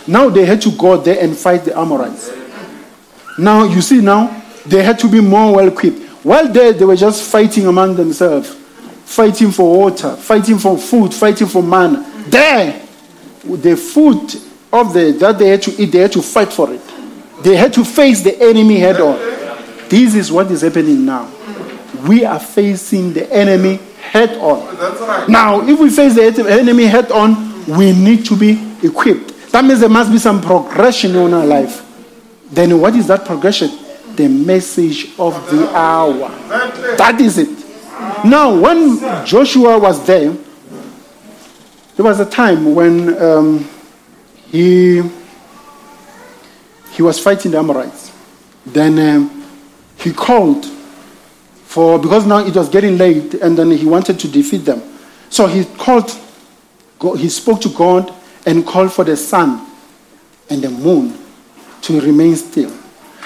[0.07, 2.31] Now they had to go there and fight the Amorites.
[3.37, 6.01] Now you see now they had to be more well equipped.
[6.23, 8.53] While there they were just fighting among themselves,
[9.05, 12.05] fighting for water, fighting for food, fighting for manna.
[12.27, 12.81] There,
[13.43, 14.35] the food
[14.71, 16.81] of the that they had to eat, they had to fight for it.
[17.43, 19.17] They had to face the enemy head on.
[19.89, 21.31] This is what is happening now.
[22.07, 25.29] We are facing the enemy head on.
[25.29, 29.51] Now, if we face the enemy head on, we need to be equipped.
[29.51, 31.85] That means there must be some progression in our life.
[32.51, 33.69] Then, what is that progression?
[34.15, 36.29] The message of the hour.
[36.97, 37.49] That is it.
[38.25, 40.35] Now, when Joshua was there,
[41.99, 43.69] there was a time when um,
[44.45, 45.03] he
[46.91, 48.13] he was fighting the Amorites.
[48.65, 49.45] Then um,
[49.97, 50.63] he called
[51.65, 54.81] for because now it was getting late, and then he wanted to defeat them.
[55.29, 56.09] So he called.
[57.17, 58.13] He spoke to God
[58.45, 59.67] and called for the sun
[60.49, 61.17] and the moon
[61.81, 62.71] to remain still.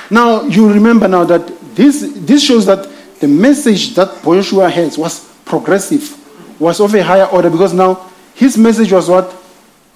[0.10, 1.46] Now you remember now that
[1.76, 2.90] this this shows that
[3.20, 8.10] the message that Joshua has was progressive, was of a higher order because now
[8.44, 9.34] his message was what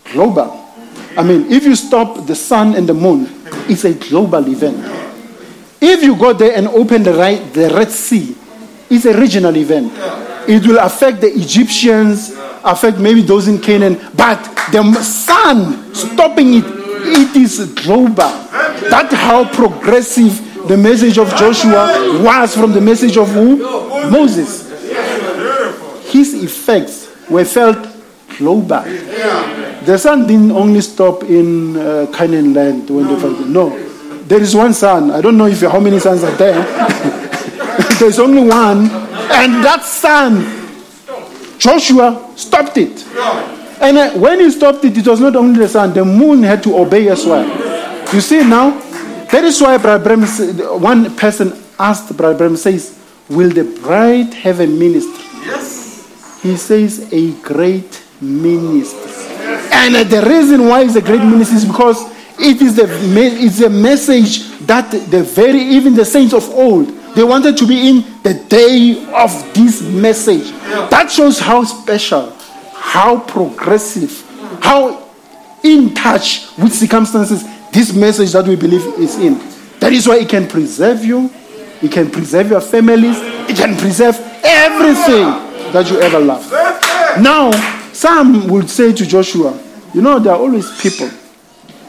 [0.05, 0.63] global.
[1.17, 3.27] I mean, if you stop the sun and the moon,
[3.67, 4.77] it's a global event.
[5.81, 8.37] If you go there and open the, right, the Red Sea,
[8.89, 9.91] it's a regional event.
[10.47, 14.41] It will affect the Egyptians, affect maybe those in Canaan, but
[14.71, 18.15] the sun stopping it, it is global.
[18.15, 23.57] That's how progressive the message of Joshua was from the message of who?
[24.09, 24.69] Moses.
[26.09, 27.96] His effects were felt
[28.37, 28.83] global.
[29.85, 33.47] The sun didn't only stop in uh, Canaan land when they found it.
[33.47, 33.69] No.
[34.23, 35.11] There is one sun.
[35.11, 36.61] I don't know if how many suns are there.
[37.99, 38.89] There's only one.
[39.31, 40.43] And that sun,
[41.57, 43.05] Joshua stopped it.
[43.79, 46.63] And uh, when he stopped it, it was not only the sun, the moon had
[46.63, 47.45] to obey as well.
[48.13, 48.71] You see now?
[49.31, 50.23] That is why Brother Bram
[50.81, 52.97] one person asked Brother Bram says,
[53.29, 55.25] Will the bride have a ministry?
[55.45, 56.41] Yes.
[56.41, 59.11] He says, A great ministry.
[59.71, 62.01] And uh, the reason why it's a great ministry is because
[62.39, 66.87] it is the it's a message that the very even the saints of old
[67.17, 70.51] they wanted to be in the day of this message.
[70.91, 72.31] That shows how special,
[72.73, 74.21] how progressive,
[74.61, 75.09] how
[75.63, 79.39] in touch with circumstances this message that we believe is in.
[79.79, 81.31] That is why it can preserve you,
[81.81, 83.17] it can preserve your families,
[83.49, 85.25] it can preserve everything
[85.73, 86.51] that you ever loved.
[87.19, 87.49] Now,
[87.97, 89.59] some would say to Joshua,
[89.91, 91.09] you know, there are always people.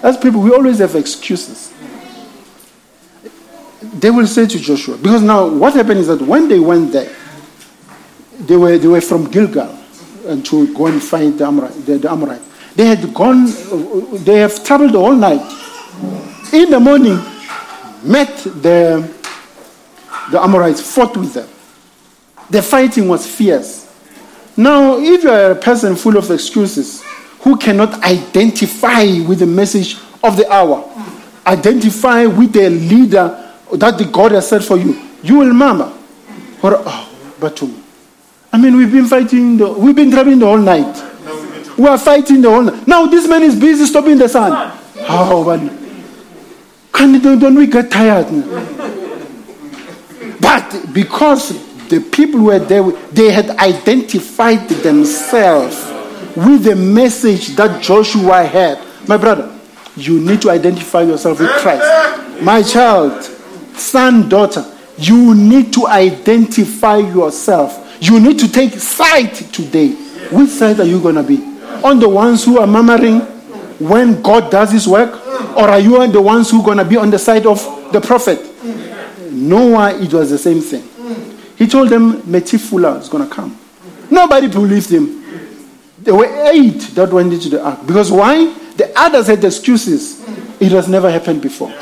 [0.03, 1.71] As people, we always have excuses.
[3.83, 7.15] They will say to Joshua, because now what happened is that when they went there,
[8.41, 9.79] they were, they were from Gilgal
[10.27, 11.85] and to go and find the Amorite.
[11.85, 12.43] The, the Amorite.
[12.75, 13.45] They had gone,
[14.25, 15.43] they have traveled all night.
[16.55, 17.19] In the morning,
[18.03, 19.15] met the,
[20.31, 21.49] the Amorites, fought with them.
[22.49, 23.88] The fighting was fierce.
[24.59, 27.05] Now, if you are a person full of excuses
[27.43, 30.85] who cannot identify with the message of the hour,
[31.47, 35.97] identify with the leader that the God has set for you, you will murmur.
[36.61, 37.09] Or, oh,
[37.41, 37.85] Batum.
[38.53, 41.05] I mean, we've been fighting, the, we've been driving the whole night.
[41.79, 42.85] We are fighting the whole night.
[42.89, 44.77] Now, this man is busy stopping the sun.
[45.07, 45.69] How, man?
[46.93, 48.27] Can, don't, don't we get tired?
[50.41, 52.83] But because the people were there,
[53.13, 55.77] they had identified themselves
[56.37, 58.79] with the message that Joshua had.
[59.09, 59.59] My brother,
[59.97, 62.43] you need to identify yourself with Christ.
[62.43, 63.23] My child,
[63.77, 64.65] son, daughter,
[64.97, 67.97] you need to identify yourself.
[68.01, 69.91] You need to take side today.
[70.31, 71.43] Which side are you going to be?
[71.85, 73.21] On the ones who are murmuring
[73.79, 75.27] when God does his work?
[75.57, 77.59] Or are you on the ones who are going to be on the side of
[77.93, 78.41] the prophet?
[79.33, 80.83] Noah, it was the same thing.
[81.59, 83.59] He told them Metifula is going to come.
[84.11, 85.25] Nobody believed him.
[85.99, 87.85] There were eight that went into the ark.
[87.85, 88.55] Because why?
[88.77, 90.23] The others had excuses.
[90.61, 91.75] It has never happened before.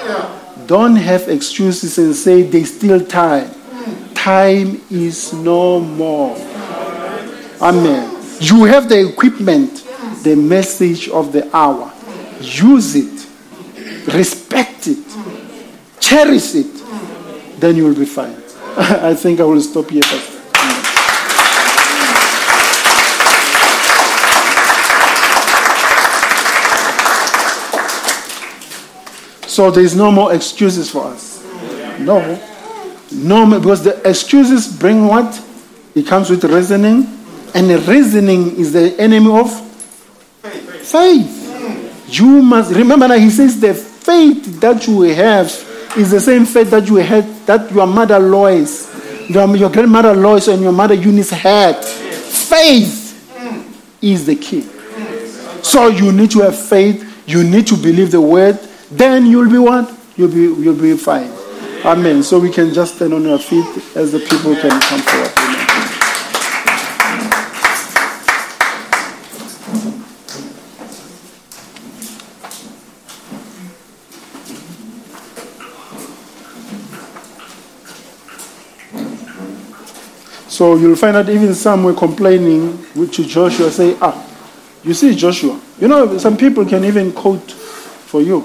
[0.67, 3.51] Don't have excuses and say there's still time.
[4.15, 6.35] Time is no more.
[7.61, 8.23] Amen.
[8.41, 9.85] You have the equipment,
[10.23, 11.93] the message of the hour.
[12.41, 13.27] Use it,
[14.15, 15.05] respect it,
[16.01, 18.43] cherish it, then you will be fine.
[18.79, 20.03] I think I will stop here.
[29.47, 31.43] So there is no more excuses for us.
[31.99, 32.39] No.
[33.11, 35.43] No, because the excuses bring what?
[35.95, 37.07] It comes with reasoning,
[37.55, 39.51] and the reasoning is the enemy of
[40.83, 41.45] faith.
[42.09, 45.51] You must remember that he says the faith that you have
[45.97, 48.91] is the same faith that you had that your mother Lois,
[49.29, 51.85] your, your grandmother Lois, and your mother Eunice had.
[51.85, 53.07] Faith
[54.03, 54.63] is the key.
[55.63, 57.25] So you need to have faith.
[57.27, 58.59] You need to believe the word.
[58.91, 59.93] Then you'll be what?
[60.17, 61.31] You'll be you'll be fine.
[61.85, 62.23] Amen.
[62.23, 63.67] So we can just stand on our feet
[63.97, 65.36] as the people can come forward.
[80.57, 84.17] So you'll find that even some were complaining to Joshua, say, ah,
[84.83, 85.61] you see Joshua.
[85.79, 88.41] You know, some people can even quote for you.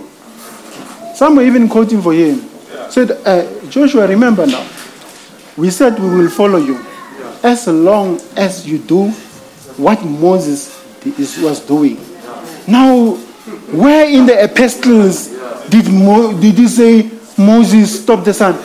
[1.16, 2.42] Some were even quoting for him.
[2.90, 4.68] Said, uh, Joshua, remember now,
[5.56, 6.84] we said we will follow you
[7.44, 9.08] as long as you do
[9.78, 10.78] what Moses
[11.18, 11.98] is- was doing.
[12.68, 13.12] Now,
[13.72, 15.30] where in the epistles
[15.70, 18.56] did, Mo, did he say Moses stop the sun?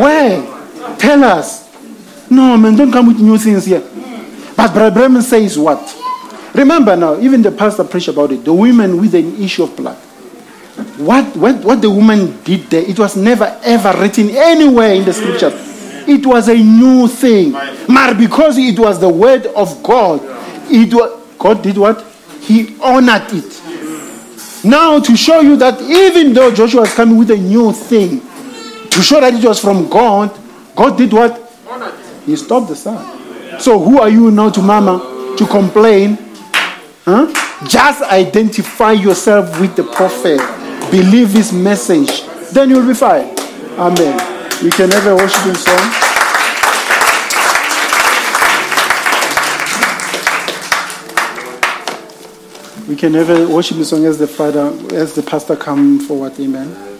[0.00, 0.53] Where?
[0.98, 1.64] Tell us.
[2.30, 3.82] No, man, don't come with new things here.
[4.56, 6.00] But Brother Branham says what?
[6.54, 8.44] Remember now, even the pastor preached about it.
[8.44, 9.96] The women with an issue of blood.
[10.98, 15.12] What, what, what the woman did there, it was never ever written anywhere in the
[15.12, 15.52] scriptures.
[16.06, 17.52] It was a new thing.
[17.52, 20.20] But because it was the word of God,
[20.70, 22.04] it was, God did what?
[22.40, 24.64] He honored it.
[24.64, 28.20] Now, to show you that even though Joshua was coming with a new thing,
[28.90, 30.30] to show that it was from God,
[30.76, 31.40] God did what?
[32.26, 33.60] He stopped the sun.
[33.60, 36.18] So who are you now to mama to complain?
[37.04, 37.32] Huh?
[37.68, 40.40] Just identify yourself with the prophet.
[40.90, 42.22] Believe his message.
[42.52, 43.34] Then you'll be fine.
[43.78, 44.16] Amen.
[44.62, 46.04] We can have a worshiping song.
[52.88, 56.38] We can have a worshiping song as the father, as the pastor come forward.
[56.38, 56.93] Amen.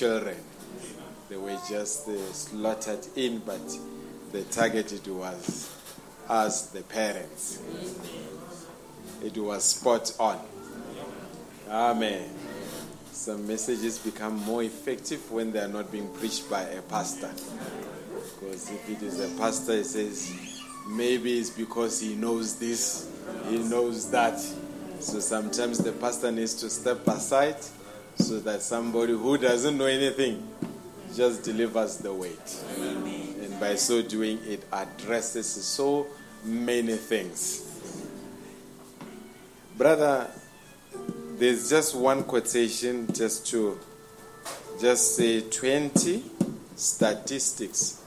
[0.00, 0.36] Children.
[1.28, 3.60] They were just uh, slaughtered in, but
[4.32, 5.70] the targeted was
[6.26, 7.60] us, the parents.
[9.22, 10.40] It was spot on.
[11.68, 12.30] Amen.
[13.12, 17.30] Some messages become more effective when they are not being preached by a pastor.
[18.40, 20.32] Because if it is a pastor, he says,
[20.88, 23.06] maybe it's because he knows this,
[23.50, 24.40] he knows that.
[25.00, 27.56] So sometimes the pastor needs to step aside
[28.40, 30.42] so that somebody who doesn't know anything
[31.14, 32.56] just delivers the weight.
[32.78, 36.06] And by so doing, it addresses so
[36.42, 37.66] many things.
[39.76, 40.30] Brother,
[41.36, 43.78] there's just one quotation just to
[44.80, 46.24] just say 20
[46.76, 48.02] statistics.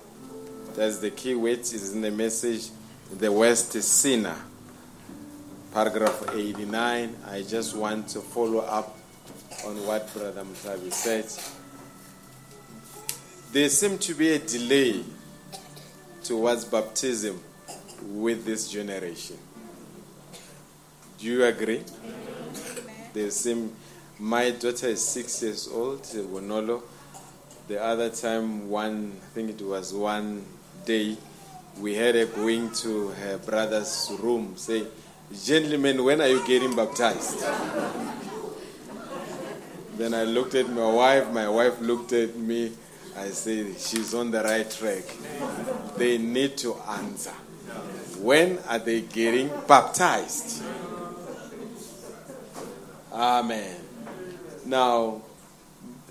[0.75, 2.69] That's the key word is in the message.
[3.19, 4.37] The West is sinner.
[5.71, 7.17] Paragraph 89.
[7.27, 8.97] I just want to follow up
[9.65, 11.25] on what Brother Mutabi said.
[13.51, 15.03] There seems to be a delay
[16.23, 17.39] towards baptism
[18.01, 19.37] with this generation.
[21.19, 21.83] Do you agree?
[23.13, 23.75] They seem.
[24.19, 26.81] My daughter is six years old, Wonolo.
[27.67, 30.45] The other time, one, I think it was one
[30.85, 31.17] day,
[31.79, 34.85] we had her going to her brother's room, say,
[35.43, 37.43] "Gentlemen, when are you getting baptized?"
[40.03, 41.31] Then I looked at my wife.
[41.31, 42.73] My wife looked at me.
[43.17, 45.05] I said, "She's on the right track."
[45.95, 47.33] They need to answer.
[48.19, 50.61] When are they getting baptized?
[53.13, 53.77] Amen.
[54.65, 55.21] Now,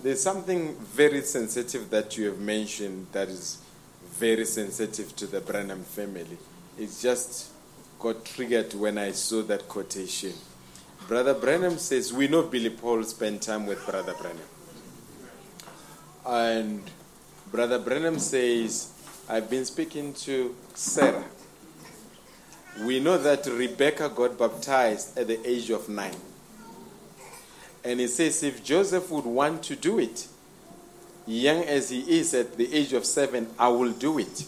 [0.03, 3.59] there's something very sensitive that you have mentioned that is
[4.19, 6.39] very sensitive to the Branham family.
[6.79, 7.49] It just
[7.99, 10.33] got triggered when I saw that quotation.
[11.09, 14.39] Brother Branham says, We know Billy Paul spent time with Brother Branham.
[16.27, 16.83] And
[17.51, 18.93] Brother Branham says,
[19.29, 21.25] I've been speaking to Sarah.
[22.85, 26.17] We know that Rebecca got baptized at the age of nine.
[27.85, 30.29] And he says, if Joseph would want to do it,
[31.27, 34.47] young as he is at the age of seven, I will do it.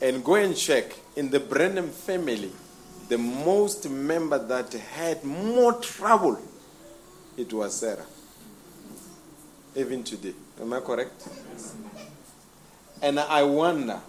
[0.00, 2.52] And go and check in the Branham family,
[3.08, 6.38] the most member that had more trouble,
[7.36, 8.04] it was Sarah.
[9.74, 10.34] Even today.
[10.60, 11.28] Am I correct?
[13.00, 14.00] And I wonder,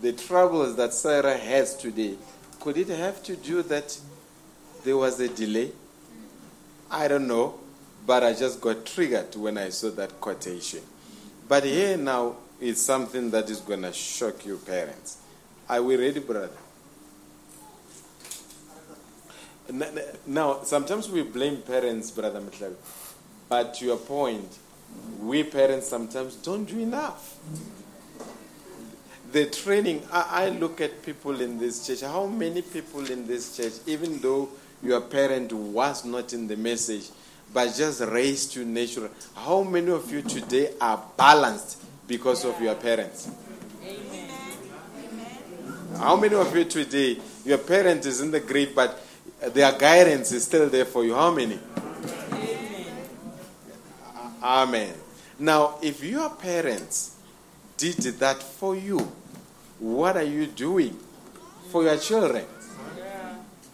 [0.00, 2.14] the troubles that Sarah has today,
[2.60, 3.98] could it have to do that
[4.84, 5.72] there was a delay?
[6.90, 7.58] I don't know,
[8.06, 10.80] but I just got triggered when I saw that quotation.
[11.48, 15.18] But here now is something that is going to shock you, parents.
[15.68, 16.50] Are we ready, brother?
[18.24, 19.51] N- n-
[20.26, 22.74] Now, sometimes we blame parents, brother Mutlabi.
[23.48, 24.58] But to your point,
[25.20, 27.36] we parents sometimes don't do enough.
[29.30, 32.02] The training, I, I look at people in this church.
[32.02, 34.50] How many people in this church, even though
[34.82, 37.08] your parent was not in the message,
[37.54, 42.74] but just raised you natural, how many of you today are balanced because of your
[42.74, 43.30] parents?
[45.98, 48.98] How many of you today, your parent is in the grave, but
[49.50, 51.14] their guidance is still there for you?
[51.14, 51.58] How many?
[54.42, 54.94] Amen.
[55.38, 57.16] Now, if your parents
[57.76, 58.98] did that for you,
[59.78, 60.98] what are you doing
[61.70, 62.44] for your children?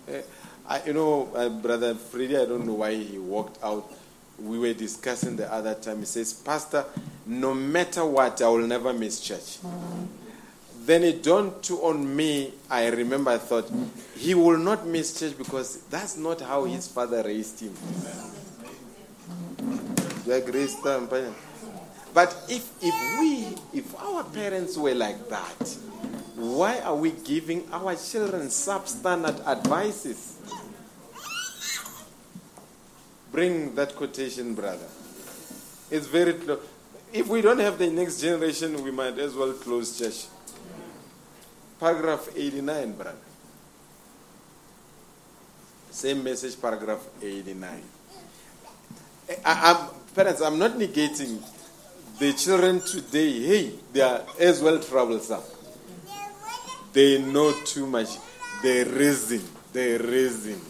[0.08, 0.22] Eh,
[0.66, 3.90] I, you know, uh, Brother Freddy, I don't know why he walked out.
[4.38, 6.00] We were discussing the other time.
[6.00, 6.84] He says, Pastor,
[7.26, 9.58] no matter what, I will never miss church.
[10.88, 13.70] Then it dawned to on me, I remember I thought,
[14.16, 17.74] he will not miss church because that's not how his father raised him.
[20.24, 20.30] Do
[22.14, 25.76] But if, if we, if our parents were like that,
[26.36, 30.38] why are we giving our children substandard advices?
[33.30, 34.88] Bring that quotation, brother.
[35.90, 36.60] It's very close.
[37.12, 40.28] If we don't have the next generation, we might as well close church.
[41.78, 43.16] Paragraph 89, brother.
[45.90, 47.82] Same message, paragraph 89.
[49.28, 51.40] I, I'm, parents, I'm not negating
[52.18, 53.40] the children today.
[53.42, 55.42] Hey, they are as well troublesome.
[56.92, 58.08] They know too much.
[58.62, 59.42] They reason.
[59.72, 60.60] They reason.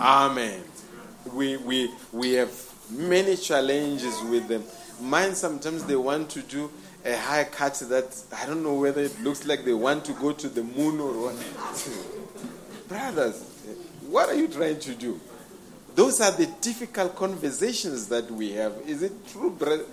[0.00, 0.62] Amen.
[1.32, 2.52] We, we, we have
[2.90, 4.64] many challenges with them.
[5.00, 6.70] Mine sometimes they want to do
[7.04, 10.48] a haircut that I don't know whether it looks like they want to go to
[10.48, 12.88] the moon or what.
[12.88, 13.42] Brothers,
[14.08, 15.18] what are you trying to do?
[15.94, 18.72] Those are the difficult conversations that we have.
[18.86, 19.84] Is it true, bro-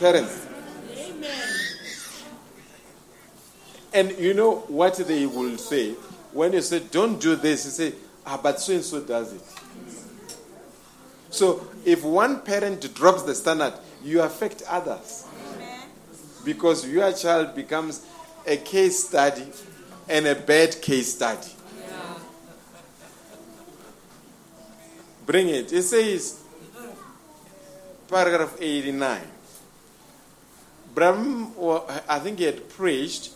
[0.00, 0.46] parents?
[3.92, 5.92] And you know what they will say?
[6.32, 7.96] When you say, don't do this, you say,
[8.26, 9.42] ah, but so and so does it.
[11.30, 15.26] So if one parent drops the standard, you affect others.
[16.44, 18.04] Because your child becomes
[18.46, 19.46] a case study
[20.08, 21.48] and a bad case study.
[25.24, 25.72] Bring it.
[25.72, 26.42] It says,
[28.08, 29.20] paragraph 89.
[30.94, 33.30] Brahm, wa- I think he had preached,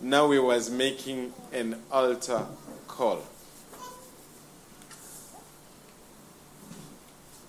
[0.00, 2.46] now he was making an altar
[2.88, 3.20] call.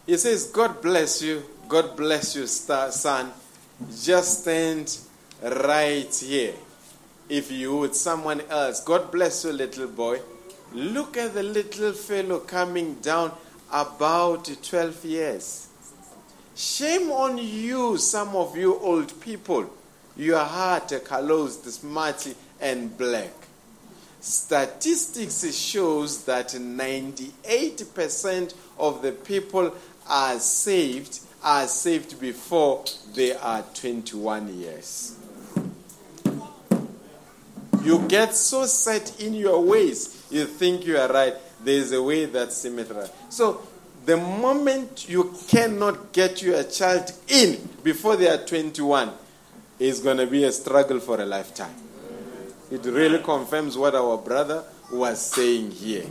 [0.06, 3.32] He says, God bless you, God bless you, son.
[4.04, 5.00] Just stand
[5.46, 6.54] right here.
[7.30, 10.20] If you would, someone else, God bless you, little boy.
[10.74, 13.32] Look at the little fellow coming down
[13.72, 15.68] about 12 years.
[16.56, 19.70] Shame on you, some of you old people.
[20.18, 23.34] Your heart closed, smarty, and black.
[24.22, 29.76] Statistics shows that 98% of the people
[30.08, 35.16] are saved are saved before they are 21 years.
[37.86, 41.36] You get so set in your ways, you think you are right.
[41.64, 43.12] There is a way that seemeth right.
[43.30, 43.62] So,
[44.06, 49.12] the moment you cannot get your child in before they are 21,
[49.80, 51.76] is going to be a struggle for a lifetime.
[52.72, 56.06] It really confirms what our brother was saying here.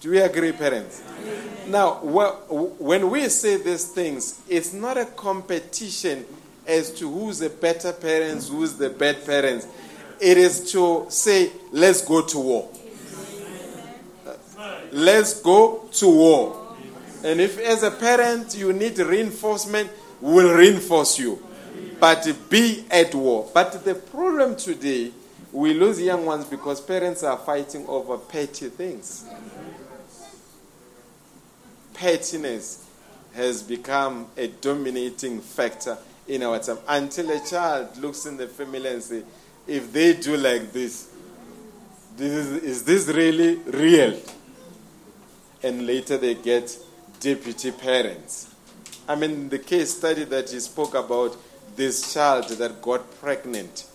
[0.00, 1.02] Do we agree, parents?
[1.66, 6.24] Now, when we say these things, it's not a competition
[6.66, 9.66] as to who's the better parents, who's the bad parents.
[10.20, 12.70] It is to say, let's go to war.
[14.92, 16.76] Let's go to war.
[17.24, 21.42] And if, as a parent, you need reinforcement, we'll reinforce you.
[21.98, 23.50] But be at war.
[23.52, 25.12] But the problem today,
[25.52, 29.24] we lose young ones because parents are fighting over petty things.
[31.94, 32.86] Pettiness
[33.34, 35.98] has become a dominating factor
[36.30, 36.78] in our time.
[36.86, 39.22] Until a child looks in the family and say,
[39.66, 41.10] if they do like this,
[42.16, 44.18] this is, is this really real?
[45.62, 46.76] And later they get
[47.18, 48.54] deputy parents.
[49.08, 51.36] I mean, the case study that he spoke about
[51.74, 53.86] this child that got pregnant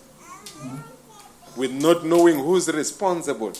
[1.56, 3.52] with not knowing who's responsible.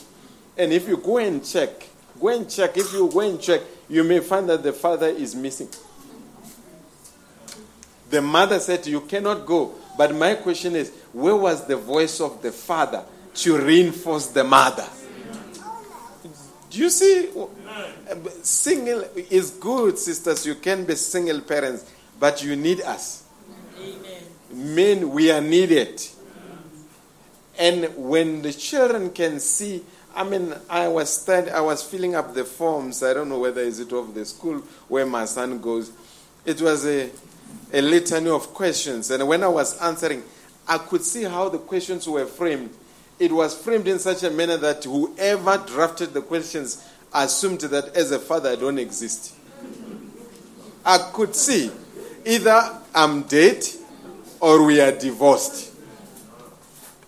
[0.59, 1.89] And if you go and check,
[2.21, 5.35] go and check, if you go and check, you may find that the father is
[5.35, 5.69] missing.
[8.11, 9.75] The mother said, You cannot go.
[9.97, 13.03] But my question is, where was the voice of the father
[13.37, 14.87] to reinforce the mother?
[16.71, 17.31] Do you see?
[18.43, 20.47] Single is good, sisters.
[20.47, 23.25] You can be single parents, but you need us.
[23.79, 24.23] Amen.
[24.53, 26.03] Men, we are needed.
[27.59, 29.83] And when the children can see,
[30.15, 33.03] I mean, I was study, I was filling up the forms.
[33.03, 34.59] I don't know whether is it of the school
[34.89, 35.93] where my son goes.
[36.45, 37.11] It was a,
[37.73, 40.23] a litany of questions, and when I was answering,
[40.69, 42.71] I could see how the questions were framed.
[43.19, 48.11] It was framed in such a manner that whoever drafted the questions assumed that as
[48.11, 49.35] a father I don't exist.
[50.85, 51.71] I could see
[52.25, 53.65] either I'm dead
[54.41, 55.75] or we are divorced.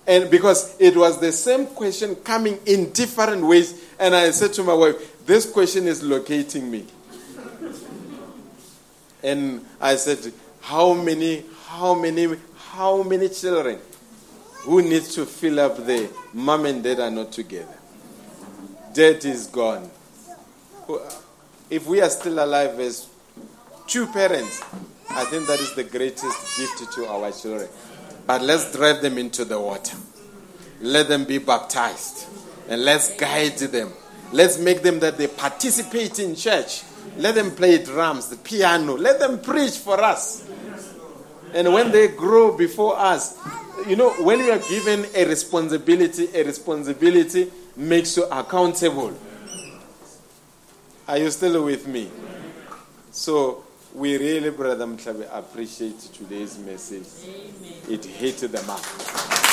[0.07, 4.65] And because it was the same question coming in different ways, and I said to
[4.65, 6.87] my wife, This question is locating me.
[9.23, 12.37] And I said, How many, how many,
[12.71, 13.79] how many children
[14.61, 17.77] who need to fill up the mom and dad are not together?
[18.93, 19.91] Dad is gone.
[21.71, 23.09] If we are still alive as
[23.87, 24.63] two parents,
[25.11, 27.69] I think that is the greatest gift to our children.
[28.27, 29.97] But let's drive them into the water.
[30.81, 32.27] Let them be baptized.
[32.69, 33.93] And let's guide them.
[34.33, 36.83] Let's make them that they participate in church.
[37.17, 38.97] Let them play drums, the piano.
[38.97, 40.49] Let them preach for us.
[41.55, 43.39] And when they grow before us,
[43.87, 49.17] you know, when you are given a responsibility, a responsibility makes you accountable.
[51.07, 52.11] Are you still with me?
[53.11, 53.65] So
[53.95, 57.07] we really, Brother Mtlabe, appreciate today's message.
[57.89, 59.48] It hit the mark.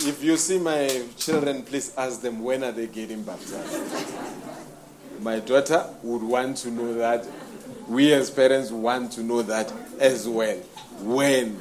[0.00, 3.82] If you see my children, please ask them when are they getting baptized.
[5.20, 7.26] my daughter would want to know that.
[7.88, 10.56] We as parents want to know that as well.
[11.00, 11.60] When?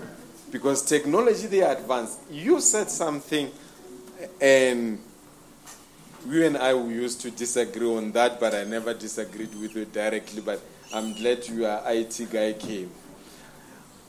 [0.52, 2.18] Because technology they advance.
[2.30, 3.50] You said something
[4.40, 5.00] and
[6.30, 9.86] you and I we used to disagree on that, but I never disagreed with you
[9.86, 10.42] directly.
[10.42, 10.62] But
[10.94, 12.92] I'm glad your IT guy came.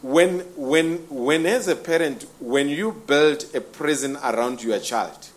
[0.01, 5.29] When, when, when as a parent, when you build a prison around your child,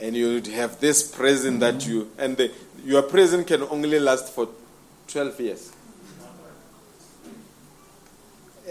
[0.00, 2.50] and you'd have this prison that you, and the,
[2.84, 4.48] your prison can only last for
[5.08, 5.72] 12 years.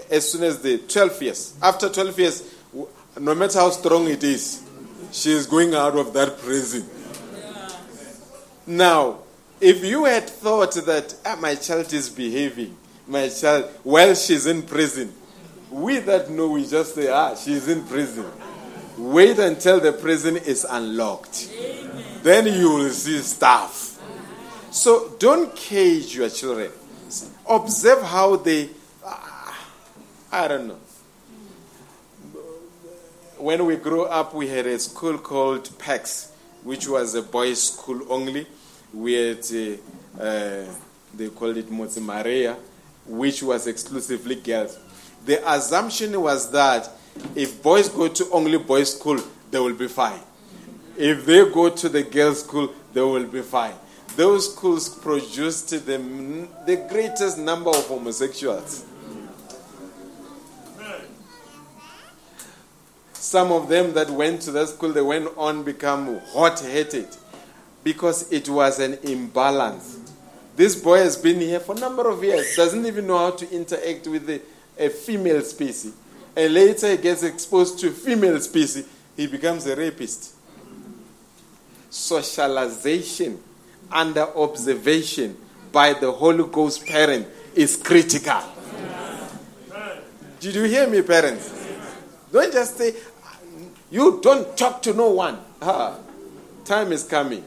[0.09, 2.55] As soon as the 12 years, after 12 years,
[3.19, 4.63] no matter how strong it is,
[5.11, 6.87] she is going out of that prison.
[8.65, 9.19] Now,
[9.59, 12.77] if you had thought that ah, my child is behaving,
[13.09, 15.11] my child, while she's in prison,
[15.71, 18.25] we that know, we just say, ah, she's in prison.
[18.97, 21.49] Wait until the prison is unlocked.
[22.21, 23.99] Then you will see stuff.
[24.71, 26.71] So don't cage your children.
[27.49, 28.69] Observe how they,
[29.03, 29.57] ah,
[30.31, 30.79] I don't know.
[33.37, 36.31] When we grew up, we had a school called PAX,
[36.63, 38.45] which was a boys' school only.
[38.93, 39.45] We had,
[40.19, 40.65] uh, uh,
[41.13, 42.57] they called it Motsi Maria,
[43.09, 44.77] which was exclusively girls.
[45.25, 46.89] The assumption was that
[47.35, 49.19] if boys go to only boys' school,
[49.51, 50.19] they will be fine.
[50.97, 53.73] If they go to the girls' school, they will be fine.
[54.15, 58.85] Those schools produced the, the greatest number of homosexuals.
[63.13, 67.07] Some of them that went to that school, they went on become hot-headed
[67.83, 69.98] because it was an imbalance.
[70.59, 73.49] This boy has been here for a number of years, doesn't even know how to
[73.49, 74.29] interact with
[74.77, 75.93] a female species.
[76.35, 80.35] And later he gets exposed to female species, he becomes a rapist.
[81.89, 83.41] Socialization
[83.89, 85.37] under observation
[85.71, 87.25] by the Holy Ghost parent
[87.55, 88.41] is critical.
[90.41, 91.55] Did you hear me, parents?
[92.33, 92.95] Don't just say,
[93.89, 95.39] you don't talk to no one.
[95.61, 95.99] Ah,
[96.65, 97.45] time is coming.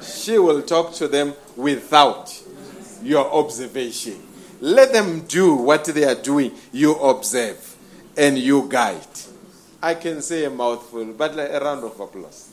[0.00, 2.43] She will talk to them without
[3.04, 4.20] your observation.
[4.60, 6.52] Let them do what they are doing.
[6.72, 7.76] You observe
[8.16, 9.06] and you guide.
[9.82, 12.50] I can say a mouthful, but a round of applause.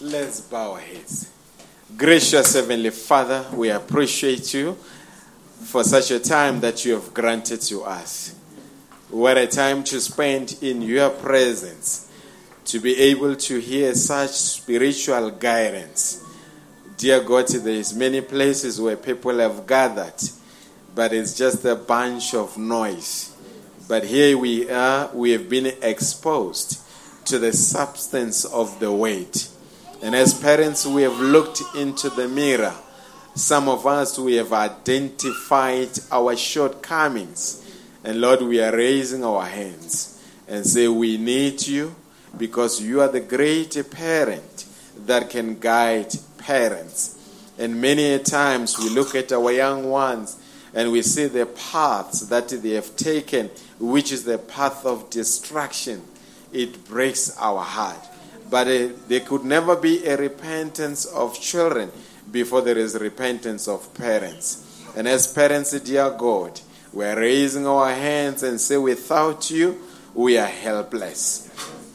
[0.00, 1.30] Let's bow our heads.
[1.96, 4.74] Gracious Heavenly Father, we appreciate you
[5.64, 8.34] for such a time that you have granted to us.
[9.08, 12.05] What a time to spend in your presence,
[12.66, 16.22] to be able to hear such spiritual guidance.
[16.96, 20.20] Dear God, there is many places where people have gathered,
[20.94, 23.36] but it's just a bunch of noise.
[23.88, 26.80] But here we are, we have been exposed
[27.26, 29.48] to the substance of the weight.
[30.02, 32.74] And as parents, we have looked into the mirror.
[33.36, 37.62] Some of us, we have identified our shortcomings.
[38.02, 41.94] And Lord, we are raising our hands and say, We need you
[42.38, 44.66] because you are the great parent
[45.06, 47.12] that can guide parents.
[47.58, 50.38] And many a times we look at our young ones
[50.74, 56.02] and we see the paths that they have taken, which is the path of destruction.
[56.52, 58.06] It breaks our heart.
[58.50, 61.90] But uh, there could never be a repentance of children
[62.30, 64.84] before there is repentance of parents.
[64.96, 66.60] And as parents, dear God,
[66.92, 69.80] we are raising our hands and say, without you,
[70.14, 71.45] we are helpless.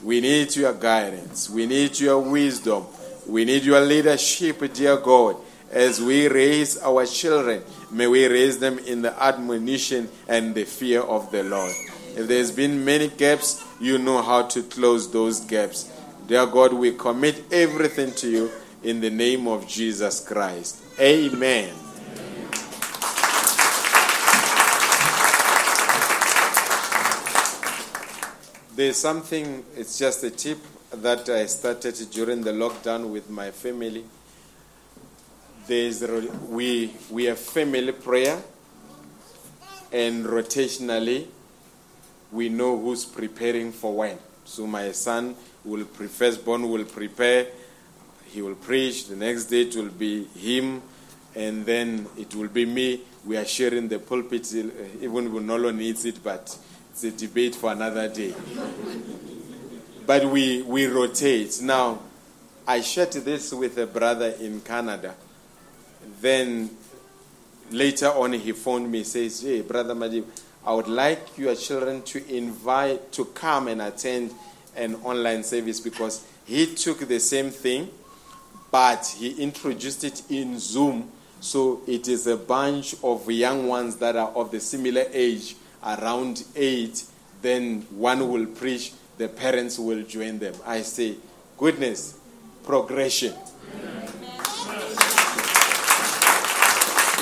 [0.03, 1.49] We need your guidance.
[1.49, 2.85] We need your wisdom.
[3.27, 5.37] We need your leadership, dear God.
[5.69, 11.01] As we raise our children, may we raise them in the admonition and the fear
[11.01, 11.73] of the Lord.
[12.15, 15.89] If there's been many gaps, you know how to close those gaps.
[16.27, 18.51] Dear God, we commit everything to you
[18.83, 20.81] in the name of Jesus Christ.
[20.99, 21.73] Amen.
[28.81, 30.57] There's something, it's just a tip
[30.91, 34.03] that I started during the lockdown with my family.
[35.67, 36.01] There's,
[36.49, 38.41] we, we have family prayer,
[39.91, 41.27] and rotationally,
[42.31, 44.17] we know who's preparing for when.
[44.45, 47.49] So my son will, pre- firstborn will prepare,
[48.31, 50.81] he will preach, the next day it will be him,
[51.35, 53.01] and then it will be me.
[53.25, 56.57] We are sharing the pulpit, even Bunolo needs it, but
[57.03, 58.33] it's a debate for another day.
[60.05, 61.59] but we, we rotate.
[61.61, 61.99] Now,
[62.67, 65.15] I shared this with a brother in Canada.
[66.19, 66.69] Then,
[67.71, 70.25] later on he phoned me, says, Hey, Brother Madib,
[70.65, 74.31] I would like your children to invite, to come and attend
[74.75, 77.89] an online service because he took the same thing,
[78.69, 81.09] but he introduced it in Zoom.
[81.39, 86.43] So it is a bunch of young ones that are of the similar age, around
[86.55, 87.03] eight.
[87.41, 90.53] Then one will preach, the parents will join them.
[90.65, 91.15] I say,
[91.57, 92.17] goodness,
[92.63, 93.33] progression.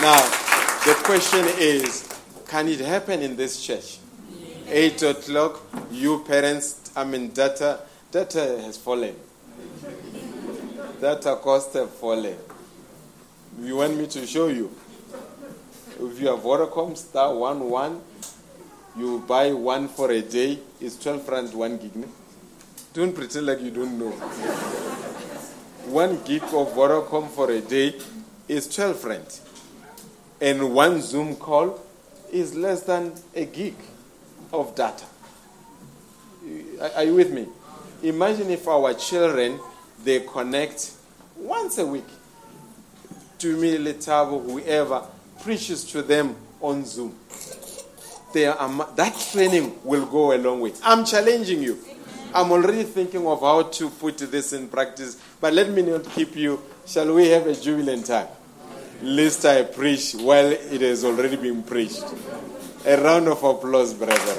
[0.02, 0.22] Now,
[0.86, 2.08] the question is
[2.48, 4.00] can it happen in this church?
[4.68, 5.62] Eight o'clock,
[5.92, 7.82] you parents, I mean, data,
[8.12, 9.16] data has fallen.
[11.00, 12.38] Data costs have fallen.
[13.62, 14.72] You want me to show you?
[16.02, 18.02] If you have Vodacom star one one,
[19.00, 21.92] you buy one for a day, it's 12 rand one gig.
[22.94, 24.12] Don't pretend like you don't know.
[25.86, 27.96] one gig of Vodacom for a day
[28.48, 29.40] is 12 rand.
[30.42, 31.80] And one Zoom call
[32.32, 33.76] is less than a gig
[34.54, 35.06] of data.
[36.82, 37.48] Are- Are you with me?
[38.04, 39.60] Imagine if our children
[40.04, 40.92] they connect
[41.36, 42.06] once a week
[43.40, 45.04] to me, Letabo, whoever
[45.44, 47.16] preaches to them on Zoom.
[48.32, 50.74] They are, that training will go a long way.
[50.84, 51.80] I'm challenging you.
[52.34, 56.36] I'm already thinking of how to put this in practice, but let me not keep
[56.36, 56.62] you.
[56.86, 58.28] Shall we have a jubilant time?
[59.02, 62.04] Lest I preach while it has already been preached.
[62.86, 64.38] A round of applause, brethren.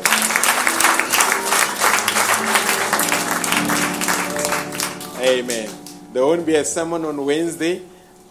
[5.21, 5.71] Amen.
[6.13, 7.83] There won't be a sermon on Wednesday.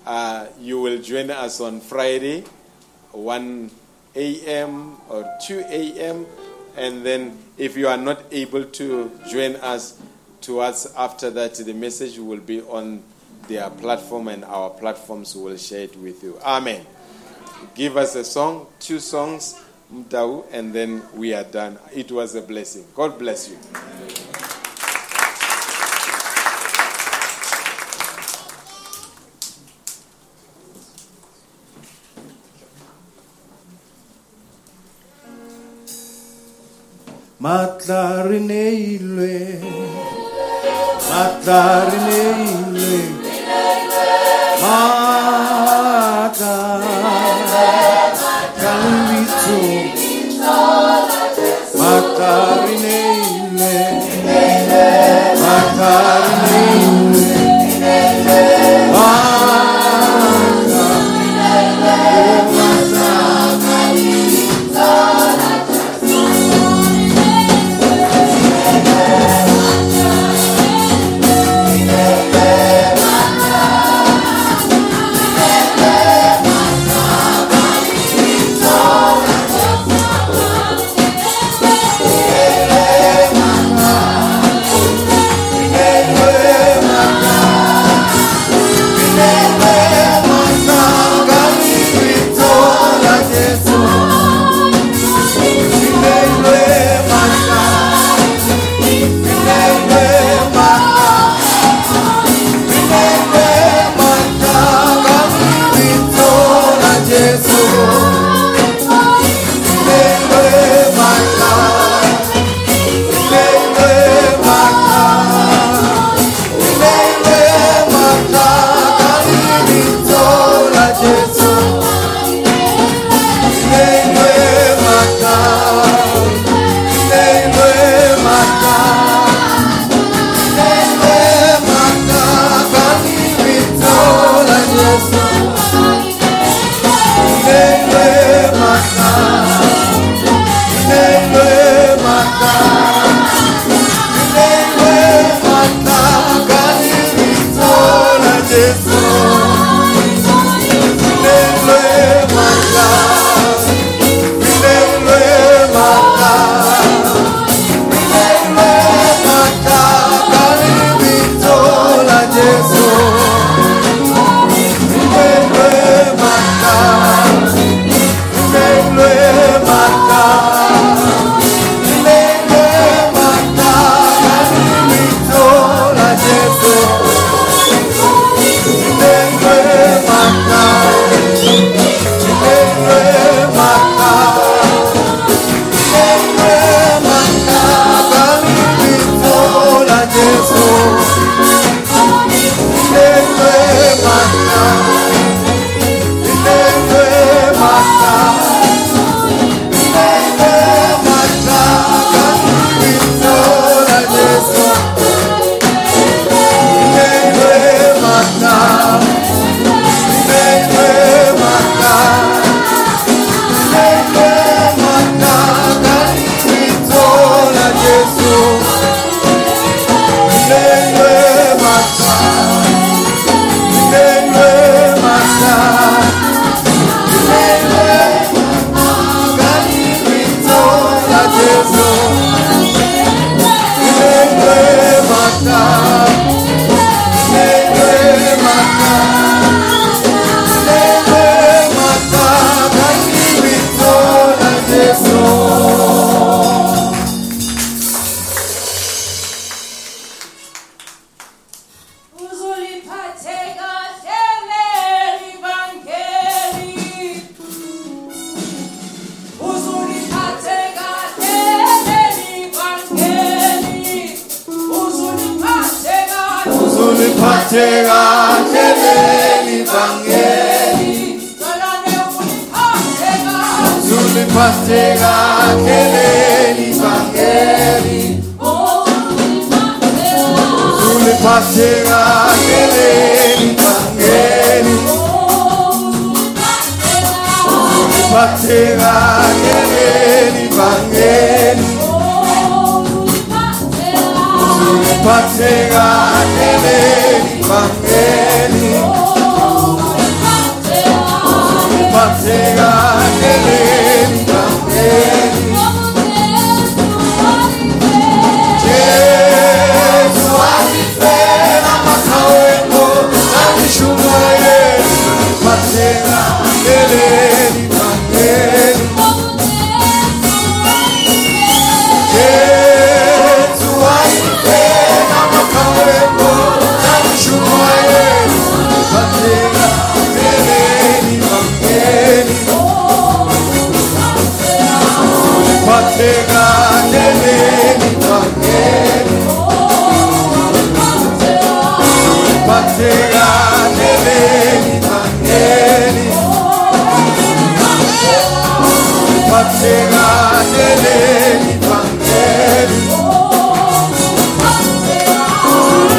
[0.06, 2.44] Uh, you will join us on Friday,
[3.12, 3.70] 1
[4.16, 4.98] a.m.
[5.10, 6.26] or 2 a.m.
[6.78, 10.00] And then, if you are not able to join us
[10.42, 13.04] to us after that, the message will be on
[13.48, 16.38] their platform and our platforms will share it with you.
[16.44, 16.86] Amen.
[17.76, 19.60] Give us a song, two songs,
[19.92, 21.78] and then we are done.
[21.94, 22.86] It was a blessing.
[22.96, 23.58] God bless you.
[37.40, 39.38] Matlarinele,
[41.10, 41.88] mata,